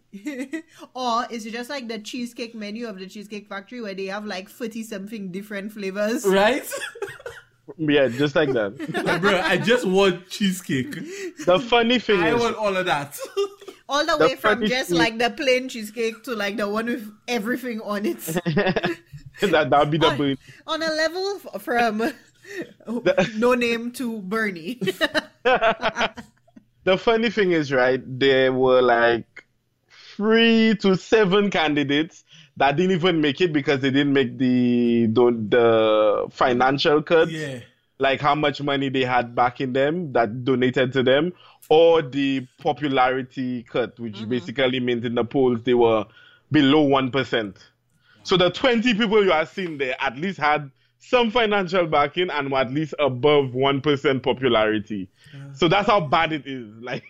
or 0.94 1.26
is 1.30 1.44
it 1.44 1.52
just 1.52 1.68
like 1.68 1.86
the 1.88 1.98
cheesecake 1.98 2.54
menu 2.54 2.88
of 2.88 2.98
the 2.98 3.06
cheesecake 3.06 3.46
factory 3.46 3.80
where 3.82 3.94
they 3.94 4.06
have 4.06 4.24
like 4.24 4.48
40 4.48 4.82
something 4.84 5.30
different 5.32 5.72
flavors 5.72 6.24
Right? 6.26 6.64
Yeah, 7.78 8.08
just 8.08 8.36
like 8.36 8.52
that. 8.52 8.76
Bro, 9.20 9.40
I 9.40 9.56
just 9.56 9.86
want 9.86 10.28
cheesecake. 10.28 10.92
The 11.46 11.58
funny 11.58 11.98
thing 11.98 12.20
I 12.20 12.34
is, 12.34 12.40
want 12.40 12.56
all 12.56 12.76
of 12.76 12.84
that. 12.86 13.18
all 13.88 14.04
the 14.06 14.16
The 14.18 14.24
way 14.28 14.36
from 14.36 14.64
just 14.66 14.90
thing- 14.90 14.98
like 14.98 15.18
the 15.18 15.30
plain 15.30 15.68
cheesecake 15.68 16.22
to 16.24 16.34
like 16.34 16.56
the 16.56 16.68
one 16.68 16.86
with 16.86 17.10
everything 17.28 17.80
on 17.80 18.04
it 18.06 18.20
that 19.40 19.70
that 19.70 19.78
would 19.78 19.90
be 19.90 19.98
the 19.98 20.08
on, 20.08 20.16
brain. 20.16 20.38
on 20.66 20.82
a 20.82 20.90
level 20.90 21.38
from 21.58 22.12
no 23.36 23.54
name 23.54 23.90
to 23.90 24.20
bernie 24.22 24.78
The 26.84 26.98
funny 26.98 27.30
thing 27.30 27.52
is, 27.52 27.72
right? 27.72 28.00
There 28.06 28.52
were 28.52 28.82
like 28.82 29.44
three 30.16 30.76
to 30.76 30.96
seven 30.96 31.50
candidates 31.50 32.24
that 32.58 32.76
didn't 32.76 32.92
even 32.92 33.20
make 33.20 33.40
it 33.40 33.52
because 33.52 33.80
they 33.80 33.90
didn't 33.90 34.12
make 34.12 34.38
the 34.38 35.06
the, 35.06 35.24
the 35.48 36.26
financial 36.30 37.02
cut. 37.02 37.30
Yeah. 37.30 37.60
like 37.98 38.20
how 38.20 38.34
much 38.34 38.60
money 38.60 38.88
they 38.90 39.04
had 39.04 39.34
back 39.34 39.60
in 39.60 39.72
them 39.72 40.12
that 40.12 40.44
donated 40.44 40.92
to 40.92 41.02
them, 41.02 41.32
or 41.70 42.02
the 42.02 42.46
popularity 42.58 43.62
cut, 43.62 43.98
which 43.98 44.16
mm-hmm. 44.16 44.28
basically 44.28 44.80
means 44.80 45.04
in 45.04 45.14
the 45.14 45.24
polls 45.24 45.60
they 45.64 45.74
were 45.74 46.04
below 46.50 46.82
one 46.82 47.10
percent. 47.10 47.56
So 48.24 48.36
the 48.36 48.50
twenty 48.50 48.92
people 48.94 49.24
you 49.24 49.32
are 49.32 49.46
seeing 49.46 49.78
there 49.78 49.94
at 50.00 50.16
least 50.16 50.38
had 50.38 50.70
some 50.98 51.30
financial 51.30 51.86
backing 51.86 52.30
and 52.30 52.50
were 52.50 52.58
at 52.58 52.72
least 52.72 52.94
above 52.98 53.54
one 53.54 53.80
percent 53.80 54.22
popularity. 54.22 55.08
So 55.54 55.68
that's 55.68 55.86
how 55.86 56.00
bad 56.00 56.32
it 56.32 56.46
is. 56.46 56.68
Like 56.82 57.04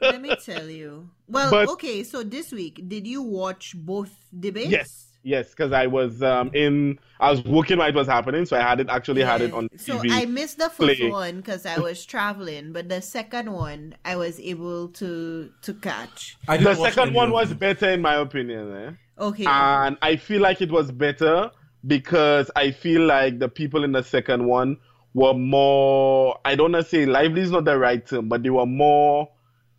let 0.00 0.20
me 0.20 0.34
tell 0.44 0.68
you 0.68 1.08
well 1.28 1.48
But- 1.50 1.68
okay 1.68 2.02
so 2.02 2.24
this 2.24 2.50
week 2.50 2.82
did 2.88 3.06
you 3.06 3.22
watch 3.22 3.72
both 3.76 4.10
debates 4.40 4.70
yes. 4.70 5.08
Yes, 5.24 5.50
because 5.50 5.70
I 5.72 5.86
was 5.86 6.20
um, 6.20 6.50
in, 6.52 6.98
I 7.20 7.30
was 7.30 7.44
working 7.44 7.78
while 7.78 7.88
it 7.88 7.94
was 7.94 8.08
happening, 8.08 8.44
so 8.44 8.56
I 8.56 8.60
had 8.60 8.80
it 8.80 8.88
actually 8.90 9.22
had 9.22 9.40
it 9.40 9.52
on 9.52 9.68
So 9.76 9.98
TV. 9.98 10.10
I 10.10 10.24
missed 10.24 10.58
the 10.58 10.68
first 10.68 10.98
play. 10.98 11.08
one 11.08 11.36
because 11.36 11.64
I 11.64 11.78
was 11.78 12.04
traveling, 12.04 12.72
but 12.72 12.88
the 12.88 13.00
second 13.00 13.52
one 13.52 13.94
I 14.04 14.16
was 14.16 14.40
able 14.40 14.88
to 14.88 15.52
to 15.62 15.74
catch. 15.74 16.36
I 16.48 16.56
the 16.56 16.74
second 16.74 17.14
one 17.14 17.30
was 17.30 17.54
better 17.54 17.90
in 17.90 18.02
my 18.02 18.16
opinion. 18.16 18.74
Eh? 18.76 18.90
Okay. 19.18 19.44
and 19.46 19.96
I 20.02 20.16
feel 20.16 20.40
like 20.40 20.60
it 20.60 20.70
was 20.70 20.90
better 20.90 21.50
because 21.86 22.50
I 22.56 22.70
feel 22.70 23.02
like 23.02 23.38
the 23.38 23.48
people 23.48 23.84
in 23.84 23.92
the 23.92 24.02
second 24.02 24.46
one 24.46 24.78
were 25.14 25.34
more 25.34 26.38
I 26.44 26.54
don't 26.54 26.72
want 26.72 26.84
to 26.84 26.88
say 26.88 27.06
lively 27.06 27.42
is 27.42 27.50
not 27.50 27.64
the 27.64 27.78
right 27.78 28.04
term, 28.06 28.28
but 28.28 28.42
they 28.42 28.50
were 28.50 28.66
more 28.66 29.30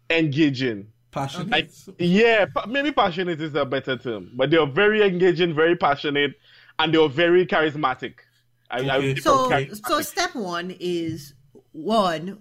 engaging. 0.09 0.87
passionate. 1.11 1.51
Like 1.51 1.69
yeah, 1.97 2.45
maybe 2.67 2.91
passionate 2.91 3.41
is 3.41 3.55
a 3.55 3.65
better 3.65 3.97
term, 3.97 4.31
but 4.35 4.49
they 4.49 4.57
were 4.57 4.65
very 4.65 5.01
engaging, 5.03 5.53
very 5.55 5.75
passionate, 5.75 6.31
and 6.79 6.93
they 6.93 6.97
were 6.97 7.09
very 7.09 7.45
charismatic. 7.45 8.15
I, 8.69 8.79
I 8.79 8.97
Okay. 8.97 9.07
would 9.09 9.23
so 9.23 9.49
charismatic. 9.49 9.85
so 9.87 10.01
step 10.01 10.35
one 10.35 10.75
is 10.79 11.33
one. 11.71 12.39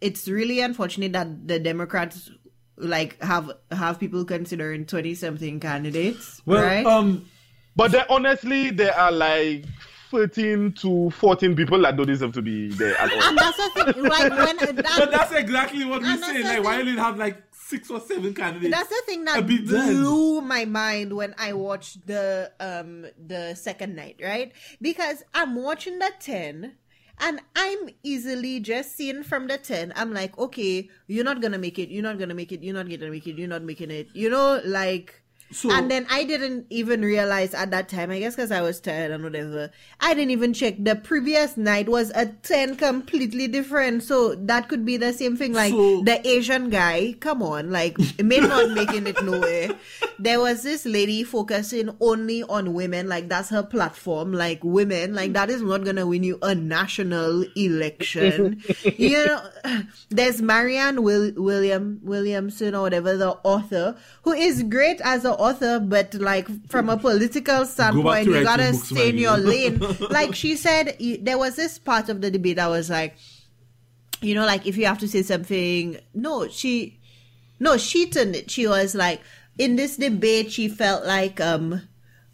It's 0.00 0.28
really 0.28 0.60
unfortunate 0.60 1.12
that 1.14 1.48
the 1.48 1.58
Democrats 1.58 2.30
like 2.76 3.20
have 3.22 3.50
have 3.70 3.98
people 3.98 4.24
considering 4.24 4.86
twenty 4.86 5.14
something 5.14 5.60
candidates, 5.60 6.42
well, 6.46 6.62
right? 6.62 6.86
um, 6.86 7.26
But 7.74 7.92
there, 7.92 8.06
honestly, 8.10 8.70
there 8.70 8.96
are 8.98 9.12
like 9.12 9.64
13 10.10 10.72
to 10.72 11.10
14 11.10 11.56
people 11.56 11.82
that 11.82 11.96
don't 11.96 12.06
deserve 12.06 12.32
to 12.32 12.42
be 12.42 12.68
there 12.68 12.96
at 12.96 13.12
all. 13.12 13.22
And 13.22 13.36
that's 13.36 13.56
the 13.56 13.92
thing, 13.92 14.04
like 14.04 14.30
when 14.30 14.76
But 14.76 15.10
that's 15.10 15.32
exactly 15.32 15.84
what 15.84 16.00
we 16.02 16.08
And 16.08 16.22
that's 16.22 16.32
say. 16.32 16.42
Like, 16.42 16.64
why 16.64 16.76
thing. 16.76 16.86
didn't 16.86 17.00
have 17.00 17.18
like 17.18 17.42
six 17.52 17.90
or 17.90 18.00
seven 18.00 18.32
candidates? 18.32 18.72
that's 18.74 18.88
the 18.88 19.02
thing 19.06 19.24
that 19.24 19.46
bit 19.46 19.68
dead. 19.68 19.88
blew 19.96 20.40
my 20.40 20.64
mind 20.64 21.12
when 21.14 21.34
I 21.38 21.52
watched 21.54 22.06
the 22.06 22.52
um 22.60 23.06
the 23.26 23.54
second 23.54 23.96
night, 23.96 24.20
right? 24.22 24.52
Because 24.80 25.22
I'm 25.34 25.54
watching 25.56 25.98
the 25.98 26.12
ten. 26.20 26.76
And 27.18 27.40
I'm 27.54 27.90
easily 28.02 28.60
just 28.60 28.94
seeing 28.94 29.22
from 29.22 29.46
the 29.46 29.58
10, 29.58 29.92
I'm 29.96 30.12
like, 30.12 30.36
okay, 30.38 30.88
you're 31.06 31.24
not 31.24 31.40
gonna 31.40 31.58
make 31.58 31.78
it, 31.78 31.88
you're 31.88 32.02
not 32.02 32.18
gonna 32.18 32.34
make 32.34 32.52
it, 32.52 32.62
you're 32.62 32.74
not 32.74 32.88
gonna 32.88 33.10
make 33.10 33.26
it, 33.26 33.38
you're 33.38 33.48
not 33.48 33.62
making 33.62 33.90
it. 33.90 34.08
You 34.12 34.28
know, 34.28 34.60
like, 34.64 35.22
So- 35.52 35.70
and 35.70 35.90
then 35.90 36.06
I 36.10 36.24
didn't 36.24 36.66
even 36.70 37.02
realize 37.02 37.54
at 37.54 37.70
that 37.70 37.88
time, 37.88 38.10
I 38.10 38.18
guess 38.18 38.34
because 38.34 38.50
I 38.50 38.62
was 38.62 38.80
tired 38.80 39.12
and 39.12 39.22
whatever, 39.22 39.70
I 40.00 40.12
didn't 40.14 40.32
even 40.32 40.52
check. 40.52 40.74
The 40.78 40.96
previous 40.96 41.56
night 41.56 41.88
was 41.88 42.10
a 42.14 42.26
10 42.26 42.76
completely 42.76 43.46
different. 43.46 44.02
So 44.02 44.34
that 44.34 44.68
could 44.68 44.84
be 44.84 44.96
the 44.96 45.12
same 45.12 45.36
thing. 45.36 45.52
Like 45.52 45.72
So- 45.72 46.02
the 46.02 46.26
Asian 46.26 46.68
guy, 46.70 47.14
come 47.20 47.42
on, 47.42 47.70
like, 47.70 47.96
may 48.22 48.38
not 48.40 48.70
making 48.72 49.06
it 49.06 49.22
nowhere. 49.22 49.70
There 50.18 50.40
was 50.40 50.62
this 50.62 50.86
lady 50.86 51.24
focusing 51.24 51.90
only 52.00 52.42
on 52.42 52.72
women, 52.72 53.06
like, 53.06 53.28
that's 53.28 53.50
her 53.50 53.62
platform. 53.62 54.32
Like, 54.32 54.64
women, 54.64 55.14
like, 55.14 55.34
that 55.34 55.50
is 55.50 55.60
not 55.60 55.84
gonna 55.84 56.06
win 56.06 56.22
you 56.22 56.38
a 56.40 56.54
national 56.54 57.44
election. 57.54 58.62
you 58.96 59.24
know, 59.26 59.42
there's 60.08 60.40
Marianne 60.40 61.02
Will- 61.02 61.32
William 61.36 62.00
Williamson 62.02 62.74
or 62.74 62.80
whatever, 62.82 63.16
the 63.16 63.32
author, 63.44 63.96
who 64.22 64.32
is 64.32 64.62
great 64.62 65.00
as 65.04 65.26
an 65.26 65.32
author, 65.38 65.80
but 65.80 66.14
like 66.14 66.48
from 66.68 66.88
a 66.88 66.96
political 66.96 67.64
standpoint, 67.64 68.26
to 68.26 68.38
you 68.38 68.44
gotta 68.44 68.74
stay 68.74 69.10
in 69.10 69.18
your 69.18 69.36
lane. 69.38 69.80
like 70.10 70.34
she 70.34 70.56
said, 70.56 70.96
there 71.20 71.38
was 71.38 71.56
this 71.56 71.78
part 71.78 72.08
of 72.08 72.20
the 72.20 72.30
debate 72.30 72.56
that 72.56 72.68
was 72.68 72.90
like, 72.90 73.16
you 74.20 74.34
know, 74.34 74.46
like 74.46 74.66
if 74.66 74.76
you 74.76 74.86
have 74.86 74.98
to 74.98 75.08
say 75.08 75.22
something, 75.22 75.98
no, 76.14 76.48
she, 76.48 76.98
no, 77.60 77.76
she 77.76 78.08
turned 78.08 78.36
it. 78.36 78.50
She 78.50 78.66
was 78.66 78.94
like, 78.94 79.20
in 79.58 79.76
this 79.76 79.96
debate, 79.96 80.52
she 80.52 80.68
felt 80.68 81.04
like, 81.04 81.40
um, 81.40 81.82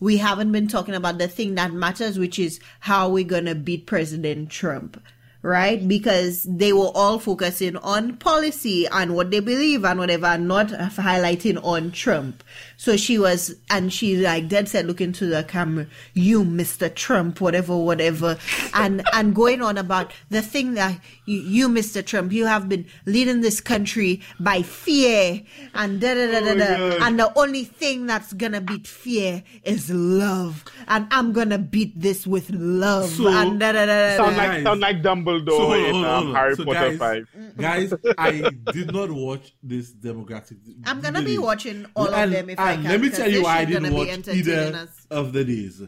we 0.02 0.16
haven't 0.16 0.50
been 0.50 0.66
talking 0.66 0.96
about 0.96 1.18
the 1.18 1.28
thing 1.28 1.54
that 1.54 1.72
matters, 1.72 2.18
which 2.18 2.36
is 2.36 2.58
how 2.80 3.08
we're 3.08 3.22
gonna 3.22 3.54
beat 3.54 3.86
President 3.86 4.50
Trump. 4.50 5.00
Right? 5.42 5.86
Because 5.86 6.44
they 6.44 6.72
were 6.72 6.90
all 6.94 7.18
focusing 7.20 7.76
on 7.76 8.16
policy 8.16 8.86
and 8.86 9.14
what 9.14 9.30
they 9.30 9.40
believe 9.40 9.84
and 9.84 9.98
whatever, 9.98 10.26
and 10.26 10.46
not 10.46 10.68
highlighting 10.68 11.58
on 11.64 11.90
Trump. 11.92 12.44
So 12.82 12.96
she 12.96 13.16
was, 13.16 13.54
and 13.70 13.92
she 13.92 14.16
like 14.16 14.48
dead 14.48 14.68
set 14.68 14.86
looking 14.86 15.12
to 15.12 15.26
the 15.26 15.44
camera, 15.44 15.86
you, 16.14 16.42
Mr. 16.42 16.92
Trump, 16.92 17.40
whatever, 17.40 17.76
whatever, 17.76 18.36
and, 18.74 19.06
and 19.12 19.32
going 19.36 19.62
on 19.62 19.78
about 19.78 20.12
the 20.30 20.42
thing 20.42 20.74
that 20.74 20.98
you, 21.24 21.38
you, 21.38 21.68
Mr. 21.68 22.04
Trump, 22.04 22.32
you 22.32 22.44
have 22.46 22.68
been 22.68 22.84
leading 23.06 23.40
this 23.40 23.60
country 23.60 24.20
by 24.40 24.62
fear 24.62 25.42
and 25.74 26.00
da 26.00 26.12
da 26.12 26.26
da 26.32 26.40
da 26.40 26.50
Oh 26.50 26.58
da. 26.58 26.66
God. 26.98 27.02
And 27.02 27.20
the 27.20 27.38
only 27.38 27.62
thing 27.62 28.06
that's 28.06 28.32
gonna 28.32 28.60
beat 28.60 28.88
fear 28.88 29.44
is 29.62 29.88
love. 29.88 30.64
And 30.88 31.06
I'm 31.12 31.32
gonna 31.32 31.58
beat 31.58 32.00
this 32.00 32.26
with 32.26 32.50
love. 32.50 33.10
So- 33.10 33.28
and 33.28 33.60
da 33.60 33.70
da 33.70 33.86
da 33.86 34.16
da. 34.16 34.24
sound 34.24 34.36
like 34.36 34.50
Guys. 34.50 34.62
sound 34.64 34.80
like 34.80 35.02
Dumbledore 35.02 35.50
So, 35.50 35.58
hold 35.58 35.72
on, 35.74 35.84
in 35.84 35.92
hold 35.94 36.04
on, 36.04 36.10
um, 36.10 36.24
hold 36.24 36.28
on. 36.30 36.34
Harry 36.34 36.56
So, 36.56 36.64
Potter 36.64 36.96
guys, 36.96 36.98
5. 36.98 37.56
Guys, 37.56 37.94
I 38.18 38.50
did 38.72 38.92
not 38.92 39.12
watch 39.12 39.54
this 39.62 39.92
demographic. 39.92 40.56
I'm 40.84 41.00
gonna 41.00 41.22
be 41.22 41.38
watching 41.38 41.86
all 41.94 42.12
of 42.12 42.30
them 42.32 42.50
if 42.50 42.58
I 42.58 42.71
and 42.71 42.71
Let 42.80 43.00
me 43.00 43.10
tell 43.10 43.30
you 43.30 43.42
why 43.42 43.58
I 43.58 43.64
didn't 43.64 43.92
watch 43.94 44.28
either 44.28 44.74
us. 44.76 45.06
of 45.10 45.32
the 45.32 45.44
days. 45.44 45.82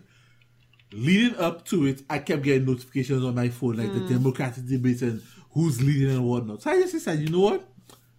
Leading 0.92 1.36
up 1.38 1.64
to 1.66 1.86
it, 1.86 2.02
I 2.08 2.18
kept 2.20 2.42
getting 2.42 2.66
notifications 2.66 3.24
on 3.24 3.34
my 3.34 3.48
phone, 3.48 3.76
like 3.76 3.90
Hmm. 3.90 4.06
the 4.06 4.14
Democratic 4.14 4.66
debate 4.66 5.02
and 5.02 5.22
who's 5.50 5.82
leading 5.82 6.10
and 6.10 6.24
whatnot. 6.28 6.62
So 6.62 6.70
I 6.70 6.80
just 6.80 7.00
said, 7.04 7.18
you 7.18 7.28
know 7.30 7.40
what? 7.40 7.68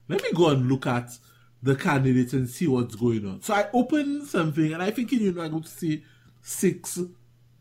Let 0.09 0.21
me 0.21 0.29
go 0.33 0.49
and 0.49 0.67
look 0.67 0.85
at 0.87 1.09
the 1.63 1.75
candidates 1.75 2.33
and 2.33 2.49
see 2.49 2.67
what's 2.67 2.95
going 2.95 3.25
on. 3.25 3.41
So 3.41 3.53
I 3.53 3.67
opened 3.73 4.27
something, 4.27 4.73
and 4.73 4.83
I 4.83 4.91
thinking, 4.91 5.19
you 5.21 5.31
know, 5.31 5.41
I'm 5.41 5.51
going 5.51 5.63
to 5.63 5.69
see 5.69 6.03
six, 6.41 6.99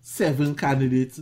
seven 0.03 0.55
candidates. 0.55 1.21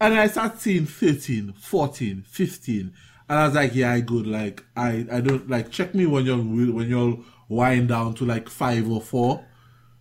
And 0.00 0.14
I 0.14 0.26
start 0.28 0.60
seeing 0.60 0.86
13, 0.86 1.52
14, 1.58 2.22
15. 2.26 2.92
And 3.28 3.38
I 3.38 3.46
was 3.46 3.54
like, 3.54 3.74
yeah, 3.74 3.92
I 3.92 4.00
good. 4.00 4.26
Like, 4.26 4.64
I, 4.76 5.06
I 5.12 5.20
don't, 5.20 5.48
like, 5.50 5.70
check 5.70 5.94
me 5.94 6.06
when 6.06 6.24
you're, 6.24 6.38
when 6.38 6.88
you're 6.88 7.18
wind 7.48 7.88
down 7.88 8.14
to 8.14 8.24
like 8.24 8.48
five 8.48 8.88
or 8.90 9.00
four. 9.00 9.44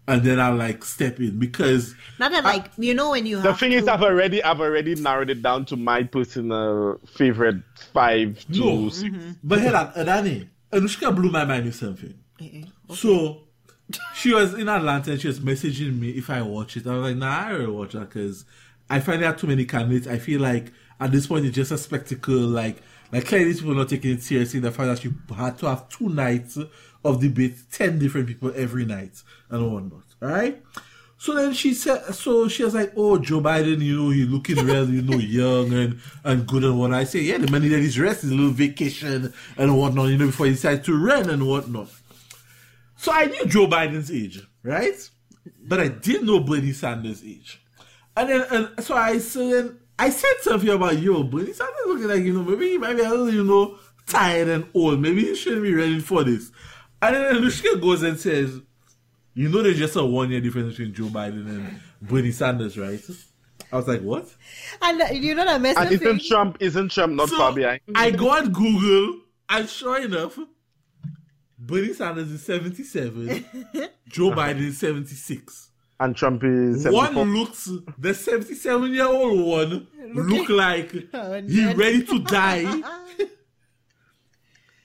And 0.10 0.24
then 0.24 0.40
I'll 0.40 0.56
like 0.56 0.86
step 0.86 1.20
in 1.20 1.38
because 1.38 1.94
Not 2.18 2.32
that 2.32 2.46
like 2.46 2.72
you 2.78 2.94
know 2.94 3.10
when 3.12 3.26
you 3.26 3.42
The 3.42 3.50
have 3.50 3.60
thing 3.60 3.72
to, 3.72 3.78
is, 3.78 3.88
I've 3.90 4.02
already 4.04 4.42
I've 4.42 4.62
already 4.62 4.96
narrowed 4.96 5.30
it 5.30 5.42
down 5.42 5.66
to 5.66 5.76
my 5.76 6.04
personal 6.04 6.98
favorite 7.14 7.62
five 7.94 8.40
to 8.54 8.60
no, 8.60 8.90
six. 8.90 9.14
but 9.44 9.60
hold 9.62 9.74
on, 9.76 9.92
Adani, 9.94 10.48
Anushka 10.72 11.14
blew 11.14 11.30
my 11.30 11.44
mind 11.44 11.66
with 11.66 11.76
something. 11.76 12.14
Eh, 12.40 12.64
So 12.96 13.40
she 14.14 14.34
was 14.34 14.54
in 14.54 14.70
Atlanta 14.70 15.12
and 15.12 15.20
she 15.22 15.28
was 15.28 15.42
messaging 15.42 16.00
me 16.00 16.12
if 16.12 16.30
I 16.30 16.42
watch 16.42 16.78
it. 16.78 16.88
I 16.88 16.94
was 16.94 17.04
like, 17.04 17.18
nah, 17.18 17.48
I 17.50 17.54
will 17.58 17.74
watch 17.74 17.92
that 17.94 18.10
because 18.10 18.46
I 18.90 19.02
find 19.02 19.22
there 19.22 19.30
are 19.30 19.36
too 19.36 19.48
many 19.48 19.66
candidates. 19.66 20.08
I 20.08 20.20
feel 20.20 20.40
like 20.40 20.72
at 21.02 21.12
this 21.12 21.28
point 21.28 21.46
it's 21.46 21.56
just 21.56 21.72
a 21.72 21.78
spectacle. 21.78 22.36
Like, 22.38 22.78
like 23.12 23.26
clearly 23.26 23.46
these 23.46 23.60
people 23.60 23.74
are 23.74 23.76
not 23.76 23.90
taking 23.90 24.12
it 24.12 24.24
seriously. 24.24 24.60
The 24.60 24.72
fact 24.72 24.88
that 24.88 25.04
you 25.04 25.16
had 25.36 25.58
to 25.60 25.68
have 25.68 25.90
two 25.90 26.10
nights 26.10 26.58
of 27.04 27.22
debate, 27.22 27.56
ten 27.72 28.00
different 28.00 28.28
people 28.28 28.52
every 28.56 28.86
night 28.86 29.22
and 29.50 29.72
whatnot. 29.72 30.04
All 30.22 30.30
right. 30.30 30.62
So 31.20 31.34
then 31.34 31.54
she 31.54 31.74
said, 31.74 32.14
so 32.14 32.48
she 32.48 32.64
was 32.64 32.76
like, 32.76 32.94
oh, 32.96 33.18
Joe 33.18 33.42
Biden, 33.42 33.82
you 33.82 33.98
know, 33.98 34.10
he's 34.12 34.28
looking 34.28 34.64
real, 34.64 34.88
you 34.88 35.02
know, 35.02 35.18
young 35.18 35.74
and, 35.74 36.00
and 36.24 36.46
good 36.46 36.64
and 36.64 36.80
whatnot. 36.80 37.00
I 37.00 37.04
say, 37.06 37.22
yeah, 37.22 37.40
the 37.40 37.50
money 37.50 37.70
that 37.70 37.80
he's 37.80 38.00
rest 38.00 38.24
is 38.24 38.32
a 38.32 38.36
little 38.36 38.52
vacation 38.52 39.34
and 39.58 39.78
whatnot, 39.78 40.10
you 40.10 40.18
know, 40.18 40.28
before 40.28 40.46
he 40.46 40.52
decides 40.52 40.86
to 40.86 40.96
run 40.96 41.30
and 41.30 41.48
whatnot. 41.48 41.90
So 42.98 43.12
I 43.12 43.26
knew 43.26 43.46
Joe 43.46 43.68
Biden's 43.68 44.12
age, 44.12 44.46
right? 44.62 45.10
But 45.64 45.80
I 45.80 45.88
didn't 45.88 46.28
know 46.28 46.40
Bernie 46.40 46.72
Sanders' 46.72 47.24
age. 47.24 47.62
And 48.16 48.30
then, 48.30 48.46
and 48.52 48.84
so 48.86 48.96
I 48.96 49.18
said, 49.18 49.76
I 50.00 50.10
said 50.10 50.36
something 50.42 50.70
about 50.70 51.00
yo, 51.00 51.24
Bernie 51.24 51.54
Sanders 51.54 51.76
looking 51.88 52.08
like, 52.08 52.22
you 52.22 52.34
know, 52.34 52.44
maybe 52.44 52.70
he 52.70 52.78
might 52.78 52.96
be 52.96 53.02
a 53.04 53.10
little, 53.10 53.34
you 53.34 53.44
know, 53.44 53.78
tired 54.06 54.48
and 54.48 54.68
old. 54.74 55.00
Maybe 55.00 55.22
he 55.26 55.36
shouldn't 55.36 55.64
be 55.64 55.74
ready 55.74 56.00
for 56.00 56.24
this. 56.24 56.52
And 57.02 57.16
then 57.16 57.36
Anushka 57.36 57.82
goes 57.82 58.04
and 58.04 58.20
says, 58.20 58.62
you 59.34 59.50
know, 59.50 59.62
there's 59.62 59.78
just 59.78 59.96
a 59.96 60.04
one 60.04 60.32
year 60.32 60.42
difference 60.42 60.76
between 60.76 60.94
Joe 60.94 61.06
Biden 61.06 61.48
and 61.48 61.80
Bernie 62.02 62.32
Sanders, 62.32 62.78
right? 62.78 63.00
I 63.72 63.76
was 63.76 63.88
like, 63.88 64.02
what? 64.02 64.34
and 64.82 65.02
uh, 65.02 65.06
you 65.12 65.36
know 65.36 65.46
the 65.46 65.60
message 65.60 65.84
And 65.84 65.92
isn't 65.92 66.26
Trump 66.26 66.58
isn't 66.60 66.92
Trump 66.92 67.14
not 67.14 67.30
far 67.30 67.54
behind? 67.54 67.82
I 67.96 68.12
go 68.12 68.30
on 68.32 68.52
Google, 68.52 69.22
and 69.50 69.68
sure 69.68 70.02
enough, 70.02 70.40
Bernie 71.60 71.94
Sanders 71.94 72.32
is 72.32 72.44
77, 72.44 73.46
Joe 74.08 74.32
Biden 74.32 74.68
is 74.68 74.80
76. 74.80 75.67
And 76.00 76.16
Trump 76.16 76.44
is 76.44 76.84
74. 76.84 77.14
One 77.14 77.36
looks, 77.36 77.70
the 77.98 78.14
77 78.14 78.94
year 78.94 79.08
old 79.08 79.40
one 79.40 79.88
look 80.14 80.50
like 80.50 80.94
Oh, 81.14 81.42
he 81.42 81.74
ready 81.74 82.04
to 82.06 82.20
die. 82.20 82.82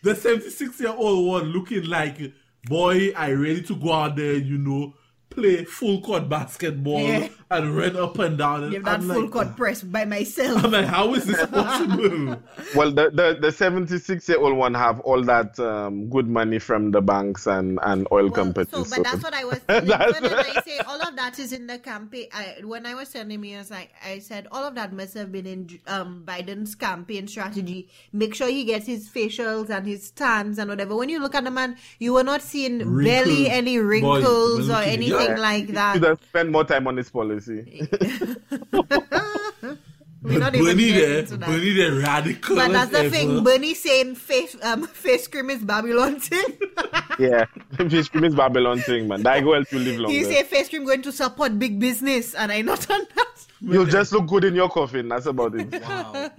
The 0.02 0.16
76 0.16 0.80
year 0.80 0.94
old 0.96 1.28
one 1.28 1.44
looking 1.52 1.84
like, 1.84 2.18
boy, 2.64 3.12
I 3.16 3.30
ready 3.32 3.62
to 3.62 3.76
go 3.76 3.92
out 3.92 4.16
there, 4.16 4.34
you 4.34 4.58
know, 4.58 4.94
play 5.30 5.64
full 5.64 6.00
court 6.02 6.28
basketball 6.28 7.00
Yeah. 7.00 7.28
And 7.52 7.76
run 7.76 7.96
up 7.96 8.18
and 8.18 8.38
down. 8.38 8.64
And 8.64 8.72
Give 8.72 8.84
that 8.84 9.00
I'm 9.00 9.08
full 9.08 9.22
like, 9.22 9.30
court 9.30 9.56
press 9.56 9.82
by 9.82 10.04
myself. 10.04 10.64
I'm 10.64 10.70
like, 10.72 10.86
how 10.86 11.12
is 11.14 11.24
this 11.26 11.44
possible? 11.50 12.40
Well, 12.74 12.90
the, 12.92 13.10
the, 13.10 13.38
the 13.40 13.52
76 13.52 14.28
year 14.28 14.38
old 14.38 14.56
one 14.56 14.74
have 14.74 15.00
all 15.00 15.22
that 15.24 15.58
um, 15.60 16.08
good 16.08 16.28
money 16.28 16.58
from 16.58 16.90
the 16.90 17.00
banks 17.00 17.46
and, 17.46 17.78
and 17.82 18.06
oil 18.12 18.24
Well, 18.24 18.30
companies. 18.32 18.70
So, 18.70 18.84
so- 18.84 18.96
but 18.96 19.04
that's 19.04 19.22
what 19.22 19.34
I 19.34 19.44
was 19.44 19.60
telling 19.68 19.86
That's- 19.88 20.20
when 20.20 20.32
I 20.34 20.60
say 20.62 20.78
all 20.80 21.00
of 21.00 21.16
that 21.16 21.38
is 21.38 21.52
in 21.52 21.66
the 21.66 21.78
campaign. 21.78 22.26
I, 22.32 22.56
when 22.64 22.86
I 22.86 22.94
was 22.94 23.10
telling 23.10 23.40
me, 23.40 23.54
I 23.54 23.58
was 23.58 23.70
like, 23.70 23.90
I 24.04 24.18
said 24.20 24.48
all 24.52 24.64
of 24.64 24.74
that 24.76 24.92
must 24.92 25.14
have 25.14 25.30
been 25.32 25.46
in 25.46 25.80
um, 25.86 26.22
Biden's 26.26 26.74
campaign 26.74 27.28
strategy. 27.28 27.88
Make 28.12 28.34
sure 28.34 28.48
he 28.48 28.64
gets 28.64 28.86
his 28.86 29.08
facials 29.08 29.70
and 29.70 29.86
his 29.86 30.10
tans 30.10 30.58
and 30.58 30.70
whatever. 30.70 30.94
When 30.96 31.08
you 31.08 31.20
look 31.20 31.34
at 31.34 31.44
the 31.44 31.50
man, 31.50 31.76
you 31.98 32.12
were 32.14 32.24
not 32.24 32.42
seeing 32.42 32.78
Wrinkles. 32.78 33.04
barely 33.04 33.50
any 33.50 33.78
wrinkles 33.78 34.68
when 34.68 34.76
or 34.76 34.82
anything 34.82 35.28
Yeah. 35.30 35.36
like 35.38 35.66
He 35.66 35.72
that. 35.72 35.94
should 35.94 36.02
have 36.04 36.22
spent 36.22 36.50
more 36.50 36.64
time 36.64 36.86
on 36.86 36.96
his 36.96 37.10
policy. 37.10 37.41
We're 40.22 40.34
But 40.34 40.38
not 40.38 40.54
even 40.54 40.66
Bernie 40.66 40.86
getting 40.86 41.00
there, 41.10 41.18
into 41.18 41.36
that. 41.38 41.48
Bernie 41.48 41.72
there 41.72 41.92
radical. 41.94 42.54
But 42.54 42.70
that's 42.70 42.84
as 42.84 42.90
the 42.92 42.98
ever. 43.00 43.10
thing. 43.10 43.42
Bernie 43.44 43.74
saying 43.74 44.14
face 44.14 44.56
um 44.62 44.86
face 44.86 45.26
cream 45.26 45.50
is 45.50 45.64
Babylon 45.64 46.20
thing. 46.20 46.44
yeah. 47.18 47.46
Fish 47.88 48.08
cream 48.08 48.24
is 48.24 48.34
Babylon 48.34 48.78
thing, 48.78 49.08
man. 49.08 49.24
That 49.24 49.40
girl 49.42 49.64
will 49.72 49.80
live 49.80 49.98
longer. 49.98 50.16
he 50.16 50.22
say 50.22 50.44
face 50.44 50.68
cream 50.68 50.84
going 50.84 51.02
to 51.02 51.10
support 51.10 51.58
big 51.58 51.80
business, 51.80 52.34
and 52.34 52.52
I 52.52 52.62
not 52.62 52.88
on 52.88 53.00
that. 53.16 53.46
You'll 53.60 53.86
just 53.86 54.12
look 54.12 54.28
good 54.28 54.44
in 54.44 54.54
your 54.54 54.68
coffin. 54.68 55.08
That's 55.08 55.26
about 55.26 55.56
it. 55.56 55.72
Wow. 55.82 56.30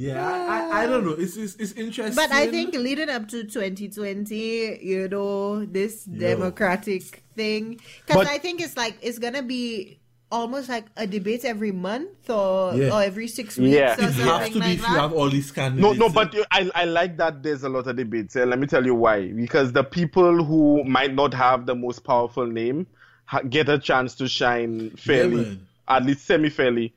Yeah, 0.00 0.24
I, 0.24 0.80
I, 0.80 0.82
I 0.82 0.86
don't 0.86 1.04
know. 1.04 1.16
It's, 1.18 1.36
it's 1.36 1.56
it's 1.56 1.72
interesting. 1.72 2.14
But 2.14 2.30
I 2.30 2.46
think 2.46 2.72
leading 2.74 3.08
up 3.10 3.26
to 3.30 3.42
2020, 3.42 4.78
you 4.80 5.08
know, 5.08 5.64
this 5.64 6.04
democratic 6.04 7.24
thing, 7.34 7.80
because 8.06 8.26
I 8.28 8.38
think 8.38 8.60
it's 8.60 8.76
like 8.76 8.96
it's 9.02 9.18
gonna 9.18 9.42
be 9.42 9.98
almost 10.30 10.68
like 10.68 10.84
a 10.96 11.04
debate 11.06 11.44
every 11.44 11.72
month 11.72 12.30
or 12.30 12.74
Yeah. 12.76 12.94
or 12.94 13.02
every 13.02 13.26
six 13.26 13.56
weeks 13.56 13.74
Yeah. 13.74 13.90
or 13.90 13.94
It 13.94 13.96
something 14.14 14.26
has 14.26 14.48
to 14.48 14.54
be 14.54 14.60
like 14.60 14.68
if 14.74 14.80
you 14.80 14.86
have 14.86 15.12
all 15.12 15.28
these 15.30 15.50
candidates. 15.50 15.98
No, 15.98 16.06
no, 16.06 16.12
but 16.12 16.32
I, 16.52 16.70
I 16.74 16.84
like 16.84 17.16
that 17.16 17.42
there's 17.42 17.64
a 17.64 17.68
lot 17.68 17.86
of 17.88 17.96
debates. 17.96 18.36
eh, 18.36 18.44
let 18.44 18.58
me 18.60 18.66
tell 18.68 18.84
you 18.86 18.94
why. 18.94 19.32
Because 19.32 19.72
the 19.72 19.82
people 19.82 20.44
who 20.44 20.84
might 20.84 21.14
not 21.14 21.34
have 21.34 21.66
the 21.66 21.74
most 21.74 22.04
powerful 22.04 22.46
name 22.46 22.86
ha- 23.24 23.40
get 23.40 23.68
a 23.68 23.78
chance 23.78 24.14
to 24.16 24.28
shine 24.28 24.90
fairly, 24.90 25.36
man. 25.44 25.66
at 25.88 26.04
least 26.04 26.24
semi 26.26 26.50
fairly, 26.50 26.92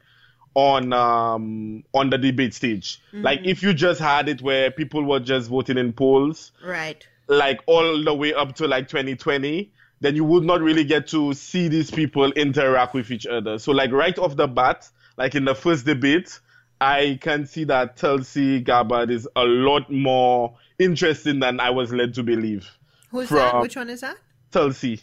on 0.53 0.91
um 0.91 1.83
on 1.93 2.09
the 2.09 2.17
debate 2.17 2.53
stage. 2.53 3.01
Like 3.13 3.39
if 3.45 3.63
you 3.63 3.73
just 3.73 4.01
had 4.01 4.27
it 4.27 4.41
where 4.41 4.69
people 4.71 5.03
were 5.03 5.19
just 5.19 5.49
voting 5.49 5.77
in 5.77 5.93
polls, 5.93 6.51
Right. 6.63 7.07
like 7.27 7.61
all 7.67 8.03
the 8.03 8.13
way 8.13 8.33
up 8.33 8.55
to 8.57 8.67
like 8.67 8.87
2020, 8.89 9.71
then 10.01 10.15
you 10.15 10.23
would 10.25 10.43
not 10.43 10.59
really 10.61 10.83
get 10.83 11.07
to 11.07 11.33
see 11.33 11.67
these 11.69 11.89
people 11.91 12.31
interact 12.33 12.93
with 12.93 13.11
each 13.11 13.25
other. 13.27 13.59
So 13.59 13.71
like 13.71 13.91
right 13.91 14.17
off 14.19 14.35
the 14.35 14.47
bat, 14.47 14.89
like 15.17 15.35
in 15.35 15.45
the 15.45 15.55
first 15.55 15.85
debate, 15.85 16.39
I 16.81 17.19
can 17.21 17.45
see 17.45 17.63
that 17.65 17.95
Tulsi 17.95 18.59
Gabbard 18.59 19.09
is 19.11 19.27
a 19.35 19.43
lot 19.45 19.89
more 19.91 20.57
interesting 20.79 21.39
than 21.39 21.59
I 21.59 21.69
was 21.69 21.93
led 21.93 22.13
to 22.15 22.23
believe. 22.23 22.67
Who's 23.11 23.29
that? 23.29 23.61
Which 23.61 23.75
one 23.75 23.89
is 23.89 24.01
that? 24.01 24.17
Tulsi, 24.51 24.99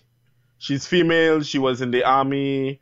she's 0.58 0.86
female, 0.86 1.42
she 1.42 1.58
was 1.58 1.80
in 1.80 1.90
the 1.92 2.02
army, 2.04 2.80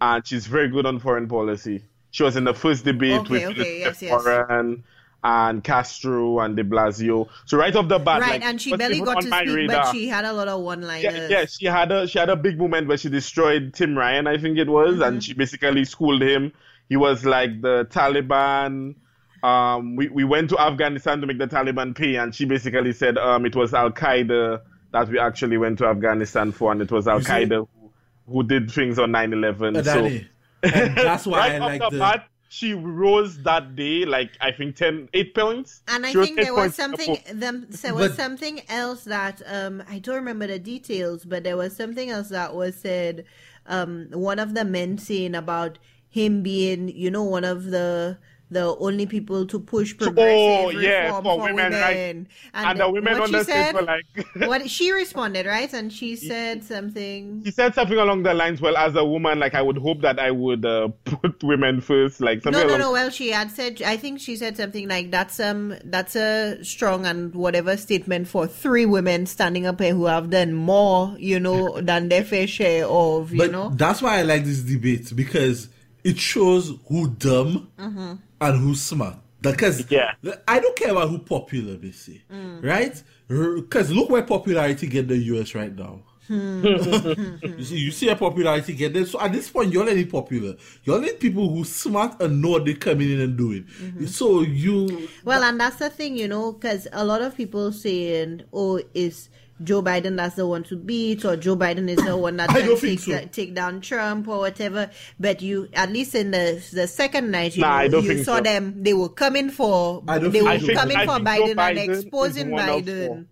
and 0.00 0.26
she's 0.26 0.46
very 0.46 0.68
good 0.68 0.86
on 0.86 0.98
foreign 0.98 1.28
policy. 1.28 1.82
She 2.10 2.22
was 2.22 2.36
in 2.36 2.44
the 2.44 2.54
first 2.54 2.84
debate 2.84 3.20
Okay, 3.20 3.30
with 3.30 3.42
okay, 3.58 3.82
Elizabeth 3.82 4.02
yes, 4.02 4.02
yes. 4.02 4.10
Warren 4.24 4.84
and 5.24 5.64
Castro 5.64 6.38
and 6.40 6.56
De 6.56 6.62
Blasio. 6.64 7.28
So 7.44 7.58
right 7.58 7.74
off 7.74 7.88
the 7.88 7.98
bat, 7.98 8.20
right, 8.20 8.30
like, 8.32 8.44
and 8.44 8.60
she 8.60 8.74
barely 8.76 9.00
got 9.00 9.20
to 9.20 9.26
speak, 9.26 9.48
radar. 9.48 9.82
but 9.84 9.92
she 9.92 10.08
had 10.08 10.24
a 10.24 10.32
lot 10.32 10.46
of 10.48 10.60
one-liners. 10.60 11.02
Yeah, 11.02 11.28
yeah, 11.28 11.44
she 11.46 11.66
had 11.66 11.90
a 11.92 12.06
she 12.06 12.18
had 12.18 12.28
a 12.30 12.36
big 12.36 12.56
moment 12.58 12.86
where 12.88 12.96
she 12.96 13.08
destroyed 13.08 13.74
Tim 13.74 13.96
Ryan, 13.98 14.26
I 14.26 14.38
think 14.38 14.58
it 14.58 14.68
was, 14.68 14.94
Mm-hmm. 14.94 15.02
and 15.02 15.24
she 15.24 15.34
basically 15.34 15.84
schooled 15.84 16.22
him. 16.22 16.52
He 16.88 16.96
was 16.96 17.24
like 17.24 17.60
the 17.60 17.86
Taliban. 17.90 18.94
Um, 19.42 19.96
we 19.96 20.08
we 20.08 20.24
went 20.24 20.50
to 20.50 20.58
Afghanistan 20.58 21.20
to 21.20 21.26
make 21.26 21.38
the 21.38 21.46
Taliban 21.48 21.94
pay, 21.96 22.16
and 22.16 22.34
she 22.34 22.44
basically 22.44 22.92
said 22.92 23.18
um 23.18 23.44
it 23.44 23.54
was 23.54 23.74
Al 23.74 23.90
Qaeda 23.90 24.60
that 24.92 25.08
we 25.08 25.18
actually 25.18 25.58
went 25.58 25.78
to 25.78 25.86
Afghanistan 25.86 26.50
for, 26.52 26.72
and 26.72 26.80
it 26.80 26.90
was 26.90 27.06
Al 27.06 27.20
Qaeda 27.20 27.66
who, 27.80 27.90
who 28.32 28.42
did 28.44 28.70
things 28.70 28.98
on 28.98 29.10
9/11. 29.10 29.76
Uh, 29.76 29.82
so 29.82 29.94
Danny, 30.02 30.28
and 30.62 30.96
that's 30.96 31.26
why 31.26 31.38
right 31.38 31.52
I 31.52 31.58
off 31.58 31.68
like 31.70 31.80
the 31.80 31.90
the. 31.90 31.98
bat, 31.98 32.28
she 32.48 32.72
rose 32.74 33.42
that 33.42 33.76
day 33.76 34.04
like 34.06 34.30
I 34.40 34.52
think 34.52 34.76
10, 34.76 35.10
8 35.12 35.34
points. 35.34 35.82
And 35.88 36.06
I 36.06 36.12
She 36.12 36.22
think 36.24 36.40
there 36.40 36.54
was 36.54 36.74
something 36.74 37.18
them 37.32 37.66
there 37.68 37.94
was 37.94 38.08
But- 38.08 38.16
something 38.16 38.62
else 38.68 39.04
that 39.04 39.42
um 39.46 39.82
I 39.88 39.98
don't 39.98 40.16
remember 40.16 40.46
the 40.46 40.58
details, 40.58 41.24
but 41.24 41.44
there 41.44 41.56
was 41.56 41.76
something 41.76 42.10
else 42.10 42.28
that 42.30 42.54
was 42.54 42.74
said. 42.76 43.24
Um, 43.66 44.06
one 44.12 44.38
of 44.38 44.54
the 44.54 44.64
men 44.64 44.96
saying 44.96 45.34
about 45.34 45.78
him 46.08 46.42
being, 46.42 46.88
you 46.88 47.10
know, 47.10 47.22
one 47.22 47.44
of 47.44 47.64
the 47.66 48.16
the 48.50 48.74
only 48.78 49.04
people 49.06 49.46
to 49.46 49.60
push 49.60 49.96
progressive 49.96 50.24
Oh, 50.28 50.70
yeah, 50.70 51.06
reform 51.06 51.24
for 51.24 51.36
for 51.36 51.40
women, 51.44 51.56
women. 51.72 51.80
right. 51.80 51.96
And, 51.96 52.26
And 52.54 52.80
the 52.80 52.90
women 52.90 53.12
what 53.14 53.22
on 53.22 53.28
she 53.28 53.32
the 53.36 53.44
said, 53.44 53.74
were 53.74 53.82
like. 53.82 54.04
what 54.48 54.70
she 54.70 54.90
responded, 54.92 55.44
right? 55.46 55.70
And 55.72 55.92
she 55.92 56.16
said 56.16 56.64
something. 56.64 57.42
she 57.44 57.50
said 57.50 57.74
something 57.74 57.98
along 57.98 58.22
the 58.22 58.32
lines, 58.34 58.60
well, 58.60 58.76
as 58.76 58.94
a 58.96 59.04
woman, 59.04 59.38
like 59.38 59.54
I 59.54 59.60
would 59.62 59.76
hope 59.78 60.00
that 60.02 60.18
I 60.18 60.30
would 60.30 60.64
uh, 60.64 60.88
put 61.04 61.42
women 61.44 61.80
first, 61.80 62.20
like 62.20 62.42
something 62.42 62.52
No, 62.60 62.66
no, 62.66 62.70
along. 62.70 62.80
no. 62.80 62.92
Well, 62.92 63.10
she 63.10 63.30
had 63.30 63.50
said. 63.50 63.82
I 63.82 63.96
think 63.96 64.20
she 64.20 64.36
said 64.36 64.56
something 64.56 64.88
like 64.88 65.10
that's 65.10 65.38
um 65.40 65.74
that's 65.84 66.16
a 66.16 66.62
strong 66.64 67.04
and 67.06 67.34
whatever 67.34 67.76
statement 67.76 68.28
for 68.28 68.46
three 68.46 68.86
women 68.86 69.26
standing 69.26 69.66
up 69.66 69.80
here 69.80 69.94
who 69.94 70.06
have 70.06 70.30
done 70.30 70.54
more, 70.54 71.14
you 71.18 71.38
know, 71.38 71.80
than 71.80 72.08
their 72.08 72.24
fair 72.24 72.46
share 72.46 72.86
of, 72.86 73.32
you 73.32 73.38
But 73.38 73.50
know. 73.52 73.70
that's 73.74 74.00
why 74.00 74.18
I 74.18 74.22
like 74.22 74.44
this 74.44 74.62
debate 74.62 75.14
because 75.14 75.68
it 76.04 76.18
shows 76.18 76.72
who 76.88 77.08
dumb 77.10 77.68
Mm-hmm. 77.78 78.14
And 78.40 78.58
who's 78.58 78.80
smart. 78.82 79.16
Because 79.40 79.88
Yeah. 79.90 80.12
I 80.48 80.58
don't 80.58 80.76
care 80.76 80.90
about 80.90 81.10
who 81.10 81.18
popular 81.18 81.76
they 81.76 81.92
say, 81.92 82.22
Mm. 82.32 82.64
right? 82.64 83.02
Because 83.28 83.90
look 83.92 84.10
where 84.10 84.22
popularity 84.22 84.86
get 84.88 85.06
the 85.08 85.16
US 85.16 85.54
right 85.54 85.74
now. 85.76 86.02
Hmm. 86.26 86.62
you 87.42 87.64
see, 87.64 87.76
you 87.78 87.90
see 87.90 88.08
a 88.08 88.16
popularity 88.16 88.74
get 88.74 88.92
there. 88.92 89.06
So 89.06 89.18
at 89.20 89.32
this 89.32 89.48
point, 89.48 89.72
you 89.72 89.80
all 89.80 89.86
need 89.86 90.10
popular. 90.10 90.56
You 90.84 90.92
all 90.94 91.00
need 91.00 91.18
people 91.20 91.48
who 91.48 91.64
smart 91.64 92.20
and 92.20 92.42
know 92.42 92.50
what 92.50 92.64
they're 92.66 92.74
coming 92.74 93.10
in 93.10 93.20
and 93.20 93.36
doing. 93.36 93.64
Mm-hmm. 93.80 94.06
So 94.06 94.42
you, 94.42 95.08
Well, 95.24 95.42
and 95.42 95.58
that's 95.58 95.76
the 95.76 95.88
thing, 95.88 96.18
you 96.18 96.28
know, 96.28 96.52
because 96.52 96.86
a 96.92 97.04
lot 97.04 97.22
of 97.22 97.34
people 97.36 97.72
saying, 97.72 98.42
"Oh, 98.52 98.80
is 98.92 99.30
Joe 99.64 99.82
Biden 99.82 100.16
that's 100.16 100.36
the 100.36 100.46
one 100.46 100.62
to 100.64 100.76
beat, 100.76 101.24
or 101.24 101.36
Joe 101.36 101.56
Biden 101.56 101.88
is 101.88 101.96
the 102.04 102.16
one 102.16 102.36
that 102.36 102.50
I 102.50 102.60
can 102.62 102.78
take, 102.78 103.00
so. 103.00 103.12
da- 103.12 103.26
take 103.26 103.54
down 103.54 103.80
Trump 103.80 104.28
or 104.28 104.38
whatever." 104.38 104.90
But 105.18 105.42
you, 105.42 105.68
at 105.74 105.90
least 105.92 106.14
in 106.14 106.30
the 106.30 106.62
the 106.72 106.86
second 106.86 107.30
night, 107.30 107.56
you 107.56 107.62
Nah, 107.62 107.84
know, 107.88 107.98
you 108.00 108.22
saw 108.22 108.36
so. 108.36 108.42
them; 108.42 108.82
they 108.82 108.94
were 108.94 109.08
coming 109.08 109.50
for, 109.50 110.02
I 110.06 110.18
don't 110.18 110.30
they 110.32 110.38
think 110.40 110.44
were. 110.44 110.50
I 110.50 110.58
think- 110.58 110.78
coming 110.78 110.96
I 110.96 111.04
for 111.06 111.12
Biden, 111.24 111.54
Biden 111.56 111.80
and 111.82 111.90
exposing 111.92 112.48
Biden. 112.50 113.26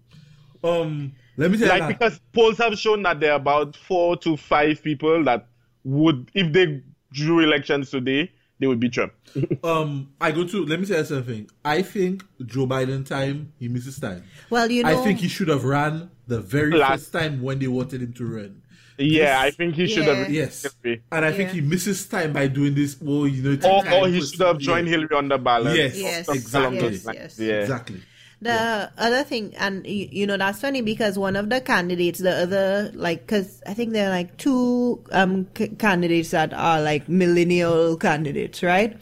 um, 0.65 1.13
let 1.37 1.51
me 1.51 1.59
tell 1.59 1.75
you 1.75 1.81
that. 1.81 1.89
because 1.89 2.21
polls 2.33 2.59
have 2.59 2.79
shown 2.79 3.03
that 3.03 3.21
there 3.21 3.33
are 3.33 3.37
about 3.37 3.77
four 3.77 4.17
to 4.19 4.37
five 4.37 4.83
people 4.83 5.23
that 5.25 5.47
would, 5.85 6.31
if 6.35 6.53
they 6.53 6.83
drew 7.13 7.41
elections 7.41 7.91
today, 7.91 8.33
they 8.59 8.67
would 8.67 8.81
beat 8.81 8.93
Trump. 8.93 9.13
um, 9.65 10.13
I 10.21 10.31
go 10.33 10.47
to. 10.47 10.65
Let 10.65 10.81
me 10.81 10.87
tell 10.87 10.99
you 10.99 11.05
something. 11.05 11.51
I 11.65 11.83
think 11.83 12.25
Joe 12.45 12.67
Biden 12.67 13.05
time 13.07 13.53
he 13.59 13.69
misses 13.69 13.99
time. 14.01 14.25
Well, 14.51 14.71
you 14.71 14.83
know, 14.83 14.89
I 14.89 15.05
think 15.05 15.19
he 15.21 15.29
should 15.29 15.49
have 15.49 15.65
ran 15.65 16.11
the 16.27 16.41
very 16.41 16.73
Last- 16.73 17.11
first 17.11 17.13
time 17.13 17.43
when 17.43 17.59
they 17.59 17.69
wanted 17.69 18.03
him 18.03 18.13
to 18.15 18.25
run. 18.27 18.63
yeah, 18.99 19.39
I 19.41 19.51
think 19.51 19.75
he 19.75 19.87
should 19.87 20.07
Yeah. 20.07 20.15
have. 20.15 20.31
Yes, 20.31 20.67
Yeah. 20.83 20.97
and 21.13 21.25
I 21.25 21.33
think 21.33 21.51
he 21.51 21.61
misses 21.61 22.07
time 22.07 22.33
by 22.33 22.47
doing 22.49 22.75
this. 22.75 22.97
Well, 23.01 23.27
you 23.29 23.43
know, 23.43 23.69
Or, 23.69 23.87
or 23.93 24.09
he 24.09 24.21
for- 24.21 24.27
should 24.27 24.41
have 24.41 24.59
joined 24.59 24.87
yeah. 24.89 24.93
Hillary 24.97 25.17
on 25.17 25.29
the 25.29 25.37
ballot. 25.39 25.77
Yes, 25.77 25.97
Yes, 25.99 26.29
exactly. 26.29 26.79
yes, 26.95 27.07
yes. 27.13 27.39
Yeah. 27.39 27.61
Exactly. 27.61 28.01
The 28.47 28.93
other 29.03 29.23
thing, 29.25 29.55
and 29.57 29.87
you, 29.87 30.09
you 30.11 30.27
know, 30.27 30.37
that's 30.37 30.61
funny 30.61 30.81
because 30.83 31.19
one 31.19 31.37
of 31.37 31.51
the 31.51 31.61
candidates, 31.61 32.19
the 32.21 32.35
other, 32.35 32.91
like, 32.95 33.27
because 33.27 33.63
I 33.67 33.75
think 33.75 33.93
there 33.93 34.09
are 34.09 34.11
like 34.11 34.37
two 34.37 35.03
um 35.13 35.47
c- 35.57 35.69
candidates 35.69 36.31
that 36.31 36.53
are 36.55 36.81
like 36.81 37.09
millennial 37.09 37.97
candidates, 37.97 38.63
right? 38.63 38.97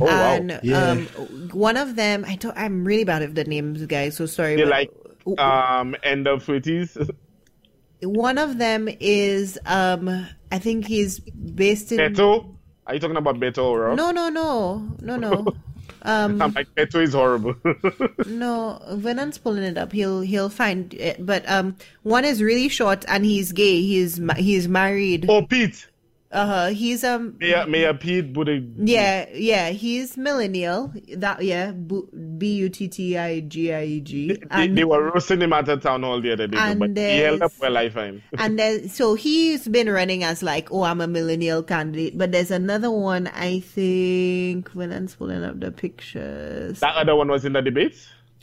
Oh, 0.00 0.04
wow. 0.06 0.58
Yeah. 0.62 0.90
um, 0.90 1.06
one 1.52 1.76
of 1.76 1.96
them, 1.96 2.24
I 2.26 2.36
don't, 2.36 2.56
I'm 2.56 2.84
really 2.84 3.04
bad 3.04 3.22
with 3.22 3.34
the 3.34 3.44
names, 3.44 3.84
guys. 3.86 4.16
So 4.16 4.26
sorry. 4.26 4.56
They 4.56 4.64
but- 4.64 4.70
like 4.70 4.90
um 5.38 5.94
end 6.02 6.26
of 6.26 6.42
thirties. 6.44 6.96
one 8.02 8.38
of 8.38 8.58
them 8.58 8.88
is 9.00 9.58
um, 9.66 10.26
I 10.52 10.58
think 10.58 10.86
he's 10.86 11.18
based 11.20 11.92
in. 11.92 11.98
Beto. 11.98 12.54
Are 12.86 12.94
you 12.94 13.00
talking 13.00 13.18
about 13.18 13.36
Beto 13.36 13.64
or 13.64 13.94
No, 13.94 14.10
no, 14.12 14.30
no, 14.30 14.96
no, 15.02 15.16
no. 15.16 15.46
Um, 16.02 16.40
I'm 16.40 16.54
is 16.76 17.12
horrible. 17.12 17.56
No, 18.26 18.80
Venant's 18.92 19.38
pulling 19.38 19.64
it 19.64 19.76
up. 19.78 19.92
He'll 19.92 20.20
he'll 20.20 20.48
find 20.48 20.92
it. 20.94 21.24
But 21.24 21.48
um, 21.48 21.76
one 22.02 22.24
is 22.24 22.42
really 22.42 22.68
short 22.68 23.04
and 23.08 23.24
he's 23.24 23.52
gay. 23.52 23.82
He's 23.82 24.20
he's 24.36 24.68
married. 24.68 25.26
oh, 25.28 25.42
Pete. 25.42 25.88
Uh, 26.30 26.68
he's 26.68 27.04
um 27.04 27.36
Mayor, 27.40 27.66
Mayor 27.66 27.94
Pete 27.94 28.34
Buttigieg. 28.34 28.74
yeah 28.76 29.26
yeah 29.32 29.70
he's 29.70 30.18
millennial. 30.18 30.92
That 31.16 31.42
yeah 31.42 31.72
B 31.72 32.52
U 32.56 32.68
T 32.68 32.86
T 32.88 33.16
I 33.16 33.40
G 33.40 33.72
I 33.72 33.84
E 33.84 34.00
G. 34.00 34.28
They, 34.34 34.42
And 34.50 34.76
they 34.76 34.84
were 34.84 35.10
roasting 35.10 35.40
him 35.40 35.54
at 35.54 35.64
the 35.64 35.78
town 35.78 36.02
hall 36.02 36.20
the 36.20 36.32
other 36.32 36.46
day, 36.46 36.58
And 36.58 36.78
but 36.80 36.90
he 36.96 37.18
held 37.20 37.40
up 37.40 37.52
well, 37.58 37.78
I 37.78 37.88
find. 37.88 38.20
and 38.38 38.58
then 38.58 38.90
so 38.90 39.14
he's 39.14 39.66
been 39.68 39.88
running 39.88 40.22
as 40.22 40.42
like 40.42 40.70
oh 40.70 40.82
I'm 40.82 41.00
a 41.00 41.06
millennial 41.06 41.62
candidate. 41.62 42.18
But 42.18 42.32
there's 42.32 42.50
another 42.50 42.90
one 42.90 43.28
I 43.28 43.60
think 43.60 44.70
Venant's 44.72 45.14
pulling 45.14 45.42
up 45.44 45.60
the 45.60 45.72
pictures. 45.72 46.80
That 46.80 46.94
other 46.96 47.16
one 47.16 47.28
was 47.28 47.46
in 47.46 47.54
the 47.54 47.62
debate. 47.62 47.96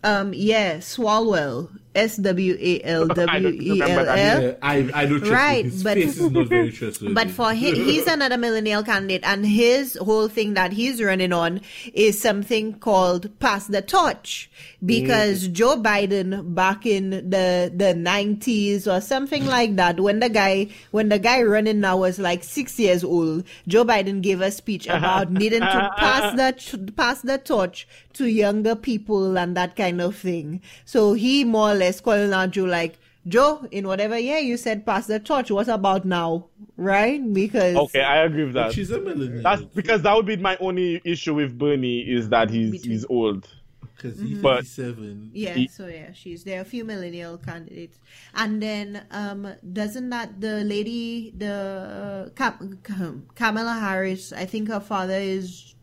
Um 0.03 0.33
yeah 0.33 0.77
Swalwell 0.77 1.69
S 1.95 2.17
W 2.17 2.57
A 2.59 2.81
L 2.83 3.07
W 3.07 3.47
E 3.49 3.81
L 3.81 4.09
L. 4.09 4.57
I 4.61 4.89
I 4.93 5.05
don't 5.05 5.27
Right. 5.27 5.65
But- 5.83 5.95
face 5.95 6.17
is 6.17 6.31
not 6.31 6.47
very 6.47 6.71
trustworthy. 6.71 7.13
But 7.19 7.31
for 7.31 7.53
him, 7.53 7.75
he's 7.89 8.07
another 8.07 8.37
millennial 8.37 8.83
candidate, 8.83 9.23
and 9.23 9.45
his 9.45 9.95
whole 9.95 10.27
thing 10.27 10.53
that 10.55 10.73
he's 10.73 11.01
running 11.01 11.33
on 11.33 11.61
is 11.93 12.19
something 12.19 12.73
called 12.79 13.39
"pass 13.39 13.67
the 13.67 13.81
torch," 13.81 14.49
because 14.85 15.47
mm. 15.47 15.53
Joe 15.53 15.77
Biden 15.81 16.53
back 16.53 16.85
in 16.85 17.09
the 17.29 17.71
the 17.73 17.93
nineties 17.95 18.87
or 18.87 19.01
something 19.01 19.45
like 19.45 19.75
that, 19.77 19.99
when 19.99 20.19
the 20.19 20.29
guy 20.29 20.67
when 20.91 21.09
the 21.09 21.19
guy 21.19 21.41
running 21.43 21.79
now 21.79 21.97
was 21.97 22.19
like 22.19 22.43
six 22.43 22.79
years 22.79 23.03
old, 23.03 23.43
Joe 23.67 23.85
Biden 23.85 24.21
gave 24.21 24.41
a 24.41 24.51
speech 24.51 24.87
about 24.87 25.31
needing 25.31 25.61
to 25.61 25.91
pass 25.97 26.35
the 26.35 26.91
pass 26.95 27.21
the 27.21 27.37
torch 27.37 27.87
to 28.16 28.28
younger 28.28 28.76
people 28.76 29.38
and 29.38 29.55
that 29.55 29.76
kind 29.76 30.01
of 30.01 30.16
thing. 30.16 30.61
So 30.86 31.13
he 31.13 31.43
more 31.43 31.72
or 31.72 31.76
less 31.76 32.01
calling 32.01 32.34
out 32.34 32.51
Joe 32.51 32.66
like. 32.66 32.97
Joe, 33.28 33.68
in 33.72 33.88
whatever 33.88 34.20
year 34.20 34.38
you 34.38 34.55
said 34.55 34.86
pass 34.86 35.07
the 35.07 35.20
torch, 35.20 35.49
what 35.49 35.68
about 35.68 36.05
now? 36.05 36.45
Right? 36.78 37.20
Because 37.34 37.76
Okay, 37.76 38.03
I 38.03 38.24
agree 38.24 38.43
with 38.45 38.53
that. 38.53 38.72
she's 38.72 38.91
a 38.91 38.99
millennial. 39.01 39.41
That's 39.41 39.63
because 39.63 40.03
that 40.03 40.16
would 40.16 40.28
be 40.28 40.38
my 40.38 40.55
only 40.59 41.01
issue 41.03 41.34
with 41.34 41.57
Bernie 41.57 42.01
is 42.01 42.30
that 42.30 42.51
he's 42.51 42.70
Between- 42.70 42.91
he's 42.91 43.05
old. 43.09 43.49
because 43.82 44.20
he's 44.20 44.38
But- 44.38 44.57
57. 44.57 45.32
Yeah, 45.34 45.53
He- 45.55 45.68
so 45.70 45.88
yeah, 45.88 46.11
she's 46.13 46.43
there. 46.43 46.61
A 46.61 46.66
few 46.66 46.86
millennial 46.86 47.38
candidates, 47.39 47.97
and 48.36 48.61
then 48.61 49.01
um, 49.09 49.47
doesn't 49.74 50.09
that 50.11 50.39
the 50.39 50.63
lady, 50.63 51.34
the 51.36 52.32
Kam- 52.36 52.78
Kam- 52.84 53.26
Kamala 53.36 53.74
Harris? 53.74 54.32
I 54.34 54.45
think 54.45 54.68
her 54.68 54.80
father 54.80 55.18
is 55.18 55.74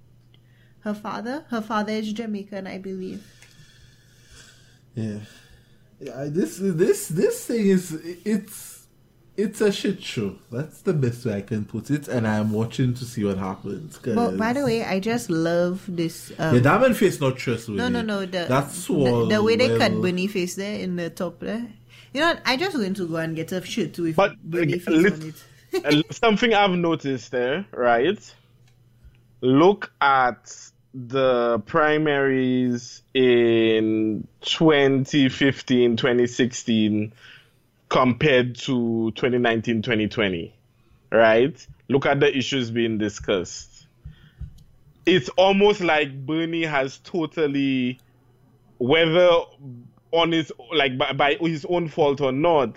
her 0.83 0.95
father. 0.95 1.45
Her 1.51 1.61
father 1.61 1.93
is 1.93 2.13
Jamaican, 2.13 2.67
I 2.67 2.79
believe. 2.79 3.25
Yeah. 4.95 5.19
yeah. 6.01 6.25
This 6.29 6.59
this 6.61 7.09
this 7.09 7.47
thing 7.47 7.67
is 7.69 7.93
it's 8.25 8.87
it's 9.37 9.61
a 9.63 9.73
shit 9.73 10.03
show. 10.03 10.37
That's 10.51 10.83
the 10.83 10.93
best 10.93 11.25
way 11.25 11.37
I 11.37 11.41
can 11.41 11.65
put 11.65 11.91
it, 11.91 12.07
and 12.09 12.27
I'm 12.29 12.53
watching 12.53 12.93
to 12.95 13.05
see 13.05 13.25
what 13.25 13.39
happens. 13.39 13.97
'cause- 13.97 14.15
But 14.15 14.37
by 14.37 14.53
the 14.53 14.65
way, 14.65 14.85
I 14.85 15.01
just 15.01 15.31
love 15.31 15.85
this. 15.89 16.31
Um, 16.39 16.57
yeah, 16.57 16.61
Diamond 16.61 16.97
Face 16.99 17.19
not 17.21 17.39
trustworthy. 17.39 17.79
no, 17.79 17.89
no, 17.89 18.03
no. 18.03 18.21
The 18.27 18.45
that's 18.49 18.87
the, 18.87 18.93
what 18.93 19.29
the 19.31 19.43
way 19.43 19.57
they 19.57 19.69
well, 19.69 19.79
cut 19.79 20.03
Bunny 20.03 20.27
face 20.27 20.55
there 20.57 20.79
in 20.79 20.97
the 20.97 21.09
top 21.09 21.41
there. 21.41 21.67
You 22.13 22.21
know, 22.21 22.27
what? 22.29 22.43
I 22.45 22.59
just 22.59 22.77
going 22.77 22.93
to 22.95 23.09
go 23.09 23.17
and 23.17 23.35
get 23.35 23.53
a 23.53 23.65
shirt 23.65 23.99
with 23.99 24.17
But, 24.17 24.37
Bunny 24.45 24.79
face 24.79 25.13
on 25.13 25.33
it. 25.73 26.07
Something 26.15 26.53
I've 26.53 26.73
noticed 26.73 27.31
there, 27.31 27.65
right? 27.73 28.21
Look 29.41 29.91
at 30.03 30.55
the 30.95 31.61
primaries 31.61 33.03
in 33.15 34.27
2015, 34.43 35.97
2016 35.97 37.13
compared 37.89 38.57
to 38.57 39.11
2019, 39.13 39.83
2020, 39.83 40.55
right? 41.11 41.67
Look 41.89 42.07
at 42.07 42.21
the 42.21 42.37
issues 42.37 42.71
being 42.71 42.99
discussed. 42.99 43.87
It's 45.05 45.29
almost 45.31 45.81
like 45.81 46.27
Bernie 46.27 46.65
has 46.65 46.99
totally, 46.99 47.99
whether 48.79 49.41
on 50.13 50.33
his 50.33 50.53
like 50.73 50.97
by, 50.97 51.13
by 51.13 51.35
his 51.41 51.65
own 51.65 51.89
fault 51.89 52.21
or 52.21 52.33
not, 52.33 52.77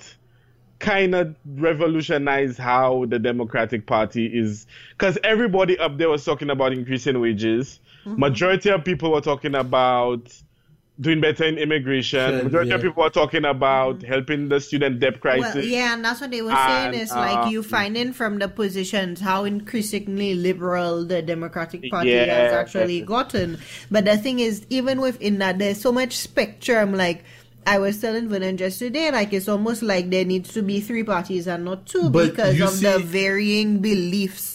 kind 0.79 1.15
of 1.15 1.35
revolutionized 1.45 2.57
how 2.57 3.05
the 3.05 3.19
Democratic 3.19 3.85
Party 3.85 4.25
is. 4.25 4.65
Because 4.91 5.17
everybody 5.23 5.77
up 5.77 5.97
there 5.97 6.09
was 6.09 6.25
talking 6.25 6.49
about 6.49 6.73
increasing 6.73 7.19
wages. 7.19 7.79
Mm-hmm. 8.05 8.19
Majority 8.19 8.69
of 8.69 8.83
people 8.83 9.11
were 9.11 9.21
talking 9.21 9.55
about 9.55 10.31
doing 10.99 11.19
better 11.19 11.43
in 11.43 11.57
immigration. 11.57 12.33
Yeah, 12.37 12.43
Majority 12.43 12.71
of 12.71 12.81
people 12.81 13.03
were 13.03 13.09
talking 13.09 13.43
about 13.45 14.01
helping 14.03 14.47
the 14.47 14.61
student 14.61 14.99
debt 14.99 15.19
crisis. 15.19 15.47
Mm-hmm. 15.49 15.57
Well, 15.59 15.65
yeah, 15.67 15.93
and 15.93 16.05
that's 16.05 16.21
what 16.21 16.31
they 16.31 16.41
were 16.41 16.51
saying 16.51 16.87
And, 16.87 16.95
is 16.95 17.11
like 17.11 17.51
you 17.51 17.59
um, 17.59 17.65
finding 17.65 18.13
from 18.13 18.39
the 18.39 18.47
positions 18.47 19.19
how 19.19 19.43
increasingly 19.43 20.35
liberal 20.35 21.03
the 21.05 21.21
Democratic 21.21 21.89
Party 21.91 22.11
Yeah. 22.11 22.25
has 22.25 22.53
actually 22.53 23.01
gotten. 23.01 23.59
But 23.91 24.05
the 24.05 24.17
thing 24.17 24.39
is, 24.39 24.65
even 24.69 25.01
within 25.01 25.39
that, 25.39 25.59
there's 25.59 25.81
so 25.81 25.91
much 25.91 26.15
spectrum. 26.15 26.93
Like 26.93 27.25
I 27.67 27.79
was 27.79 27.99
telling 27.99 28.29
Vernon 28.29 28.57
just 28.57 28.79
today, 28.79 29.11
like 29.11 29.33
it's 29.33 29.49
almost 29.49 29.81
like 29.81 30.11
there 30.11 30.23
needs 30.23 30.53
to 30.53 30.61
be 30.61 30.79
three 30.79 31.03
parties 31.03 31.47
and 31.47 31.65
not 31.65 31.87
two 31.87 32.09
But 32.09 32.29
because 32.29 32.57
you 32.57 32.65
of 32.65 32.79
the 32.79 32.99
varying 32.99 33.79
beliefs. 33.79 34.54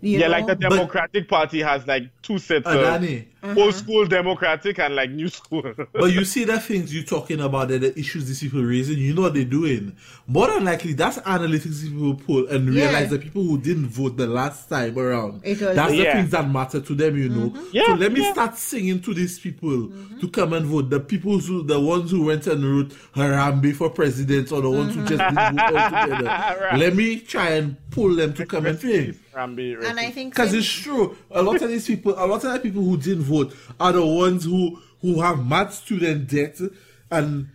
You 0.00 0.18
yeah, 0.18 0.26
know? 0.26 0.32
like 0.32 0.46
the 0.46 0.54
Democratic 0.54 1.28
Party 1.28 1.60
has 1.60 1.86
like 1.86 2.04
two 2.22 2.38
sets 2.38 2.66
of 2.66 3.02
Adani. 3.42 3.56
old 3.56 3.74
school 3.74 4.06
Democratic 4.06 4.78
and 4.78 4.94
like 4.96 5.10
new 5.10 5.28
school. 5.28 5.62
But 5.92 6.12
you 6.12 6.24
see 6.24 6.44
the 6.44 6.60
things 6.60 6.94
you're 6.94 7.04
talking 7.04 7.40
about, 7.40 7.68
the, 7.68 7.78
the 7.78 7.98
issues 7.98 8.26
these 8.26 8.40
people 8.40 8.62
raising, 8.62 8.98
you 8.98 9.14
know 9.14 9.22
what 9.22 9.34
they're 9.34 9.44
doing. 9.44 9.96
More 10.26 10.46
than 10.48 10.64
likely, 10.64 10.92
that's 10.92 11.18
analytics 11.18 11.82
people 11.82 12.14
pull 12.14 12.48
and 12.48 12.72
Yeah. 12.72 12.84
realize 12.86 13.10
the 13.10 13.18
people 13.18 13.42
who 13.42 13.58
didn't 13.58 13.86
vote 13.88 14.16
the 14.16 14.26
last 14.26 14.68
time 14.68 14.98
around. 14.98 15.42
That's 15.42 15.58
the 15.90 15.96
Yeah. 15.96 16.14
things 16.14 16.30
that 16.30 16.50
matter 16.50 16.80
to 16.80 16.94
them, 16.94 17.16
you 17.16 17.28
know. 17.28 17.50
Mm-hmm. 17.50 17.64
Yeah, 17.72 17.86
so 17.86 17.94
let 17.94 18.12
me 18.12 18.20
yeah. 18.22 18.32
start 18.32 18.56
singing 18.58 19.00
to 19.00 19.14
these 19.14 19.38
people 19.38 19.70
mm-hmm. 19.70 20.18
to 20.20 20.28
come 20.28 20.52
and 20.52 20.66
vote. 20.66 20.90
The 20.90 21.00
people 21.00 21.38
who, 21.38 21.62
the 21.62 21.80
ones 21.80 22.10
who 22.10 22.24
went 22.24 22.46
and 22.46 22.64
wrote 22.64 22.88
Harambe 23.14 23.74
for 23.74 23.90
president, 23.90 24.52
or 24.52 24.60
the 24.60 24.70
ones 24.70 24.94
who 24.94 25.00
just 25.06 25.18
didn't 25.18 25.56
vote 25.56 25.76
altogether. 25.76 26.46
Right. 26.60 26.78
Let 26.78 26.94
me 26.94 27.20
try 27.20 27.50
and 27.50 27.76
pull 27.90 28.14
them 28.14 28.34
to 28.34 28.44
come 28.46 28.66
and 28.66 28.78
think. 28.78 29.16
Rambi, 29.34 29.82
and 29.88 29.98
I 30.00 30.10
think 30.10 30.34
Because 30.34 30.50
same- 30.50 30.58
it's 30.60 30.68
true. 30.70 31.16
A 31.30 31.42
lot 31.42 31.60
of 31.62 31.68
these 31.68 31.86
people, 31.86 32.14
a 32.16 32.26
lot 32.26 32.44
of 32.44 32.52
the 32.52 32.58
people 32.58 32.82
who 32.82 32.96
didn't 32.96 33.24
vote 33.30 33.54
are 33.78 33.92
the 33.92 34.04
ones 34.04 34.44
who 34.44 34.62
who 35.02 35.20
have 35.20 35.38
mad 35.46 35.72
student 35.72 36.28
debt 36.28 36.58
and 37.10 37.48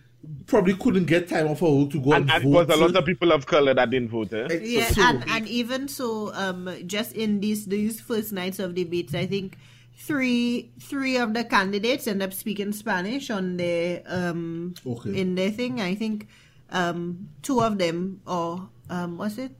probably 0.46 0.74
couldn't 0.74 1.04
get 1.06 1.28
time 1.28 1.46
off 1.46 1.62
of 1.62 1.72
work 1.72 1.90
to 1.90 2.00
go 2.00 2.12
and, 2.12 2.22
and, 2.24 2.30
and 2.30 2.44
it 2.44 2.50
vote. 2.50 2.66
was 2.68 2.76
a 2.76 2.80
lot 2.80 2.96
of 2.96 3.04
people 3.04 3.30
of 3.30 3.46
color 3.46 3.72
that 3.74 3.90
didn't 3.90 4.08
vote. 4.10 4.32
Eh? 4.32 4.48
Yeah 4.62 4.88
so- 4.88 5.02
and, 5.02 5.24
and 5.28 5.46
even 5.48 5.86
so 5.88 6.32
um 6.34 6.68
just 6.86 7.12
in 7.12 7.38
these 7.40 7.66
these 7.66 8.00
first 8.00 8.32
nights 8.32 8.58
of 8.58 8.74
debates 8.74 9.14
i 9.14 9.24
think 9.26 9.56
three 9.98 10.72
three 10.80 11.16
of 11.16 11.32
the 11.32 11.44
candidates 11.44 12.06
end 12.08 12.22
up 12.22 12.32
speaking 12.32 12.72
spanish 12.72 13.30
on 13.30 13.56
their 13.56 14.02
um 14.06 14.74
Okay. 14.84 15.14
in 15.20 15.34
their 15.36 15.50
thing 15.50 15.80
i 15.80 15.94
think 15.94 16.26
um 16.70 17.28
two 17.42 17.62
of 17.62 17.78
them 17.78 18.20
or 18.26 18.68
um 18.90 19.16
what's 19.16 19.38
it 19.38 19.52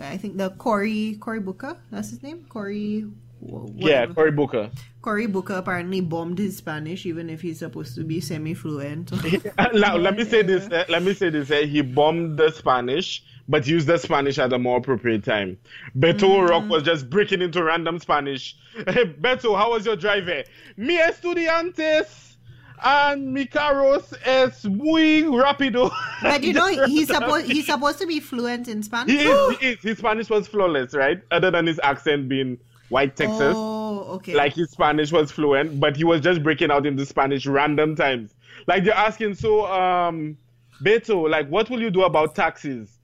i 0.00 0.16
think 0.16 0.36
the 0.36 0.50
cory 0.50 1.16
cory 1.20 1.40
booker 1.40 1.76
that's 1.90 2.10
his 2.10 2.22
name 2.22 2.44
cory 2.48 3.06
wh- 3.42 3.68
Yeah. 3.76 4.06
Cory 4.06 4.30
Booker. 4.30 4.70
cory 5.02 5.26
booker 5.26 5.54
apparently 5.54 6.00
bombed 6.00 6.38
his 6.38 6.56
spanish 6.58 7.04
even 7.06 7.28
if 7.28 7.40
he's 7.40 7.58
supposed 7.58 7.94
to 7.96 8.04
be 8.04 8.20
semi-fluent 8.20 9.10
now, 9.74 9.96
let 10.06 10.16
me 10.16 10.24
say 10.24 10.42
this. 10.42 10.68
eh, 10.70 10.84
let 10.88 11.02
me 11.02 11.12
say 11.12 11.28
this. 11.28 11.50
eh, 11.50 11.66
he 11.66 11.82
bombed 11.82 12.36
the 12.38 12.50
Spanish, 12.52 13.24
but 13.48 13.66
used 13.66 13.88
the 13.88 13.98
Spanish 13.98 14.38
at 14.38 14.52
a 14.52 14.58
more 14.58 14.78
appropriate 14.78 15.24
time. 15.24 15.58
Beto 15.98 16.28
Mm. 16.38 16.48
Rock 16.48 16.68
was 16.70 16.84
just 16.84 17.10
breaking 17.10 17.42
into 17.42 17.64
random 17.64 17.98
Spanish. 17.98 18.56
Hey, 18.86 19.04
Beto, 19.20 19.56
how 19.56 19.72
was 19.72 19.84
your 19.86 19.96
drive? 19.96 20.28
eh? 20.28 20.44
Mi 20.76 20.98
estudiantes 20.98 22.36
and 22.84 23.32
mi 23.32 23.46
carros 23.46 24.12
es 24.24 24.64
muy 24.64 25.22
rápido. 25.22 25.90
but 26.22 26.42
you 26.42 26.52
know 26.52 26.66
he's 26.86 27.08
supposed 27.08 27.46
he's 27.50 27.66
supposed 27.66 27.98
to 27.98 28.06
be 28.06 28.18
fluent 28.20 28.68
in 28.68 28.82
spanish 28.82 29.16
he 29.16 29.22
is, 29.26 29.58
he 29.58 29.66
is. 29.70 29.82
His 29.82 29.98
Spanish 29.98 30.28
was 30.30 30.46
flawless, 30.48 30.94
right? 30.94 31.20
Other 31.30 31.50
than 31.50 31.66
his 31.66 31.80
accent 31.82 32.28
being 32.28 32.58
white 32.92 33.16
Texas. 33.16 33.54
oh 33.56 33.98
okay 34.16 34.34
like 34.34 34.54
his 34.54 34.70
Spanish 34.70 35.10
was 35.10 35.30
fluent, 35.32 35.80
but 35.80 35.96
he 35.96 36.04
was 36.04 36.20
just 36.20 36.42
breaking 36.42 36.70
out 36.70 36.86
into 36.86 37.04
Spanish 37.06 37.46
random 37.46 37.96
times. 37.96 38.34
Like 38.66 38.84
they're 38.84 38.94
asking, 39.08 39.34
so 39.34 39.66
um, 39.66 40.36
Beto, 40.84 41.28
like 41.28 41.48
what 41.48 41.68
will 41.70 41.80
you 41.80 41.90
do 41.90 42.02
about 42.04 42.34
taxes? 42.34 42.98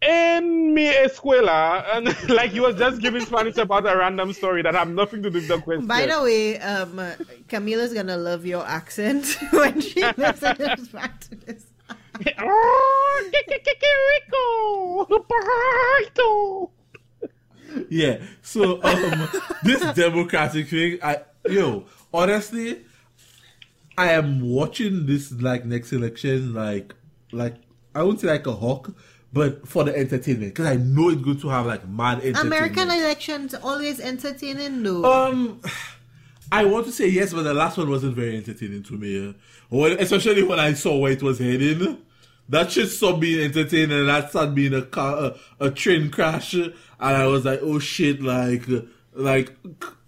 En 0.00 0.72
mi 0.74 0.86
escuela, 0.92 1.84
and 1.92 2.06
like 2.28 2.52
he 2.52 2.60
was 2.60 2.76
just 2.76 3.00
giving 3.00 3.24
Spanish 3.24 3.56
about 3.56 3.84
a 3.84 3.96
random 3.96 4.32
story 4.32 4.62
that 4.62 4.72
have 4.74 4.88
nothing 4.88 5.22
to 5.24 5.30
do 5.30 5.38
with 5.40 5.48
the 5.48 5.58
question. 5.60 5.86
By 5.88 6.06
the 6.06 6.22
way, 6.22 6.56
um, 6.60 7.00
Camila's 7.48 7.92
gonna 7.92 8.16
love 8.16 8.46
your 8.46 8.64
accent 8.64 9.36
when 9.50 9.80
she 9.80 10.00
listens 10.16 10.88
back 10.90 11.18
to 11.22 11.34
this. 11.34 11.66
Oh, 12.38 13.30
que- 13.32 13.42
que- 13.42 13.74
que- 13.82 15.06
rico. 15.06 15.24
Yeah. 17.88 18.18
So 18.42 18.82
um, 18.82 19.28
this 19.62 19.80
democratic 19.94 20.68
thing, 20.68 20.98
I 21.02 21.18
yo, 21.48 21.84
honestly, 22.12 22.84
I 23.96 24.12
am 24.12 24.40
watching 24.40 25.06
this 25.06 25.32
like 25.32 25.64
next 25.64 25.92
election 25.92 26.54
like 26.54 26.94
like 27.32 27.56
I 27.94 28.02
wouldn't 28.02 28.20
say 28.20 28.28
like 28.28 28.46
a 28.46 28.52
hawk, 28.52 28.94
but 29.32 29.66
for 29.66 29.84
the 29.84 29.96
entertainment 29.96 30.54
because 30.54 30.66
I 30.66 30.76
know 30.76 31.10
it's 31.10 31.22
going 31.22 31.40
to 31.40 31.48
have 31.48 31.66
like 31.66 31.88
mad 31.88 32.18
entertainment. 32.18 32.46
American 32.46 32.90
elections 32.90 33.54
always 33.54 34.00
entertaining 34.00 34.82
though. 34.82 35.04
Um, 35.04 35.60
I 36.50 36.64
want 36.64 36.86
to 36.86 36.92
say 36.92 37.08
yes, 37.08 37.32
but 37.32 37.42
the 37.42 37.54
last 37.54 37.76
one 37.76 37.90
wasn't 37.90 38.14
very 38.14 38.36
entertaining 38.36 38.82
to 38.84 38.94
me. 38.94 39.34
When, 39.68 40.00
especially 40.00 40.42
when 40.42 40.58
I 40.58 40.72
saw 40.72 40.96
where 40.96 41.12
it 41.12 41.22
was 41.22 41.38
heading. 41.38 41.98
That 42.48 42.72
shit 42.72 42.88
stopped 42.88 43.20
being 43.20 43.44
entertaining, 43.44 43.98
and 43.98 44.08
that 44.08 44.30
started 44.30 44.54
being 44.54 44.74
a 44.74 44.82
car, 44.82 45.34
a, 45.60 45.66
a 45.66 45.70
train 45.70 46.10
crash, 46.10 46.54
and 46.54 46.72
I 46.98 47.26
was 47.26 47.44
like, 47.44 47.60
oh 47.62 47.78
shit, 47.78 48.22
like, 48.22 48.64
like, 49.12 49.54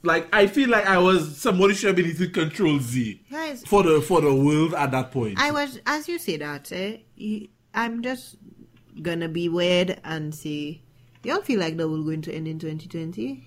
like 0.03 0.35
I 0.35 0.47
feel 0.47 0.71
like 0.71 0.87
I 0.87 0.99
was 0.99 1.37
somebody 1.37 1.75
should 1.75 1.89
have 1.89 1.97
been 1.97 2.07
hitting 2.07 2.33
Control 2.33 2.79
Z 2.81 3.23
Guys, 3.31 3.63
for 3.65 3.83
the 3.83 4.01
for 4.01 4.21
the 4.21 4.35
world 4.35 4.75
at 4.75 4.91
that 4.93 5.11
point. 5.11 5.39
I 5.39 5.51
was 5.51 5.79
as 5.87 6.09
you 6.09 6.19
say 6.19 6.39
that. 6.39 6.73
Eh, 6.73 6.99
I'm 7.75 8.03
just 8.03 8.37
gonna 9.03 9.29
be 9.29 9.49
weird 9.49 10.01
and 10.05 10.35
say, 10.35 10.81
y'all 11.23 11.43
feel 11.43 11.61
like 11.61 11.77
the 11.77 11.89
world 11.89 12.07
going 12.07 12.23
to 12.23 12.33
end 12.35 12.49
in 12.49 12.59
2020? 12.59 13.47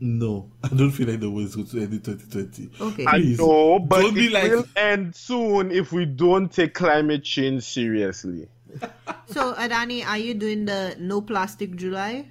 No, 0.00 0.50
I 0.64 0.68
don't 0.68 0.90
feel 0.90 1.08
like 1.08 1.20
the 1.20 1.30
world's 1.30 1.54
going 1.54 1.66
to 1.68 1.80
end 1.82 1.92
in 1.92 2.00
2020. 2.00 2.70
Okay. 2.80 3.06
I 3.06 3.18
Please, 3.18 3.38
know, 3.38 3.78
but 3.78 4.00
don't 4.00 4.14
be 4.14 4.26
it 4.26 4.32
like- 4.32 4.50
will 4.50 4.64
end 4.76 5.14
soon 5.14 5.70
if 5.70 5.92
we 5.92 6.06
don't 6.06 6.50
take 6.52 6.74
climate 6.74 7.22
change 7.24 7.62
seriously. 7.64 8.48
So, 9.26 9.54
Adani, 9.54 10.04
are 10.04 10.18
you 10.18 10.34
doing 10.34 10.64
the 10.64 10.96
no 10.98 11.20
plastic 11.20 11.76
July? 11.76 12.26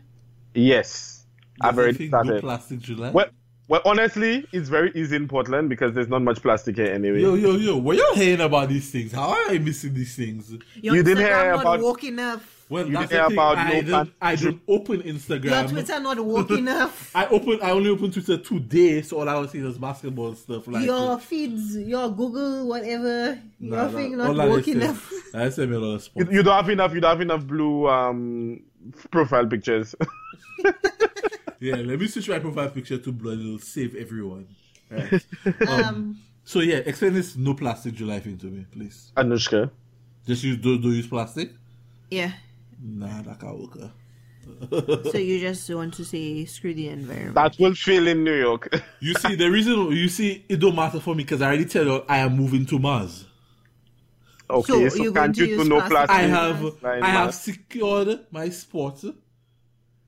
Yes, 0.54 1.24
I've 1.62 1.78
already 1.78 2.10
think 2.10 2.12
no 2.12 2.40
plastic 2.42 2.80
July. 2.80 3.12
Well, 3.12 3.28
well, 3.70 3.82
honestly, 3.86 4.46
it's 4.52 4.68
very 4.68 4.92
easy 4.96 5.16
in 5.16 5.28
Portland 5.30 5.70
because 5.70 5.94
there's 5.94 6.10
not 6.10 6.22
much 6.24 6.42
plastic 6.42 6.76
here 6.76 6.92
anyway. 6.92 7.22
Yo, 7.22 7.36
yo, 7.36 7.52
yo, 7.56 7.78
were 7.78 7.94
you 7.94 8.12
hearing 8.16 8.42
about 8.42 8.68
these 8.68 8.92
things? 8.92 9.14
How 9.14 9.30
are 9.30 9.50
I 9.50 9.60
missing 9.60 9.94
these 9.94 10.14
things? 10.16 10.52
Your 10.76 10.96
You 10.96 11.04
didn't 11.04 11.24
hear 11.24 11.52
not 11.54 11.62
about- 11.62 11.80
walking 11.82 12.14
enough. 12.14 12.59
Well, 12.70 12.86
You 12.86 12.94
that's 12.94 13.12
hear 13.12 13.24
the 13.24 13.28
thing. 13.30 13.36
about 13.36 13.58
I, 13.58 13.64
no 13.74 13.82
don't, 13.82 14.14
I 14.22 14.36
plant- 14.36 14.42
don't 14.42 14.62
open 14.80 15.02
Instagram. 15.02 15.44
Your 15.44 15.54
Instagram. 15.54 15.70
Twitter 15.72 16.00
not 16.00 16.20
woke 16.24 16.52
enough. 16.64 17.12
I 17.16 17.26
open. 17.28 17.60
I 17.64 17.72
only 17.72 17.90
open 17.90 18.12
Twitter 18.12 18.38
today, 18.38 19.02
so 19.02 19.20
all 19.20 19.28
I 19.28 19.36
was 19.40 19.50
seeing 19.52 19.66
is 19.66 19.78
basketball 19.80 20.36
stuff. 20.36 20.68
Like 20.68 20.86
your 20.86 21.18
feeds, 21.20 21.76
your 21.76 22.10
Google, 22.12 22.68
whatever, 22.68 23.40
Nah, 23.60 23.76
your 23.76 23.86
nah, 23.92 23.98
thing 23.98 24.22
all 24.22 24.28
not 24.34 24.38
that 24.38 24.50
woke 24.50 24.68
is 24.68 24.76
enough. 24.76 25.12
I 25.34 25.50
send 25.50 25.72
me 25.72 25.78
a 25.78 25.80
lot 25.80 25.88
of 25.88 25.94
You, 25.94 26.00
sports. 26.00 26.32
you 26.32 26.44
don't 26.44 26.56
have 26.56 26.70
enough. 26.70 26.94
You 26.94 27.02
don't 27.02 27.10
have 27.10 27.22
enough 27.22 27.46
blue 27.48 27.88
um 27.88 28.60
profile 29.12 29.48
pictures. 29.48 29.96
Yeah, 31.62 31.76
let 31.76 32.00
me 32.00 32.08
switch 32.08 32.30
my 32.30 32.40
profile 32.40 32.70
picture 32.70 32.98
to 32.98 33.12
blue 33.12 33.32
and 33.34 33.42
it'll 33.42 33.60
save 33.60 33.94
everyone. 33.96 34.48
Right. 34.90 35.26
Um, 35.68 36.18
So 36.46 36.62
yeah, 36.62 36.78
explain 36.78 37.14
this 37.14 37.36
no 37.36 37.54
plastic 37.54 37.94
July 37.96 38.22
thing 38.22 38.38
to 38.38 38.46
me, 38.46 38.66
please. 38.72 39.12
Anushka. 39.18 39.70
Just 40.26 40.44
use 40.44 40.58
do 40.58 40.78
do 40.80 40.92
use 40.92 41.08
plastic? 41.08 41.52
yeah. 42.10 42.32
Nah, 42.82 43.22
that 43.24 43.40
can't 43.40 43.60
work. 43.60 43.92
So 45.12 45.18
you 45.18 45.40
just 45.40 45.70
want 45.70 45.94
to 45.96 46.06
say 46.06 46.46
screw 46.46 46.74
the 46.74 46.88
environment. 46.90 47.36
That 47.36 47.58
will 47.60 47.76
fail 47.76 48.08
in 48.08 48.24
New 48.24 48.34
York. 48.34 48.70
You 49.00 49.14
see, 49.16 49.36
the 49.36 49.50
reason 49.50 49.92
you 49.92 50.10
see 50.10 50.44
it 50.50 50.58
don't 50.60 50.76
matter 50.76 51.00
for 51.00 51.14
me 51.16 51.24
because 51.24 51.42
I 51.42 51.48
already 51.48 51.66
tell 51.66 51.86
you 51.86 52.04
I 52.10 52.18
am 52.20 52.36
moving 52.36 52.66
to 52.68 52.80
Mars. 52.80 53.26
okay, 54.50 54.72
So 54.72 54.90
so, 54.90 55.04
you're 55.04 55.14
can't 55.14 55.38
you 55.38 55.46
use 55.46 55.64
do 55.64 55.70
no 55.70 55.82
plastic? 55.82 55.92
plastic? 56.08 56.16
I 56.16 56.22
have 56.28 56.64
Like 56.82 57.04
I 57.04 57.10
have 57.10 57.36
secured 57.36 58.20
my 58.32 58.50
spot 58.50 59.04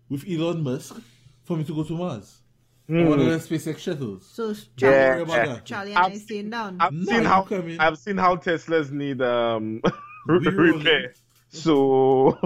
with 0.09 0.26
Elon 0.28 0.63
Musk 0.63 0.95
for 1.43 1.55
me 1.57 1.63
to 1.65 1.74
go 1.76 1.84
to 1.84 1.93
Mars. 1.93 2.39
Hmm. 2.88 3.05
One 3.07 3.19
of 3.19 3.26
the 3.28 3.38
SpaceX 3.55 3.78
shuttles. 3.78 4.28
So 4.34 4.53
Charlie, 4.76 4.95
Yeah. 4.97 5.09
worry 5.13 5.22
about 5.22 5.45
that. 5.47 5.65
Charlie 5.65 5.91
and 5.91 5.99
I 5.99 6.03
I've- 6.07 6.17
staying 6.19 6.49
down. 6.49 6.78
I've 6.80 6.93
No, 6.93 7.05
seen 7.13 7.24
how 7.26 7.41
come. 7.43 7.78
I've 7.80 7.97
seen 7.97 8.17
how 8.17 8.36
Teslas 8.38 8.91
need 8.91 9.22
um 9.22 9.82
repair. 10.28 11.13
So 11.52 12.38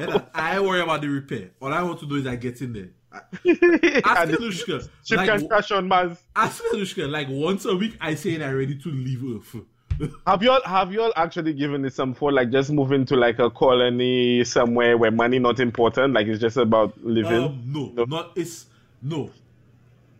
Yeah, 0.00 0.22
I 0.34 0.58
worry 0.60 0.80
about 0.80 1.02
the 1.02 1.08
repair. 1.08 1.50
All 1.60 1.72
I 1.72 1.82
want 1.82 2.00
to 2.00 2.06
do 2.06 2.16
is 2.16 2.26
I 2.26 2.36
get 2.36 2.60
in 2.62 2.72
there. 2.72 2.88
Ask 3.12 3.44
And 3.44 4.30
Anushka. 4.32 4.88
ship 5.04 5.16
Like, 5.16 5.28
can 5.28 5.48
crash 5.48 5.70
on 5.70 5.88
Mars. 5.88 6.18
ask 6.34 6.62
Anushka. 6.72 7.08
Like 7.08 7.28
once 7.30 7.64
a 7.64 7.74
week, 7.76 7.96
I 8.00 8.14
say 8.14 8.42
I'm 8.42 8.54
ready 8.56 8.74
to 8.76 8.88
leave 8.90 9.22
Earth. 9.24 9.56
Have 10.26 10.42
you 10.42 10.50
all 10.50 10.60
have 10.66 10.92
you 10.92 11.00
all 11.00 11.12
actually 11.16 11.54
given 11.54 11.82
it 11.86 11.94
some 11.94 12.12
thought, 12.12 12.34
like 12.34 12.50
just 12.50 12.70
moving 12.70 13.06
to 13.06 13.16
like 13.16 13.38
a 13.38 13.50
colony 13.50 14.44
somewhere 14.44 14.98
where 14.98 15.10
money 15.10 15.38
not 15.38 15.58
important, 15.58 16.12
like 16.12 16.26
it's 16.26 16.38
just 16.40 16.58
about 16.58 16.92
living? 17.02 17.32
Um, 17.44 17.62
no, 17.66 17.92
No. 17.94 18.04
not 18.04 18.32
it's 18.36 18.66
no. 19.00 19.30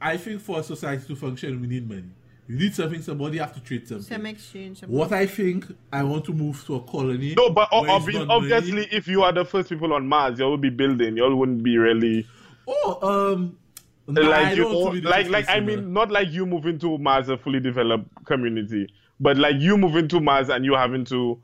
I 0.01 0.16
think 0.16 0.41
for 0.41 0.61
a 0.61 0.62
society 0.62 1.07
to 1.09 1.16
function, 1.16 1.61
we 1.61 1.66
need 1.66 1.87
money. 1.89 2.05
You 2.49 2.57
need 2.59 2.74
something. 2.74 3.03
Somebody 3.03 3.38
have 3.38 3.53
to 3.55 3.61
treat 3.61 3.88
something. 3.88 4.05
Some 4.05 4.26
exchange. 4.26 4.80
Some 4.80 4.90
What 4.90 5.12
I 5.12 5.26
think, 5.26 5.66
I 5.92 6.03
want 6.05 6.24
to 6.26 6.32
move 6.32 6.64
to 6.66 6.76
a 6.76 6.80
colony. 6.80 7.34
no, 7.36 7.51
but 7.51 7.68
o- 7.72 7.82
obvi- 7.82 8.26
obviously, 8.28 8.86
if 8.92 9.09
you 9.09 9.22
are 9.22 9.32
the 9.32 9.44
first 9.44 9.68
people 9.68 9.92
on 9.92 10.07
Mars, 10.07 10.38
you 10.38 10.44
all 10.44 10.57
be 10.57 10.70
building. 10.70 11.16
You 11.16 11.24
all 11.24 11.34
wouldn't 11.34 11.62
be 11.62 11.76
really 11.76 12.26
Oh, 12.68 13.32
um, 13.32 13.59
nah, 14.07 14.22
I 14.22 14.24
like 14.28 14.57
you 14.57 14.62
don't 14.64 14.74
want 14.74 14.80
know, 14.80 14.90
to 14.90 14.94
be 14.94 15.01
the 15.01 15.09
like 15.09 15.28
like 15.28 15.49
I 15.49 15.61
mean, 15.61 15.92
not 15.92 16.11
like 16.11 16.30
you 16.30 16.47
moving 16.47 16.78
to 16.80 16.99
Mars, 16.99 17.28
a 17.28 17.36
fully 17.36 17.61
developed 17.61 18.09
community, 18.26 18.88
but 19.20 19.36
like 19.36 19.57
you 19.59 19.76
moving 19.76 20.09
to 20.09 20.20
Mars 20.20 20.49
and 20.49 20.64
you 20.64 20.74
having 20.74 21.05
to 21.07 21.40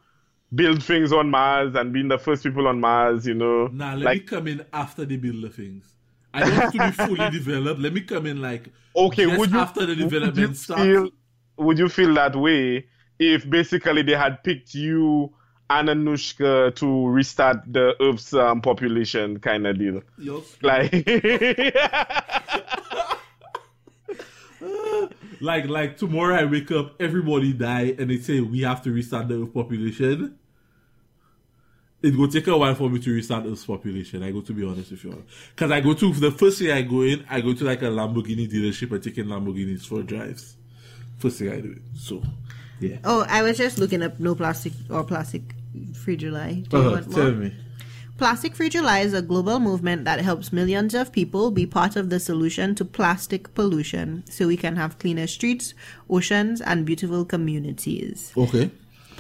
build 0.55 0.83
things 0.83 1.13
on 1.13 1.31
Mars 1.31 1.75
and 1.75 1.93
being 1.93 2.09
the 2.09 2.19
first 2.19 2.43
people 2.43 2.69
on 2.69 2.81
Mars. 2.81 3.27
You 3.27 3.35
know, 3.35 3.69
Nah, 3.69 3.91
let 3.95 3.99
me 3.99 4.05
like 4.05 4.27
come 4.27 4.47
in 4.49 4.65
after 4.73 5.05
they 5.05 5.17
build 5.17 5.43
the 5.43 5.51
things. 5.51 5.92
I 6.35 6.41
don't 6.41 6.53
have 6.53 6.73
to 6.73 6.79
be 6.79 6.91
fully 6.91 7.31
developed. 7.31 7.81
Let 7.81 7.93
me 7.93 8.03
come 8.03 8.27
in 8.27 8.41
like 8.41 8.69
okay, 8.97 9.27
just 9.27 9.39
would 9.39 9.51
you 9.51 9.59
after 9.59 9.87
the 9.87 9.97
development 9.97 10.57
starts. 10.57 10.83
feel 10.83 11.11
would 11.59 11.79
you 11.79 11.89
feel 11.89 12.15
that 12.15 12.37
way 12.37 12.87
if 13.19 13.49
basically 13.49 14.03
they 14.03 14.17
had 14.17 14.43
picked 14.43 14.75
you 14.75 15.33
and 15.71 15.89
Anushka 15.89 16.75
to 16.77 17.09
restart 17.09 17.59
the 17.73 17.95
Earth's 18.01 18.35
um, 18.35 18.61
population 18.61 19.39
kind 19.41 19.67
of 19.67 19.79
deal? 19.79 20.03
Like, 20.63 20.93
like 25.41 25.69
like 25.69 25.97
tomorrow 25.97 26.37
I 26.37 26.45
wake 26.45 26.71
up, 26.71 27.01
everybody 27.01 27.53
die, 27.53 27.95
and 27.99 28.11
they 28.11 28.19
say 28.19 28.41
we 28.41 28.61
have 28.63 28.83
to 28.83 28.91
restart 28.91 29.29
the 29.29 29.43
Earth 29.43 29.55
population. 29.55 30.39
It 32.03 32.17
will 32.17 32.29
take 32.29 32.49
a 32.49 32.57
while 32.57 32.75
for 32.75 32.91
me 32.91 32.99
to 32.99 33.13
restart 33.13 33.45
this 33.45 33.65
population. 33.65 34.23
I 34.25 34.33
go 34.33 34.41
to 34.41 34.53
be 34.53 34.65
honest 34.65 34.91
with 34.91 35.05
you, 35.05 35.23
because 35.55 35.71
I 35.71 35.81
go 35.81 35.95
to 35.95 36.13
the 36.13 36.33
first 36.33 36.59
thing 36.59 36.71
I 36.73 36.83
go 36.83 37.03
in, 37.03 37.25
I 37.31 37.41
go 37.41 37.55
to 37.55 37.65
like 37.65 37.83
a 37.83 37.87
Lamborghini 37.87 38.51
dealership 38.51 38.91
and 38.91 39.03
taking 39.03 39.27
Lamborghinis 39.27 39.87
for 39.87 40.03
drives. 40.03 40.57
First 41.19 41.39
thing 41.39 41.53
I 41.53 41.61
do. 41.61 41.79
So, 41.97 42.21
yeah. 42.81 42.97
Oh, 43.05 43.25
I 43.29 43.43
was 43.43 43.57
just 43.57 43.79
looking 43.79 44.03
up 44.03 44.19
no 44.19 44.35
plastic 44.35 44.73
or 44.91 45.05
plastic 45.05 45.43
free 45.95 46.17
July. 46.17 46.65
Do 46.69 46.77
you 46.79 46.83
Uh, 46.89 46.91
want 46.93 47.09
more? 47.11 47.21
tell 47.21 47.33
me. 47.33 47.53
Plastic 48.19 48.55
Free 48.55 48.69
July 48.69 49.01
is 49.01 49.15
a 49.15 49.23
global 49.23 49.59
movement 49.59 50.05
that 50.05 50.21
helps 50.21 50.53
millions 50.53 50.95
of 50.95 51.11
people 51.11 51.51
be 51.51 51.67
part 51.67 51.97
of 51.97 52.09
the 52.09 52.21
solution 52.21 52.75
to 52.77 52.85
plastic 52.85 53.53
pollution 53.55 54.23
so 54.31 54.47
we 54.47 54.57
can 54.57 54.77
have 54.77 54.99
cleaner 54.99 55.27
streets, 55.27 55.75
oceans, 56.09 56.61
and 56.61 56.85
beautiful 56.87 57.25
communities. 57.25 58.33
Okay. 58.37 58.71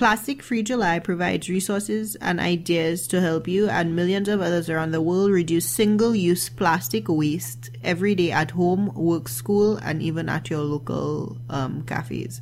Plastic 0.02 0.42
Free 0.42 0.64
July 0.64 0.98
provides 0.98 1.48
resources 1.48 2.16
and 2.16 2.40
ideas 2.40 3.06
to 3.06 3.20
help 3.20 3.46
you 3.46 3.68
and 3.68 3.94
millions 3.94 4.28
of 4.28 4.40
others 4.40 4.68
around 4.68 4.90
the 4.90 5.00
world 5.00 5.30
reduce 5.30 5.64
single 5.64 6.12
use 6.12 6.48
plastic 6.48 7.08
waste 7.08 7.70
every 7.84 8.16
day 8.16 8.32
at 8.32 8.50
home, 8.50 8.92
work, 8.96 9.28
school, 9.28 9.76
and 9.76 10.02
even 10.02 10.28
at 10.28 10.50
your 10.50 10.62
local 10.62 11.36
um, 11.48 11.84
cafes. 11.84 12.40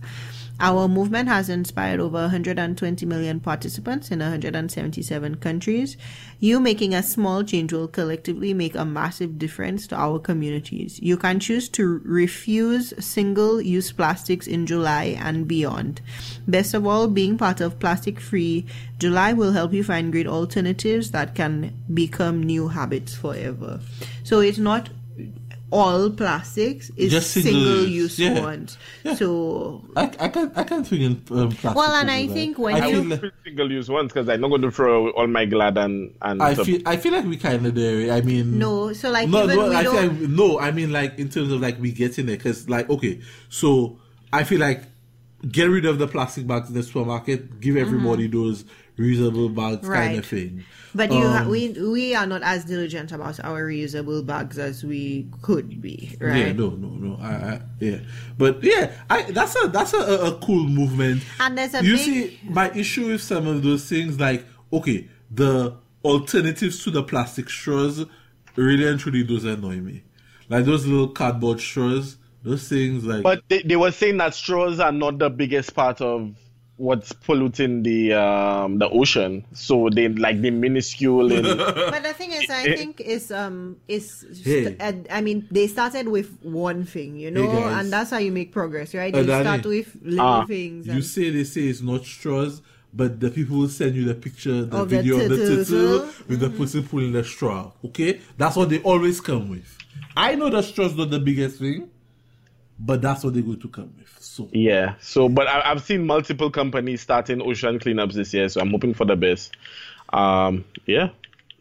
Our 0.63 0.89
movement 0.89 1.27
has 1.31 1.49
inspired 1.49 2.01
over 2.01 2.19
120 2.19 3.07
million 3.07 3.41
participants 3.41 4.11
in 4.11 4.19
177 4.19 5.37
countries. 5.37 5.97
You 6.39 6.61
making 6.61 6.95
a 6.95 7.03
small 7.03 7.43
change 7.43 7.73
will 7.73 7.89
collectively 7.89 8.53
make 8.53 8.75
a 8.75 8.85
massive 8.85 9.39
difference 9.39 9.87
to 9.87 9.97
our 9.97 10.19
communities. 10.19 11.01
You 11.01 11.17
can 11.17 11.41
choose 11.41 11.71
to 11.71 12.03
refuse 12.05 12.93
single 13.03 13.63
use 13.63 13.91
plastics 13.91 14.47
in 14.47 14.67
July 14.67 15.17
and 15.19 15.49
beyond. 15.49 16.03
Best 16.47 16.75
of 16.75 16.87
all, 16.87 17.09
being 17.09 17.39
part 17.39 17.63
of 17.63 17.79
Plastic 17.79 18.21
Free 18.21 18.67
July 18.99 19.33
will 19.33 19.53
help 19.53 19.73
you 19.73 19.83
find 19.83 20.13
great 20.13 20.27
alternatives 20.27 21.11
that 21.13 21.35
can 21.35 21.73
become 21.95 22.43
new 22.43 22.69
habits 22.69 23.15
forever. 23.15 23.81
So 24.25 24.41
it's 24.41 24.59
not 24.59 24.91
all 25.73 26.11
plastics, 26.11 26.91
is 26.97 27.13
Just 27.13 27.31
single 27.31 27.53
single 27.53 27.83
use, 27.87 28.19
use 28.19 28.19
yeah. 28.19 28.41
ones. 28.41 28.77
So 29.17 29.85
I, 29.97 30.05
I 30.19 30.29
can 30.29 30.53
I 30.57 30.65
can't 30.65 30.87
think 30.87 31.03
in 31.03 31.39
um, 31.39 31.51
plastic. 31.51 31.75
Well, 31.75 31.93
and 31.93 32.11
I 32.11 32.27
that. 32.27 32.33
think 32.35 32.59
when 32.59 32.75
I 32.83 32.87
you- 32.89 33.03
feel 33.03 33.19
like, 33.23 33.33
single 33.45 33.71
use 33.71 33.89
ones 33.89 34.13
because 34.13 34.29
I'm 34.29 34.41
not 34.41 34.49
going 34.49 34.63
to 34.63 34.71
throw 34.71 35.11
all 35.11 35.27
my 35.27 35.45
glad 35.47 35.79
and 35.79 36.15
and 36.23 36.43
I 36.43 36.55
stuff. 36.55 36.67
feel 36.67 36.81
I 36.87 36.97
feel 36.97 37.13
like 37.13 37.25
we 37.25 37.37
kind 37.37 37.65
of 37.67 37.75
there. 37.75 38.13
I 38.13 38.21
mean, 38.21 38.59
no, 38.59 38.93
so 38.93 39.11
like 39.11 39.29
no, 39.29 39.45
even 39.45 39.57
no, 39.57 39.69
we 39.69 39.77
I 39.77 39.83
feel 39.83 39.93
don't. 39.95 40.21
like, 40.21 40.31
no. 40.31 40.59
I 40.61 40.71
mean, 40.71 40.93
like 40.93 41.19
in 41.19 41.29
terms 41.29 41.53
of 41.53 41.61
like 41.61 41.81
we 41.81 41.93
getting 41.93 42.27
there, 42.27 42.37
because 42.37 42.69
like 42.69 42.89
okay, 42.91 43.21
so 43.49 43.99
I 44.33 44.45
feel 44.45 44.61
like 44.61 44.83
get 45.51 45.65
rid 45.71 45.87
of 45.87 45.99
the 45.99 46.07
plastic 46.07 46.47
bags 46.47 46.69
in 46.69 46.75
the 46.75 46.83
supermarket, 46.83 47.61
give 47.61 47.77
everybody 47.77 48.27
those 48.27 48.65
reusable 49.01 49.55
bags, 49.55 49.87
kind 49.89 50.11
Mm-hmm. 50.11 50.19
Of 50.19 50.27
thing. 50.27 50.65
But 50.95 51.13
you, 51.13 51.21
ha- 51.21 51.43
Um, 51.43 51.49
we 51.49 51.69
we 51.71 52.15
are 52.15 52.27
not 52.27 52.43
as 52.43 52.65
diligent 52.65 53.13
about 53.13 53.39
our 53.45 53.63
reusable 53.71 54.27
bags 54.27 54.59
as 54.59 54.83
we 54.85 55.29
could 55.41 55.81
be, 55.81 56.17
right? 56.21 56.47
Yeah, 56.49 56.53
no, 56.53 56.71
no, 56.71 56.89
no. 56.89 57.17
I, 57.23 57.31
I, 57.31 57.61
yeah, 57.79 57.99
but 58.37 58.63
yeah, 58.63 58.93
I 59.09 59.23
that's 59.31 59.55
a 59.65 59.69
that's 59.69 59.95
a, 59.95 59.99
a, 59.99 60.33
a 60.35 60.39
cool 60.41 60.65
movement. 60.69 61.23
And 61.39 61.57
there's 61.57 61.75
a 61.75 61.85
you 61.85 61.95
big- 61.97 62.05
see, 62.05 62.41
my 62.45 62.71
issue 62.73 63.07
with 63.13 63.23
some 63.23 63.47
of 63.47 63.63
those 63.63 63.89
things, 63.89 64.19
like 64.19 64.45
okay, 64.73 65.09
the 65.31 65.77
alternatives 66.05 66.83
to 66.85 66.91
the 66.91 67.03
plastic 67.05 67.49
straws, 67.49 68.05
really 68.57 68.87
and 68.87 68.99
truly, 68.99 69.23
those 69.23 69.45
annoy 69.45 69.77
me. 69.77 70.03
Like 70.49 70.65
those 70.65 70.85
little 70.87 71.09
cardboard 71.09 71.61
straws, 71.61 72.17
those 72.43 72.69
things, 72.69 73.05
like 73.05 73.23
But 73.23 73.45
they, 73.49 73.63
they 73.63 73.77
were 73.77 73.93
saying 73.93 74.17
that 74.17 74.35
straws 74.35 74.81
are 74.81 74.91
not 74.91 75.19
the 75.21 75.31
biggest 75.31 75.73
part 75.75 76.01
of 76.01 76.35
what's 76.81 77.13
polluting 77.13 77.83
the 77.83 78.13
um 78.15 78.79
the 78.79 78.89
ocean. 78.89 79.45
So 79.53 79.91
they 79.93 80.09
like 80.09 80.41
the 80.41 80.51
minuscule 80.51 81.31
and 81.33 81.47
But 81.95 82.03
the 82.03 82.15
thing 82.15 82.33
is, 82.33 82.49
I 82.49 82.75
think 82.79 83.01
is 83.01 83.31
um 83.31 83.77
is 83.87 84.25
Hey. 84.45 84.65
st- 84.65 84.81
uh, 84.81 84.93
I 85.13 85.21
mean 85.21 85.47
they 85.51 85.67
started 85.67 86.09
with 86.09 86.29
one 86.43 86.85
thing, 86.85 87.17
you 87.17 87.31
know, 87.31 87.47
guys. 87.47 87.77
and 87.85 87.93
that's 87.93 88.11
how 88.11 88.19
you 88.19 88.33
make 88.33 88.51
progress, 88.53 88.95
right? 88.95 89.15
Uh, 89.15 89.19
You 89.21 89.27
Danny. 89.27 89.45
start 89.45 89.65
with 89.67 89.89
little 90.03 90.25
Ah. 90.27 90.47
things. 90.47 90.87
you 90.87 91.03
say 91.03 91.31
they 91.31 91.45
say 91.45 91.63
it's 91.73 91.83
not 91.83 92.05
straws. 92.05 92.63
But 92.93 93.21
the 93.21 93.31
people 93.31 93.57
will 93.59 93.69
send 93.69 93.95
you 93.95 94.05
the 94.05 94.17
picture, 94.27 94.65
the 94.65 94.79
Of 94.79 94.89
the 94.91 94.97
video 94.97 95.21
of 95.23 95.29
the 95.31 95.37
turtle. 95.37 95.65
turtle 95.65 96.09
with 96.27 96.41
the 96.41 96.51
person 96.51 96.83
pulling 96.83 97.13
the 97.13 97.23
straw. 97.23 97.71
Okay, 97.85 98.19
that's 98.37 98.57
what 98.57 98.69
they 98.69 98.81
always 98.81 99.21
come 99.21 99.49
with. 99.49 99.79
I 100.17 100.35
know 100.35 100.49
the 100.51 100.61
straw's 100.61 100.97
not 100.97 101.09
the 101.11 101.21
biggest 101.21 101.61
thing, 101.61 101.89
but 102.81 103.01
that's 103.01 103.23
what 103.23 103.35
they're 103.35 103.45
going 103.45 103.61
to 103.61 103.69
come 103.69 103.93
with. 103.97 104.00
So 104.41 104.49
yeah. 104.53 104.95
So 105.01 105.29
but 105.29 105.47
I, 105.49 105.71
I've 105.71 105.83
seen 105.83 106.07
multiple 106.07 106.51
companies 106.51 107.01
starting 107.01 107.43
ocean 107.43 107.79
cleanups 107.79 108.15
this 108.15 108.33
year, 108.35 108.49
so 108.49 108.61
I'm 108.61 108.71
hoping 108.71 108.95
for 108.95 109.05
the 109.05 109.17
best. 109.17 109.53
Um 110.13 110.65
yeah. 110.87 111.11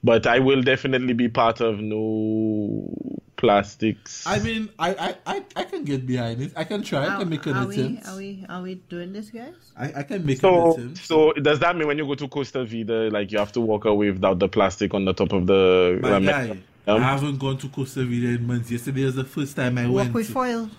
But 0.02 0.28
I 0.28 0.40
will 0.40 0.62
definitely 0.62 1.14
be 1.14 1.28
part 1.28 1.60
of 1.60 1.80
no 1.82 2.90
plastics. 3.36 4.26
I 4.26 4.40
mean, 4.40 4.70
I, 4.80 4.94
I, 4.94 5.16
I, 5.26 5.44
I 5.58 5.64
can 5.64 5.84
get 5.84 6.06
behind 6.06 6.42
it. 6.42 6.54
I 6.56 6.64
can 6.64 6.84
try. 6.84 7.06
I 7.08 7.20
can 7.20 7.30
make 7.30 7.46
an 7.46 7.56
are 7.56 7.68
we, 7.68 7.76
attempt. 7.76 8.08
are 8.08 8.16
we 8.16 8.46
are 8.48 8.62
we 8.62 8.76
doing 8.76 9.12
this, 9.12 9.30
guys? 9.30 9.54
I, 9.78 9.94
I 9.98 10.04
can 10.04 10.26
make 10.26 10.42
an 10.44 10.54
attempt. 10.54 10.98
so 11.00 11.34
does 11.34 11.60
that 11.60 11.76
mean 11.76 11.88
when 11.88 11.98
you 11.98 12.06
go 12.06 12.16
to 12.16 12.28
Costa 12.28 12.64
Vida, 12.64 13.10
like 13.10 13.32
you 13.32 13.40
have 13.40 13.52
to 13.54 13.62
walk 13.62 13.86
away 13.86 14.12
without 14.12 14.40
the 14.40 14.48
plastic 14.48 14.94
on 14.94 15.04
the 15.04 15.14
top 15.14 15.34
of 15.34 15.48
the? 15.48 16.00
My 16.02 16.20
guy, 16.20 16.50
um, 16.88 17.04
I 17.04 17.12
haven't 17.12 17.40
gone 17.40 17.58
to 17.58 17.70
Costa 17.70 18.04
Vida 18.06 18.30
in 18.30 18.48
months. 18.48 18.72
Yesterday 18.72 19.04
was 19.04 19.16
the 19.16 19.26
first 19.26 19.56
time 19.56 19.78
I 19.78 19.88
Walk 19.88 19.96
went. 19.96 20.14
with 20.14 20.30
foil. 20.30 20.70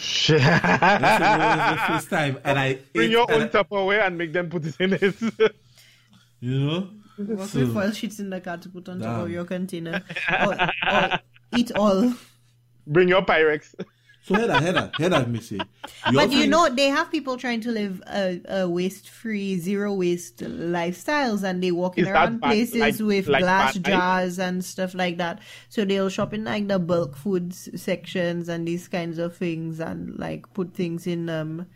Yesterday 0.00 0.38
was 0.38 1.70
the 1.70 1.84
first 1.86 2.10
time, 2.10 2.38
and 2.44 2.58
I 2.58 2.78
Bring 2.94 3.10
your 3.10 3.30
and 3.30 3.42
own 3.42 3.48
I- 3.48 3.48
Tupperware 3.48 4.06
and 4.06 4.18
make 4.18 4.32
them 4.32 4.48
put 4.50 4.64
it 4.66 4.76
in 4.80 4.92
it. 4.94 5.14
You 6.40 6.58
know, 6.66 6.88
Walk 7.18 7.48
So- 7.48 7.60
with 7.60 7.72
foil 7.72 7.90
sheets 7.92 8.20
in 8.20 8.28
the 8.30 8.40
car 8.40 8.58
to 8.58 8.68
put 8.68 8.88
on 8.88 9.00
top 9.00 9.22
of 9.22 9.30
your 9.30 9.44
container. 9.44 10.02
or, 10.46 10.54
or 10.92 11.18
eat 11.56 11.72
all. 11.72 12.12
Bring 12.86 13.08
your 13.08 13.22
Pyrex. 13.22 13.74
So 14.26 14.34
head 14.34 14.50
on, 14.50 14.62
head 14.62 14.76
on, 14.76 14.90
head 14.98 15.12
on, 15.12 15.30
Missy. 15.32 15.60
But 16.12 16.32
you 16.32 16.46
know, 16.48 16.68
they 16.68 16.88
have 16.88 17.10
people 17.10 17.36
trying 17.36 17.60
to 17.62 17.70
live 17.70 18.02
a, 18.08 18.40
a 18.48 18.68
waste-free, 18.68 19.58
zero-waste 19.58 20.38
lifestyles, 20.38 21.42
and 21.42 21.62
they 21.62 21.70
walking 21.70 22.04
Is 22.04 22.08
that 22.08 22.14
around 22.14 22.40
bad- 22.40 22.48
places 22.48 22.80
like- 22.80 22.98
with 22.98 23.28
like 23.28 23.42
glass 23.42 23.76
bad 23.78 23.92
life? 23.92 24.00
jars 24.00 24.38
and 24.38 24.64
stuff 24.64 24.94
like 24.94 25.16
that. 25.18 25.40
So 25.68 25.84
they'll 25.84 26.08
shop 26.08 26.34
in 26.34 26.44
like 26.44 26.66
the 26.68 26.78
bulk 26.78 27.16
foods 27.16 27.68
sections 27.80 28.48
and 28.48 28.66
these 28.66 28.88
kinds 28.88 29.18
of 29.18 29.36
things, 29.36 29.80
and 29.80 30.18
like 30.18 30.52
put 30.54 30.74
things 30.74 31.06
in 31.06 31.28
um, 31.30 31.66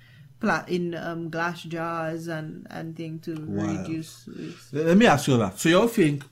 pla- 0.41 0.65
in 0.67 0.95
um 0.95 1.31
glass 1.31 1.63
jars 1.63 2.27
and 2.29 2.67
and 2.71 2.97
thing 2.97 3.19
to 3.21 3.35
Wow. 3.35 3.79
reduce 3.83 4.27
waste. 4.27 4.73
Let 4.73 4.87
let 4.87 4.97
me 4.97 5.07
ask 5.07 5.29
you 5.29 5.37
that. 5.39 5.59
So 5.59 5.69
you 5.69 5.81
all 5.81 5.89
think, 5.89 6.25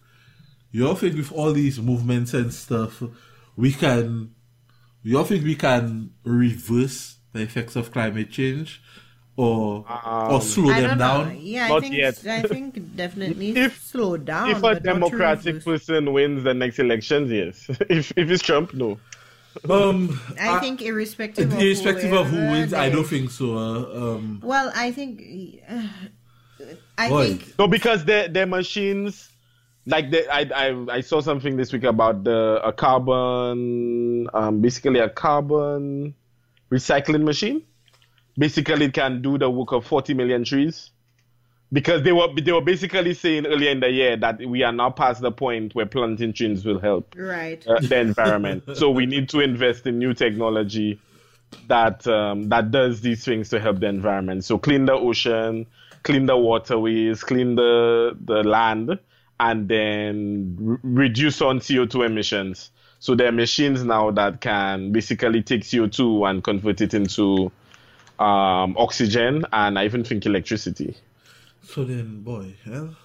you 0.72 0.86
all 0.88 0.94
think 0.96 1.16
with 1.16 1.30
all 1.32 1.52
these 1.52 1.80
movements 1.80 2.34
and 2.34 2.52
stuff, 2.52 3.02
we 3.56 3.72
can, 3.72 4.34
you 5.02 5.18
all 5.18 5.24
think 5.24 5.44
we 5.44 5.54
can 5.54 6.10
reverse 6.24 7.16
the 7.32 7.42
effects 7.42 7.76
of 7.76 7.92
climate 7.92 8.30
change, 8.30 8.82
or 9.36 9.84
or 9.88 10.40
slow 10.40 10.70
I 10.70 10.80
them 10.80 10.90
don't 10.90 10.98
know. 10.98 11.24
down? 11.24 11.38
Yeah, 11.40 11.72
I 11.74 11.80
think 11.80 11.94
yet. 11.94 12.26
I 12.26 12.42
think 12.42 12.96
definitely 12.96 13.50
If- 13.56 13.80
slow 13.82 14.16
down. 14.16 14.50
if 14.50 14.58
a 14.58 14.60
but 14.60 14.72
not 14.72 14.94
to 14.94 15.00
democratic 15.00 15.64
person 15.64 16.12
wins 16.12 16.44
the 16.44 16.54
next 16.54 16.78
elections, 16.78 17.30
yes. 17.30 17.66
if 17.88 18.12
if 18.16 18.30
it's 18.30 18.42
Trump, 18.42 18.74
no. 18.74 18.98
Um, 19.68 20.20
I 20.40 20.60
think 20.60 20.82
irrespective 20.82 21.52
of 21.52 21.58
irrespective 21.60 22.12
of 22.12 22.26
who 22.28 22.36
whoever, 22.36 22.50
wins, 22.52 22.74
I 22.74 22.90
don't 22.90 23.06
think 23.06 23.30
so. 23.30 23.56
Uh, 23.56 24.14
um, 24.14 24.40
Well, 24.42 24.70
I 24.74 24.92
think. 24.92 25.22
Uh, 25.68 25.82
I 26.98 27.08
Boy. 27.08 27.26
think. 27.28 27.58
No, 27.58 27.66
because 27.68 28.04
their 28.04 28.28
their 28.28 28.46
machines, 28.46 29.30
like 29.88 30.10
they, 30.10 30.26
I 30.28 30.42
I 30.54 30.86
I 30.96 31.00
saw 31.00 31.20
something 31.20 31.56
this 31.56 31.72
week 31.72 31.84
about 31.84 32.24
the 32.24 32.60
a 32.62 32.72
carbon, 32.72 34.28
um, 34.34 34.60
basically 34.60 35.00
a 35.00 35.08
carbon 35.08 36.14
recycling 36.70 37.24
machine. 37.24 37.62
Basically, 38.36 38.86
it 38.86 38.92
can 38.94 39.20
do 39.22 39.36
the 39.38 39.50
work 39.50 39.72
of 39.72 39.84
40 39.86 40.14
million 40.14 40.44
trees. 40.44 40.90
Because 41.72 42.02
they 42.02 42.12
were 42.12 42.28
they 42.40 42.52
were 42.52 42.62
basically 42.62 43.12
saying 43.12 43.46
earlier 43.46 43.70
in 43.70 43.80
the 43.80 43.90
year 43.90 44.16
that 44.16 44.38
we 44.40 44.62
are 44.62 44.72
now 44.72 44.90
past 44.90 45.20
the 45.20 45.32
point 45.32 45.74
where 45.74 45.84
planting 45.84 46.32
trees 46.32 46.64
will 46.64 46.78
help 46.80 47.14
Right. 47.16 47.62
uh, 47.66 47.80
the 47.80 47.98
environment. 47.98 48.64
so 48.74 48.90
we 48.90 49.04
need 49.04 49.28
to 49.30 49.40
invest 49.40 49.86
in 49.86 49.98
new 49.98 50.14
technology 50.14 50.98
that 51.66 52.06
um, 52.06 52.48
that 52.48 52.70
does 52.70 53.02
these 53.02 53.22
things 53.24 53.50
to 53.50 53.60
help 53.60 53.80
the 53.80 53.86
environment. 53.86 54.44
So 54.44 54.56
clean 54.58 54.86
the 54.86 54.94
ocean, 54.94 55.66
clean 56.04 56.24
the 56.24 56.38
waterways, 56.38 57.22
clean 57.22 57.54
the 57.56 58.16
the 58.24 58.42
land, 58.44 58.98
and 59.40 59.68
then 59.68 60.56
re- 60.58 60.78
reduce 60.82 61.40
on 61.42 61.60
CO 61.60 61.86
two 61.86 62.02
emissions. 62.02 62.70
So 63.00 63.14
there 63.14 63.28
are 63.28 63.32
machines 63.32 63.84
now 63.84 64.10
that 64.12 64.40
can 64.40 64.90
basically 64.92 65.42
take 65.42 65.68
CO 65.70 65.86
two 65.86 66.24
and 66.24 66.42
convert 66.42 66.80
it 66.80 66.94
into 66.94 67.52
um, 68.18 68.76
oxygen 68.76 69.44
and 69.52 69.78
I 69.78 69.84
even 69.84 70.02
think 70.04 70.26
electricity. 70.26 70.96
so 71.62 71.84
then, 71.84 72.22
boy, 72.22 72.54
hell. 72.64 72.96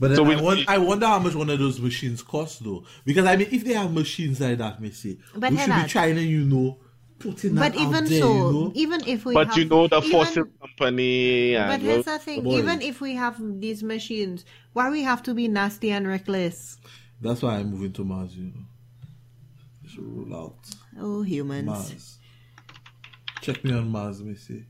But 0.00 0.08
then 0.08 0.16
So 0.16 0.24
I, 0.24 0.28
we- 0.28 0.42
won- 0.42 0.64
I 0.66 0.78
wonder 0.78 1.06
how 1.06 1.20
much 1.20 1.34
one 1.36 1.48
of 1.50 1.58
those 1.60 1.78
machines 1.78 2.22
cost, 2.22 2.64
though. 2.64 2.82
Because 3.04 3.24
I 3.26 3.36
mean, 3.36 3.48
if 3.52 3.64
they 3.64 3.74
have 3.74 3.92
machines 3.92 4.40
like 4.40 4.58
that, 4.58 4.80
Missy, 4.82 5.20
we 5.36 5.40
should 5.42 5.50
be 5.50 5.56
Hannah- 5.56 5.88
trying 5.88 6.16
to, 6.16 6.22
you 6.22 6.44
know, 6.44 6.78
putting 7.22 7.54
that 7.54 7.72
But 7.72 7.80
even 7.80 8.04
there, 8.04 8.20
so, 8.20 8.32
you 8.34 8.52
know? 8.52 8.72
even 8.74 9.00
if 9.06 9.24
we 9.24 9.34
But 9.34 9.48
have, 9.48 9.58
you 9.58 9.64
know 9.66 9.88
the 9.88 9.98
even- 9.98 10.10
fossil 10.10 10.44
company 10.60 11.54
But 11.54 11.80
here's 11.80 12.04
the 12.04 12.18
thing: 12.18 12.42
boy. 12.44 12.58
even 12.58 12.82
if 12.82 13.00
we 13.00 13.14
have 13.14 13.36
these 13.60 13.82
machines, 13.82 14.44
why 14.72 14.90
we 14.90 15.02
have 15.02 15.22
to 15.24 15.34
be 15.34 15.48
nasty 15.48 15.90
and 15.90 16.06
reckless? 16.08 16.78
That's 17.20 17.42
why 17.42 17.56
I'm 17.58 17.70
moving 17.70 17.92
to 17.94 18.04
Mars, 18.04 18.36
you 18.36 18.46
know. 18.46 18.64
Just 19.84 19.98
roll 19.98 20.34
out. 20.34 20.56
Oh, 21.00 21.22
humans! 21.22 21.66
Mars. 21.66 22.18
Check 23.40 23.64
me 23.64 23.72
on 23.72 23.88
Mars, 23.88 24.22
Missy. 24.22 24.66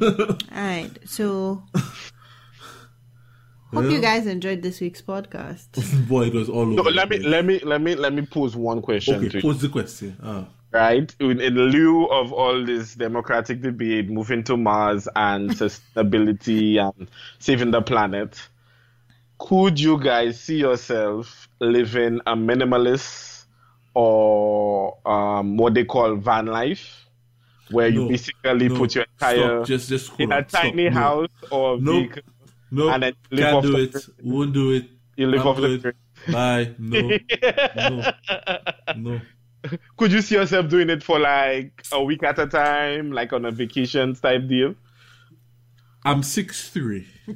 All 0.00 0.36
right, 0.52 0.90
so 1.04 1.62
hope 3.74 3.90
you 3.90 4.00
guys 4.00 4.26
enjoyed 4.26 4.62
this 4.62 4.80
week's 4.80 5.02
podcast. 5.02 5.68
Boy, 6.08 6.26
it 6.28 6.34
was 6.34 6.48
all 6.48 6.62
over. 6.62 6.72
No, 6.74 6.82
let 6.82 7.08
me 7.10 7.18
let 7.18 7.44
me 7.44 7.58
let 7.60 7.80
me 7.80 7.94
let 7.94 8.12
me 8.12 8.22
pose 8.22 8.56
one 8.56 8.80
question 8.80 9.16
Okay, 9.16 9.28
to 9.28 9.36
you. 9.38 9.42
pose 9.42 9.60
the 9.60 9.68
question. 9.68 10.16
Ah. 10.22 10.46
Right? 10.72 11.14
In, 11.20 11.40
in 11.40 11.54
lieu 11.54 12.06
of 12.06 12.32
all 12.32 12.64
this 12.64 12.94
democratic 12.94 13.60
debate, 13.62 14.08
moving 14.10 14.42
to 14.44 14.56
Mars 14.56 15.08
and 15.16 15.50
sustainability 15.52 16.78
and 16.78 17.10
saving 17.38 17.70
the 17.70 17.82
planet, 17.82 18.38
could 19.38 19.78
you 19.78 19.98
guys 20.02 20.40
see 20.40 20.58
yourself 20.58 21.48
living 21.60 22.20
a 22.26 22.34
minimalist 22.36 23.44
or 23.94 24.98
um, 25.08 25.56
what 25.56 25.74
they 25.74 25.84
call 25.84 26.16
van 26.16 26.46
life, 26.46 27.06
where 27.70 27.88
you 27.88 28.08
basically 28.08 28.68
no, 28.68 28.76
put 28.76 28.94
your 28.94 29.04
entire 29.14 29.64
stop, 29.64 29.66
just 29.66 29.88
just 29.88 30.12
in 30.20 30.32
a 30.32 30.36
on, 30.36 30.48
stop, 30.48 30.62
tiny 30.62 30.88
no. 30.88 30.90
house 30.90 31.28
or 31.50 31.78
No. 31.80 31.92
vehicle, 32.00 32.22
No, 32.70 32.88
and 32.90 33.02
then 33.02 33.12
live 33.30 33.40
can't 33.40 33.56
off 33.56 33.62
do 33.62 33.72
the 33.72 33.82
it. 33.84 33.92
grid. 33.92 34.04
Won't 34.22 34.52
do 34.52 34.72
it. 34.72 34.86
you 35.16 35.26
live 35.26 35.40
I'm 35.42 35.46
off 35.46 35.56
the 35.60 35.78
grid. 35.78 35.96
Bye. 36.26 36.74
No, 36.78 37.10
no, 37.76 38.12
no. 38.96 39.20
Could 39.96 40.12
you 40.12 40.22
see 40.22 40.36
yourself 40.36 40.68
doing 40.68 40.90
it 40.90 41.02
for 41.02 41.18
like 41.18 41.82
a 41.92 42.02
week 42.02 42.22
at 42.22 42.38
a 42.38 42.46
time, 42.46 43.12
like 43.12 43.32
on 43.32 43.44
a 43.44 43.50
vacation 43.50 44.14
type 44.14 44.46
deal? 44.48 44.74
I'm 46.04 46.22
six 46.22 46.68
three. 46.68 47.06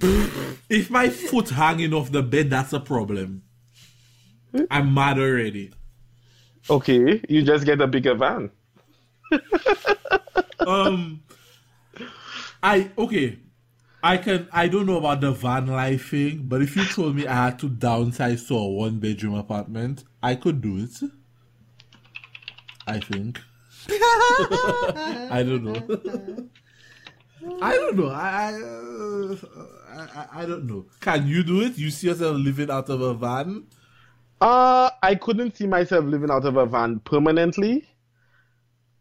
if 0.71 0.91
my 0.91 1.09
foot 1.09 1.51
hanging 1.51 1.93
off 1.93 2.13
the 2.13 2.23
bed, 2.23 2.51
that's 2.51 2.73
a 2.73 2.81
problem. 2.81 3.43
I'm 4.71 4.95
mad 4.95 5.19
already. 5.19 5.73
Okay, 6.71 7.21
you 7.29 7.43
just 7.43 7.65
get 7.65 7.81
a 7.81 7.87
bigger 7.87 8.15
van. 8.15 8.51
Um, 10.67 11.23
I 12.63 12.91
okay. 12.97 13.39
I 14.03 14.17
can. 14.17 14.49
I 14.53 14.69
don't 14.69 14.87
know 14.87 14.99
about 14.99 15.21
the 15.21 15.33
van 15.33 15.67
life 15.67 16.11
thing, 16.11 16.45
but 16.45 16.63
if 16.63 16.77
you 16.77 16.85
told 16.85 17.15
me 17.15 17.27
I 17.27 17.47
had 17.47 17.59
to 17.61 17.69
downsize 17.69 18.47
to 18.49 18.57
a 18.57 18.69
one 18.69 18.99
bedroom 18.99 19.35
apartment, 19.35 20.05
I 20.23 20.35
could 20.35 20.61
do 20.61 20.79
it. 20.79 21.01
I 22.87 23.01
think. 23.01 23.41
I 23.91 25.43
don't 25.47 25.65
know. 25.65 26.49
I 27.61 27.73
don't 27.75 27.97
know. 27.97 28.09
I 28.09 28.29
I, 28.29 28.53
uh, 28.55 29.37
I 29.91 30.21
I- 30.21 30.43
I 30.43 30.47
don't 30.47 30.65
know. 30.67 30.87
Can 31.01 31.27
you 31.27 31.43
do 31.43 31.61
it? 31.63 31.77
You 31.77 31.91
see 31.91 32.07
yourself 32.09 32.37
living 32.37 32.71
out 32.71 32.89
of 32.89 33.01
a 33.01 33.15
van? 33.15 33.65
Uh, 34.41 34.91
I 35.03 35.15
couldn't 35.17 35.57
see 35.57 35.67
myself 35.67 36.05
living 36.05 36.31
out 36.31 36.45
of 36.45 36.57
a 36.57 36.67
van 36.67 37.01
permanently. 37.01 37.87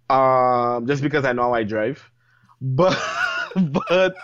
Um, 0.10 0.88
just 0.88 1.02
because 1.02 1.24
I 1.24 1.32
know 1.34 1.44
how 1.44 1.54
I 1.54 1.64
drive, 1.64 2.12
but 2.60 2.98
but 3.56 4.16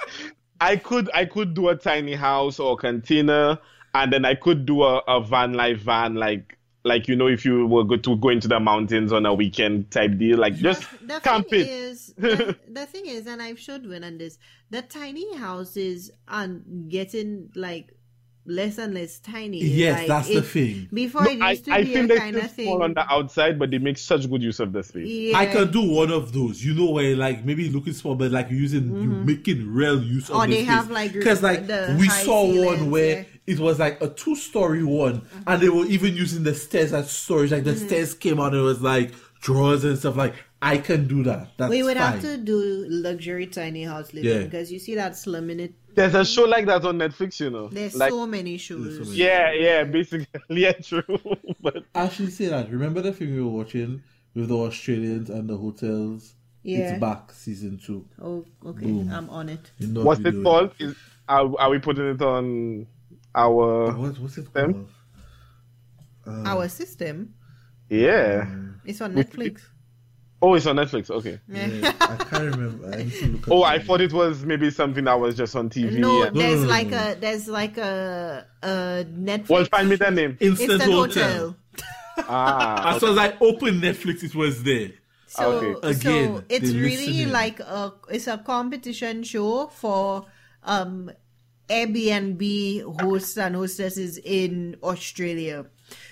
I 0.60 0.76
could 0.76 1.10
I 1.14 1.26
could 1.26 1.54
do 1.54 1.70
a 1.70 1.76
tiny 1.76 2.14
house 2.14 2.60
or 2.60 2.76
container, 2.76 3.58
and 3.94 4.12
then 4.12 4.26
I 4.26 4.36
could 4.36 4.66
do 4.66 4.84
a, 4.84 4.98
a 5.08 5.22
van 5.24 5.54
life 5.54 5.80
van 5.80 6.16
like 6.16 6.57
like 6.88 7.08
you 7.08 7.16
know 7.16 7.28
if 7.28 7.46
you 7.46 7.68
were 7.68 7.98
to 7.98 8.16
go 8.18 8.30
into 8.30 8.48
the 8.48 8.60
mountains 8.60 9.12
on 9.12 9.26
a 9.26 9.34
weekend 9.34 9.90
type 9.92 10.18
deal 10.18 10.38
like 10.38 10.56
just 10.56 10.84
the 11.08 11.20
camp 11.20 11.50
thing 11.50 11.62
it. 11.62 11.68
is, 11.68 12.14
the, 12.18 12.58
the 12.70 12.86
thing 12.86 13.06
is, 13.06 13.28
and 13.28 13.42
I've 13.42 13.60
showed 13.60 13.86
Win 13.86 14.04
on 14.04 14.18
this, 14.18 14.38
the 14.70 14.82
tiny 14.82 15.36
houses 15.38 16.12
are 16.28 16.48
getting 16.88 17.52
like 17.56 17.94
less 18.48 18.78
and 18.78 18.94
less 18.94 19.20
tiny. 19.20 19.60
Yes, 19.64 20.00
Like, 20.00 20.08
that's 20.08 20.28
the 20.30 20.42
thing. 20.42 20.88
Before 20.94 21.28
it 21.28 21.42
I, 21.42 21.52
used 21.52 21.66
to 21.66 21.74
I 21.74 21.84
be 21.84 21.94
think 21.94 22.06
a 22.06 22.08
they're 22.08 22.18
kind 22.18 22.36
of 22.38 22.52
thing. 22.52 22.66
small 22.66 22.82
on 22.84 22.94
the 22.94 23.12
outside, 23.12 23.60
but 23.60 23.70
they 23.70 23.78
make 23.78 23.98
such 23.98 24.30
good 24.30 24.42
use 24.42 24.60
of 24.60 24.72
the 24.72 24.84
space. 24.84 25.08
yeah. 25.08 25.38
I 25.38 25.46
can 25.46 25.70
do 25.72 25.82
one 25.82 26.12
of 26.12 26.32
those. 26.34 26.64
You 26.64 26.74
know 26.74 26.92
where 26.92 27.16
like 27.16 27.44
maybe 27.46 27.70
looking 27.70 27.94
small, 27.94 28.16
but 28.16 28.32
like 28.32 28.50
using 28.50 28.86
you 28.86 29.10
mm-hmm. 29.10 29.26
making 29.26 29.72
real 29.74 30.02
use 30.02 30.30
oh, 30.30 30.36
of 30.36 30.40
Or 30.40 30.48
the 30.48 30.54
they 30.54 30.64
space. 30.64 30.70
have, 30.70 30.90
like, 30.92 31.14
because 31.14 31.44
like 31.44 31.68
the 31.68 31.96
we 32.00 32.08
high 32.08 32.24
saw 32.24 32.66
one 32.66 32.90
where 32.90 33.18
yeah. 33.18 33.24
it 33.46 33.60
was 33.60 33.80
like 33.80 34.02
a 34.02 34.10
two 34.10 34.36
story 34.36 34.84
one, 34.84 35.16
uh-huh. 35.16 35.44
and 35.48 35.62
they 35.62 35.70
were 35.70 35.86
even 35.86 36.16
using 36.16 36.44
the 36.44 36.56
stairs 36.56 36.94
as 36.94 37.12
storage. 37.12 37.52
Like 37.52 37.66
the 37.66 37.72
mm-hmm. 37.72 37.88
stairs 37.88 38.14
came 38.14 38.40
out, 38.40 38.54
and 38.54 38.62
it 38.62 38.64
was 38.64 38.82
like 38.82 39.14
drawers 39.42 39.84
and 39.84 39.98
stuff. 39.98 40.16
Like 40.16 40.36
I 40.62 40.78
can 40.78 41.08
do 41.08 41.24
that. 41.24 41.50
That's 41.58 41.70
We 41.70 41.84
would 41.84 41.98
fine. 41.98 42.14
have 42.14 42.22
to 42.22 42.38
do 42.38 42.86
luxury 42.90 43.46
tiny 43.48 43.84
house 43.84 44.14
living 44.14 44.32
Yeah. 44.32 44.44
because 44.44 44.72
you 44.72 44.80
see 44.80 44.96
that 44.96 45.16
slim 45.16 45.50
in 45.50 45.60
it 45.60 45.74
There's 45.98 46.14
a 46.14 46.24
show 46.24 46.44
like 46.44 46.68
that 46.68 46.86
on 46.86 47.00
Netflix, 47.00 47.40
you 47.40 47.50
know. 47.50 47.70
There's 47.70 47.96
like, 47.96 48.12
so 48.12 48.28
many 48.28 48.58
shows. 48.60 48.98
so 48.98 49.04
many. 49.06 49.16
yeah, 49.16 49.52
yeah, 49.52 49.84
basically, 49.84 50.28
yeah, 50.50 50.74
true. 50.74 51.02
but 51.62 51.84
Actually, 51.96 52.30
say 52.30 52.46
that. 52.50 52.70
Remember 52.70 53.02
the 53.02 53.12
film 53.12 53.36
we 53.36 53.42
were 53.42 53.50
watching 53.50 54.04
with 54.36 54.50
the 54.50 54.56
Australians 54.56 55.32
and 55.32 55.50
the 55.50 55.58
hotels? 55.58 56.36
Yeah. 56.62 56.92
It's 56.92 57.00
back, 57.02 57.32
season 57.32 57.80
two. 57.84 58.06
Oh, 58.22 58.46
okay. 58.64 58.86
Boom. 58.86 59.12
I'm 59.12 59.28
on 59.32 59.50
it. 59.50 59.72
You 59.80 59.88
know 59.88 60.04
what's 60.04 60.22
it 60.22 60.36
called? 60.44 60.72
Is 60.78 60.96
are, 61.28 61.50
are 61.60 61.70
we 61.72 61.80
putting 61.80 62.08
it 62.10 62.22
on 62.22 62.86
our? 63.34 63.92
What, 63.98 64.20
what's 64.20 64.38
it 64.38 64.54
Them? 64.54 64.74
called? 64.74 64.90
Uh, 66.28 66.44
Our 66.52 66.68
system 66.68 67.34
Yeah. 67.90 68.46
It's 68.86 69.02
on 69.02 69.16
We- 69.16 69.24
Netflix. 69.24 69.62
Oh, 70.42 70.54
it's 70.54 70.68
on 70.68 70.76
Netflix. 70.76 71.10
Okay. 71.10 71.40
yeah, 71.48 71.94
I 72.00 72.16
can't 72.16 72.56
remember. 72.56 72.94
I 72.94 72.98
need 73.04 73.12
to 73.14 73.26
look 73.28 73.48
Oh, 73.50 73.64
I 73.64 73.80
thought 73.80 74.02
it 74.02 74.14
was 74.14 74.46
maybe 74.46 74.70
something 74.70 75.04
that 75.06 75.20
was 75.20 75.36
just 75.36 75.56
on 75.56 75.70
TV. 75.70 75.94
No, 75.98 76.24
and- 76.24 76.36
there's 76.36 76.60
no, 76.60 76.64
no, 76.64 76.70
like 76.70 76.92
a 76.92 77.18
there's 77.20 77.48
like 77.48 77.78
a 77.78 78.46
a 78.62 78.68
Netflix. 79.10 79.50
Well, 79.50 79.66
find 79.66 79.90
me 79.90 79.96
the 79.96 80.12
name. 80.12 80.38
Instant, 80.40 80.72
Instant 80.74 80.94
Hotel. 80.94 81.24
Hotel. 81.24 81.56
Ah, 82.30 82.96
As 82.96 83.02
soon 83.02 83.12
as 83.12 83.18
I 83.18 83.34
opened 83.42 83.82
Netflix, 83.82 84.24
it 84.24 84.36
was 84.36 84.64
there. 84.64 84.92
So, 85.28 85.52
Okay. 85.52 85.88
Again, 85.90 86.36
so 86.38 86.44
it's 86.50 86.72
really 86.72 87.08
listening. 87.08 87.32
like 87.32 87.60
a 87.60 87.94
it's 88.10 88.28
a 88.28 88.38
competition 88.38 89.24
show 89.24 89.68
for 89.68 90.26
um 90.64 91.12
Airbnb 91.70 93.02
hosts 93.02 93.38
and 93.38 93.56
hostesses 93.56 94.18
in 94.18 94.78
Australia. 94.84 95.66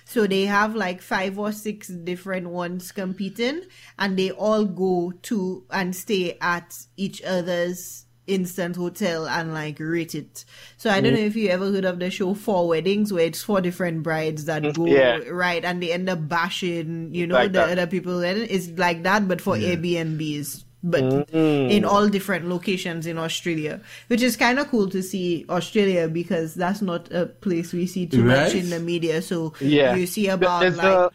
So 0.06 0.28
they 0.28 0.46
have 0.46 0.76
like 0.76 1.02
five 1.02 1.40
or 1.40 1.52
six 1.52 1.88
different 1.88 2.50
ones 2.50 2.92
competing 2.92 3.64
and 3.98 4.18
they 4.18 4.32
all 4.32 4.66
go 4.66 5.14
to 5.24 5.66
and 5.72 5.96
stay 5.96 6.38
at 6.42 6.78
each 6.96 7.24
other's 7.24 8.06
instant 8.28 8.76
hotel 8.76 9.28
and 9.28 9.54
like 9.54 9.78
rate 9.80 10.16
it. 10.16 10.46
So 10.78 10.90
I 10.90 11.02
don't 11.02 11.14
mm. 11.14 11.18
know 11.18 11.22
if 11.24 11.36
you 11.36 11.50
ever 11.50 11.72
heard 11.72 11.86
of 11.86 12.00
the 12.00 12.10
show 12.10 12.34
Four 12.34 12.68
Weddings 12.68 13.14
where 13.14 13.26
it's 13.26 13.44
four 13.44 13.62
different 13.62 14.04
brides 14.04 14.46
that 14.46 14.64
mm, 14.64 14.74
go 14.74 14.86
Yeah. 14.86 15.18
right 15.30 15.64
and 15.64 15.82
they 15.82 15.92
end 15.92 16.10
up 16.10 16.28
bashing, 16.28 17.14
you 17.14 17.28
know, 17.28 17.36
Like 17.36 17.52
the 17.52 17.60
that. 17.60 17.72
other 17.72 17.88
people. 17.88 18.22
And 18.22 18.40
it's 18.40 18.70
like 18.70 19.04
that 19.04 19.28
but 19.28 19.42
for 19.42 19.56
Airbnbs. 19.56 20.65
But 20.88 21.04
Mm. 21.34 21.72
in 21.78 21.84
all 21.84 22.08
different 22.08 22.48
locations 22.48 23.08
in 23.08 23.18
Australia, 23.18 23.82
which 24.08 24.22
is 24.22 24.38
kind 24.38 24.60
of 24.60 24.68
cool 24.70 24.88
to 24.96 25.02
see 25.02 25.44
Australia 25.50 26.08
because 26.08 26.54
that's 26.54 26.82
not 26.90 27.12
a 27.12 27.26
place 27.26 27.74
we 27.74 27.88
see 27.88 28.06
too 28.06 28.24
much 28.24 28.54
in 28.54 28.70
the 28.70 28.80
media. 28.80 29.22
So 29.22 29.54
yeah. 29.60 29.96
you 29.96 30.06
see 30.06 30.28
about 30.28 30.60
there's 30.62 30.78
like 30.78 30.86
a 30.86 31.10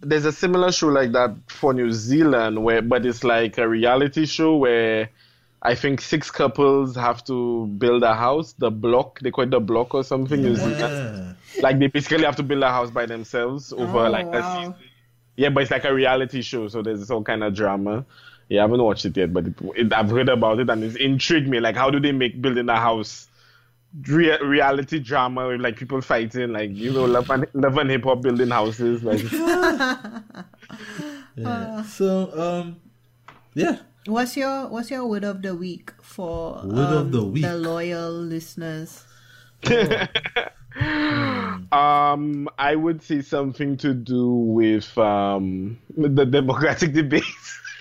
there's 0.00 0.24
a 0.24 0.32
similar 0.32 0.72
show 0.72 0.88
like 0.88 1.12
that 1.12 1.30
for 1.46 1.72
New 1.72 1.92
Zealand 1.92 2.64
where 2.64 2.82
but 2.82 3.06
it's 3.06 3.22
like 3.22 3.58
a 3.58 3.68
reality 3.68 4.26
show 4.26 4.56
where 4.56 5.08
I 5.62 5.76
think 5.76 6.00
six 6.00 6.28
couples 6.28 6.96
have 6.96 7.22
to 7.26 7.66
build 7.78 8.02
a 8.02 8.14
house, 8.16 8.54
the 8.58 8.72
block, 8.72 9.20
they 9.20 9.30
call 9.30 9.44
it 9.44 9.50
the 9.52 9.60
block 9.60 9.94
or 9.94 10.02
something. 10.02 10.42
New 10.42 10.56
Zealand. 10.56 11.36
Like 11.60 11.78
they 11.78 11.86
basically 11.86 12.24
have 12.24 12.34
to 12.36 12.42
build 12.42 12.64
a 12.64 12.70
house 12.70 12.90
by 12.90 13.06
themselves 13.06 13.72
over 13.72 14.06
Oh, 14.06 14.10
like 14.10 14.26
a 14.26 14.42
season. 14.42 14.74
Yeah, 15.36 15.50
but 15.50 15.62
it's 15.62 15.70
like 15.70 15.84
a 15.84 15.94
reality 15.94 16.42
show, 16.42 16.66
so 16.68 16.82
there's 16.82 17.08
all 17.10 17.22
kind 17.22 17.44
of 17.44 17.54
drama. 17.54 18.04
Yeah, 18.52 18.60
I 18.60 18.64
haven't 18.64 18.82
watched 18.82 19.06
it 19.06 19.16
yet, 19.16 19.32
but 19.32 19.46
it, 19.46 19.54
it, 19.74 19.92
I've 19.94 20.10
heard 20.10 20.28
about 20.28 20.60
it 20.60 20.68
and 20.68 20.84
it's 20.84 20.96
intrigued 20.96 21.48
me. 21.48 21.58
Like, 21.58 21.74
how 21.74 21.88
do 21.88 21.98
they 21.98 22.12
make 22.12 22.42
building 22.42 22.68
a 22.68 22.76
house 22.76 23.28
Rea- 24.06 24.42
reality 24.42 24.98
drama 24.98 25.48
with 25.48 25.62
like 25.62 25.76
people 25.76 26.02
fighting, 26.02 26.52
like 26.52 26.70
you 26.70 26.92
know, 26.92 27.06
love 27.06 27.30
and, 27.30 27.46
love 27.54 27.78
and 27.78 27.90
hip 27.90 28.04
hop 28.04 28.20
building 28.20 28.50
houses, 28.50 29.02
like 29.02 29.22
yeah. 31.36 31.82
So, 31.82 32.30
um, 32.38 32.76
yeah. 33.54 33.78
What's 34.06 34.36
your 34.36 34.68
what's 34.68 34.90
your 34.90 35.06
word 35.06 35.24
of 35.24 35.40
the 35.40 35.54
week 35.54 35.92
for 36.02 36.60
Word 36.64 36.92
of 36.92 37.06
um, 37.06 37.10
the 37.10 37.22
week. 37.24 37.42
the 37.42 37.56
loyal 37.56 38.12
listeners? 38.12 39.04
um, 41.72 42.48
I 42.58 42.74
would 42.76 43.02
say 43.02 43.20
something 43.22 43.76
to 43.78 43.94
do 43.94 44.28
with 44.28 44.96
um 44.98 45.78
the 45.96 46.24
democratic 46.26 46.92
debate. 47.00 47.24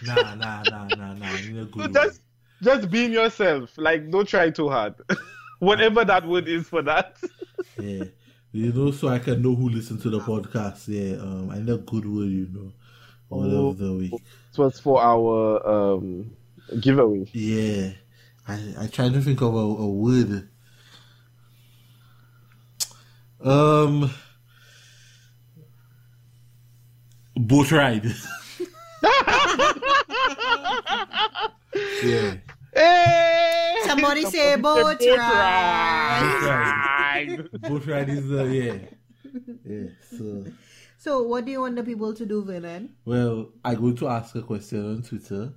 Nah, 0.04 0.36
nah, 0.36 0.64
nah, 0.64 0.88
nah, 0.88 1.14
nah. 1.14 1.38
You 1.38 1.54
know, 1.54 1.66
good 1.66 1.94
just 1.94 2.22
just 2.62 2.90
being 2.90 3.12
yourself. 3.12 3.72
Like, 3.78 4.10
don't 4.10 4.28
try 4.28 4.50
too 4.50 4.70
hard. 4.70 4.96
Whatever 5.60 6.04
that 6.06 6.28
word 6.28 6.48
is 6.48 6.68
for 6.68 6.82
that. 6.84 7.18
Yeah. 7.80 8.06
You 8.52 8.74
know, 8.74 8.92
so 8.92 9.08
I 9.08 9.20
can 9.20 9.42
know 9.42 9.56
who 9.56 9.70
listens 9.70 10.02
to 10.04 10.10
the 10.10 10.20
podcast. 10.20 10.88
Yeah. 10.88 11.22
Um, 11.22 11.52
I 11.52 11.60
need 11.60 11.70
a 11.70 11.78
good 11.78 12.06
word, 12.06 12.30
you 12.30 12.48
know. 12.52 12.72
Word 13.30 13.54
of 13.54 13.78
the 13.78 13.94
week. 13.94 14.12
This 14.12 14.58
was 14.58 14.80
for 14.80 15.02
our 15.02 15.66
um 15.66 16.36
giveaway. 16.80 17.26
Yeah. 17.32 17.92
I 18.48 18.74
I 18.80 18.88
tried 18.88 19.14
to 19.14 19.22
think 19.22 19.42
of 19.42 19.54
a, 19.54 19.58
a 19.58 19.88
word. 19.88 20.50
Um. 23.44 24.12
Boat 27.36 27.72
ride. 27.72 28.06
yeah. 32.04 32.36
Hey! 32.74 33.76
Somebody 33.86 34.24
say 34.26 34.56
boat 34.56 35.00
boat 35.00 35.18
ride. 35.18 36.22
Boat 36.22 36.48
ride. 36.50 37.50
Boat 37.70 37.86
ride 37.88 38.10
is 38.10 38.28
the 38.30 38.44
yeah. 38.46 38.78
Yeah. 39.66 39.88
So 40.18 40.46
So 40.98 41.24
what 41.24 41.46
do 41.46 41.52
you 41.52 41.62
want 41.62 41.76
the 41.76 41.84
people 41.84 42.14
to 42.14 42.26
do, 42.26 42.44
Vernon? 42.44 42.96
well, 43.06 43.50
I'm 43.66 43.80
going 43.80 43.96
to 43.98 44.08
ask 44.08 44.36
a 44.36 44.42
question 44.42 44.86
on 44.86 45.02
Twitter. 45.04 45.54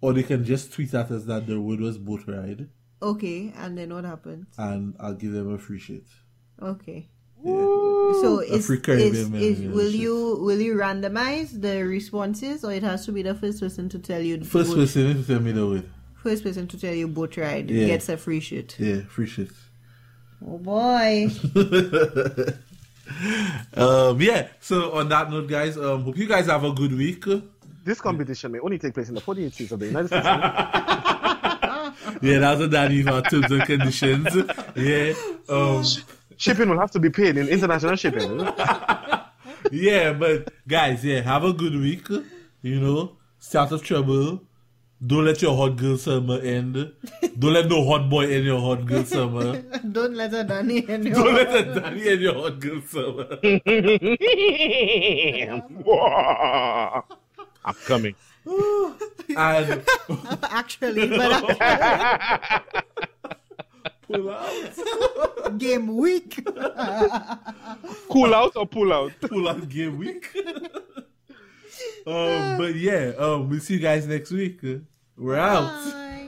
Or 0.00 0.12
they 0.12 0.22
can 0.22 0.44
just 0.44 0.72
tweet 0.72 0.94
at 0.94 1.10
us 1.10 1.24
that 1.24 1.46
the 1.48 1.60
word 1.60 1.80
was 1.80 1.98
boat 1.98 2.20
ride 2.28 2.68
Okay, 3.02 3.52
and 3.56 3.76
then 3.78 3.92
what 3.94 4.04
happens? 4.04 4.46
and 4.58 4.94
I'll 5.00 5.14
give 5.14 5.32
them 5.32 5.52
a 5.54 5.58
free 5.58 5.78
shit. 5.80 6.04
Okay. 6.62 7.08
Yeah. 7.44 7.52
So 8.20 8.40
A 8.40 8.44
is, 8.44 8.66
free 8.66 8.80
is, 8.86 9.30
is 9.32 9.60
will 9.72 9.90
you 9.90 10.36
will 10.40 10.60
you 10.60 10.74
randomize 10.76 11.60
the 11.60 11.82
responses 11.84 12.64
or 12.64 12.72
it 12.72 12.82
has 12.82 13.04
to 13.06 13.12
be 13.12 13.22
the 13.22 13.34
first 13.34 13.60
person 13.60 13.88
to 13.90 13.98
tell 13.98 14.20
you 14.20 14.42
First 14.44 14.70
boat- 14.70 14.76
person 14.78 15.14
to 15.22 15.24
tell 15.26 15.40
me 15.40 15.52
the 15.52 15.66
word. 15.66 15.88
first 16.22 16.42
person 16.42 16.66
to 16.68 16.78
tell 16.78 16.94
you 16.94 17.06
boat 17.08 17.36
ride 17.36 17.70
Yeah. 17.70 17.86
gets 17.86 18.08
a 18.08 18.16
free 18.16 18.40
shit. 18.40 18.76
Yeah, 18.78 19.02
free 19.08 19.26
shit. 19.26 19.50
Oh 20.46 20.58
boy. 20.58 21.28
um, 23.76 24.20
yeah. 24.20 24.48
So 24.60 24.92
on 24.92 25.08
that 25.08 25.30
note, 25.30 25.48
guys, 25.48 25.76
um, 25.76 26.02
hope 26.04 26.16
you 26.16 26.26
guys 26.28 26.46
have 26.46 26.64
a 26.64 26.72
good 26.72 26.94
week. 26.96 27.24
This 27.84 28.00
competition 28.00 28.52
may 28.52 28.58
only 28.60 28.78
take 28.78 28.94
place 28.94 29.08
in 29.08 29.14
the 29.14 29.20
48 29.20 29.52
states 29.54 29.72
of 29.72 29.80
the 29.80 29.86
United 29.86 30.08
States. 30.08 30.26
Yeah, 32.22 32.38
that's 32.38 32.60
what 32.60 32.70
that 32.72 32.90
is 32.90 33.06
our 33.06 33.22
terms 33.22 33.50
and 33.50 33.62
conditions. 33.62 34.28
Yeah. 34.74 35.12
Um, 35.48 35.84
shipping 36.38 36.70
will 36.70 36.78
have 36.80 36.90
to 36.92 36.98
be 36.98 37.10
paid 37.10 37.36
in 37.36 37.46
international 37.48 37.94
shipping. 38.02 38.40
yeah, 39.70 40.14
but 40.14 40.48
guys, 40.66 41.04
yeah, 41.04 41.20
have 41.20 41.44
a 41.44 41.52
good 41.52 41.74
week. 41.76 42.08
You 42.62 42.80
know, 42.80 43.18
stay 43.38 43.58
out 43.58 43.72
of 43.72 43.82
trouble. 43.84 44.40
Don't 45.06 45.24
let 45.24 45.40
your 45.42 45.56
hot 45.56 45.76
girl 45.76 45.96
summer 45.96 46.40
end. 46.40 46.74
Don't 47.38 47.52
let 47.52 47.68
no 47.68 47.84
hot 47.86 48.10
boy 48.10 48.26
end 48.32 48.44
your 48.44 48.60
hot 48.60 48.84
girl 48.84 49.04
summer. 49.04 49.62
Don't 49.92 50.14
let 50.14 50.32
her 50.32 50.42
Danny 50.42 50.78
in 50.78 51.04
Don't 51.12 51.34
let 51.34 51.54
a 51.54 51.74
daddy 51.80 52.08
end 52.08 52.20
your 52.20 52.34
hot 52.34 52.58
girl 52.58 52.82
summer. 52.82 53.38
I'm 57.64 57.74
coming. 57.86 58.14
And 59.36 59.82
actually, 60.50 61.06
but 61.06 61.44
pull 64.08 64.30
out. 64.30 65.58
game 65.58 65.96
week. 65.96 66.46
Cool 68.10 68.34
out 68.34 68.56
or 68.56 68.66
pull 68.66 68.92
out? 68.92 69.12
Pull 69.20 69.48
out 69.48 69.68
game 69.68 69.98
week. 69.98 70.34
um, 72.06 72.56
but 72.56 72.74
yeah, 72.74 73.12
um, 73.18 73.48
we'll 73.48 73.60
see 73.60 73.74
you 73.74 73.80
guys 73.80 74.06
next 74.06 74.30
week. 74.30 74.60
We're 75.16 75.36
out. 75.36 75.92
Bye. 75.92 76.24